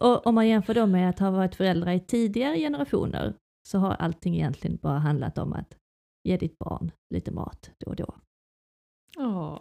[0.00, 3.34] och om man jämför då med att ha varit föräldrar i tidigare generationer
[3.68, 5.76] så har allting egentligen bara handlat om att
[6.28, 8.14] ge ditt barn lite mat då och då.
[9.16, 9.58] Ja.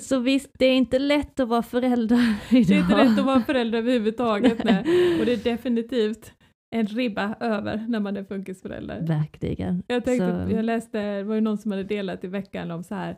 [0.00, 2.66] Så visst, det är inte lätt att vara förälder idag.
[2.68, 4.64] Det är inte lätt att vara förälder överhuvudtaget.
[4.64, 4.78] Nej.
[5.20, 6.32] Och det är definitivt
[6.70, 9.00] en ribba över när man är funkisförälder.
[9.06, 9.82] Verkligen.
[9.86, 12.84] Jag, tänkte, Så- jag läste, det var ju någon som hade delat i veckan om
[12.84, 13.16] så här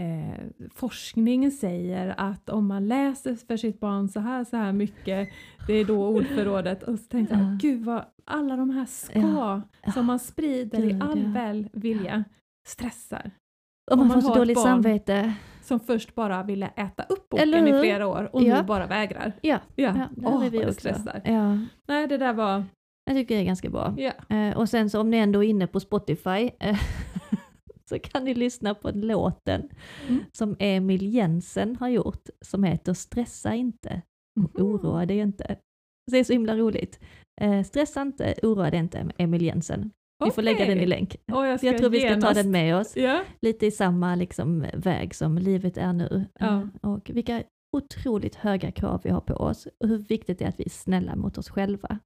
[0.00, 5.28] eh, forskning säger att om man läser för sitt barn så här, så här mycket,
[5.66, 6.82] det är då ordförrådet.
[6.82, 7.58] Och så tänkte jag, Ja.
[7.60, 9.62] gud vad alla de här ska Ja.
[9.94, 11.28] som man sprider i Gud, all ja.
[11.28, 12.24] väl vilja
[12.68, 13.30] stressar.
[13.90, 15.32] Och man, om man får så ett dåligt barn- samvete.
[15.62, 18.56] Som först bara ville äta upp boken Eller i flera år och Ja.
[18.60, 19.32] nu bara vägrar.
[19.40, 20.72] Ja, Ja, ja där Åh, är vi också.
[20.72, 21.20] stressar.
[21.24, 22.64] Ja, Nej, det där var...
[23.10, 23.94] jag tycker det är ganska bra.
[24.28, 26.78] Eh, och sen så om ni ändå är inne på Spotify eh,
[27.88, 29.68] så kan ni lyssna på låten
[30.08, 30.24] Mm.
[30.32, 34.02] som Emil Jensen har gjort som heter Stressa inte
[34.40, 34.66] och Mhm.
[34.74, 35.56] oroa dig inte.
[36.12, 37.00] Det är så himla roligt.
[37.40, 39.90] Eh, stressa inte, oroa dig inte med Emil Jensen.
[40.24, 41.16] Vi får lägga den i länk.
[41.32, 42.96] Och jag, Så jag tror vi ska ta genast- den med oss.
[42.96, 43.20] Ja.
[43.42, 46.24] Lite i samma liksom, väg som livet är nu.
[46.38, 46.46] Ja.
[46.82, 47.42] Eh, Och vilka
[47.76, 50.70] otroligt höga krav vi har på oss och hur viktigt det är att vi är
[50.70, 51.98] snälla mot oss själva.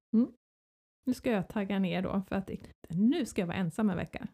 [1.05, 2.49] Nu ska jag tagga ner då för att
[2.89, 4.27] nu ska jag vara ensam en vecka.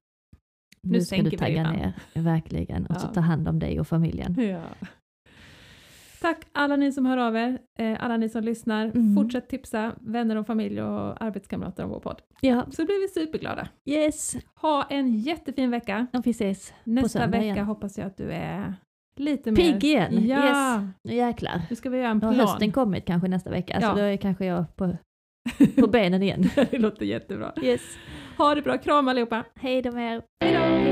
[0.83, 3.13] Nu Nu ska du tagga ner, verkligen, och så Ja.
[3.13, 4.35] ta hand om dig och familjen.
[4.41, 4.61] Ja.
[6.21, 8.85] Tack alla ni som hör av er, eh, alla ni som lyssnar.
[8.85, 9.15] Mm.
[9.15, 12.21] Fortsätt tipsa vänner och familj och arbetskamrater om vår podd.
[12.41, 13.67] Ja, Så blir vi superglada.
[13.85, 16.07] yes, Ha en jättefin vecka.
[16.13, 17.65] och vi ses Nästa vecka igen.
[17.65, 18.73] hoppas jag att du är
[19.15, 19.57] lite mer...
[19.57, 20.27] Pigg igen.
[20.27, 20.89] Ja, Yes.
[21.03, 21.61] Nu jäklar.
[21.69, 22.47] nu ska vi göra en Då har plan.
[22.47, 23.89] hösten kommit kanske nästa vecka, Ja.
[23.89, 24.97] så då är kanske jag på,
[25.75, 26.49] på benen igen.
[26.71, 27.53] det låter jättebra.
[27.61, 27.81] Yes.
[28.37, 29.43] Ha det bra, kram allihopa!
[29.55, 30.21] Hej då med er.
[30.43, 30.90] Hej då!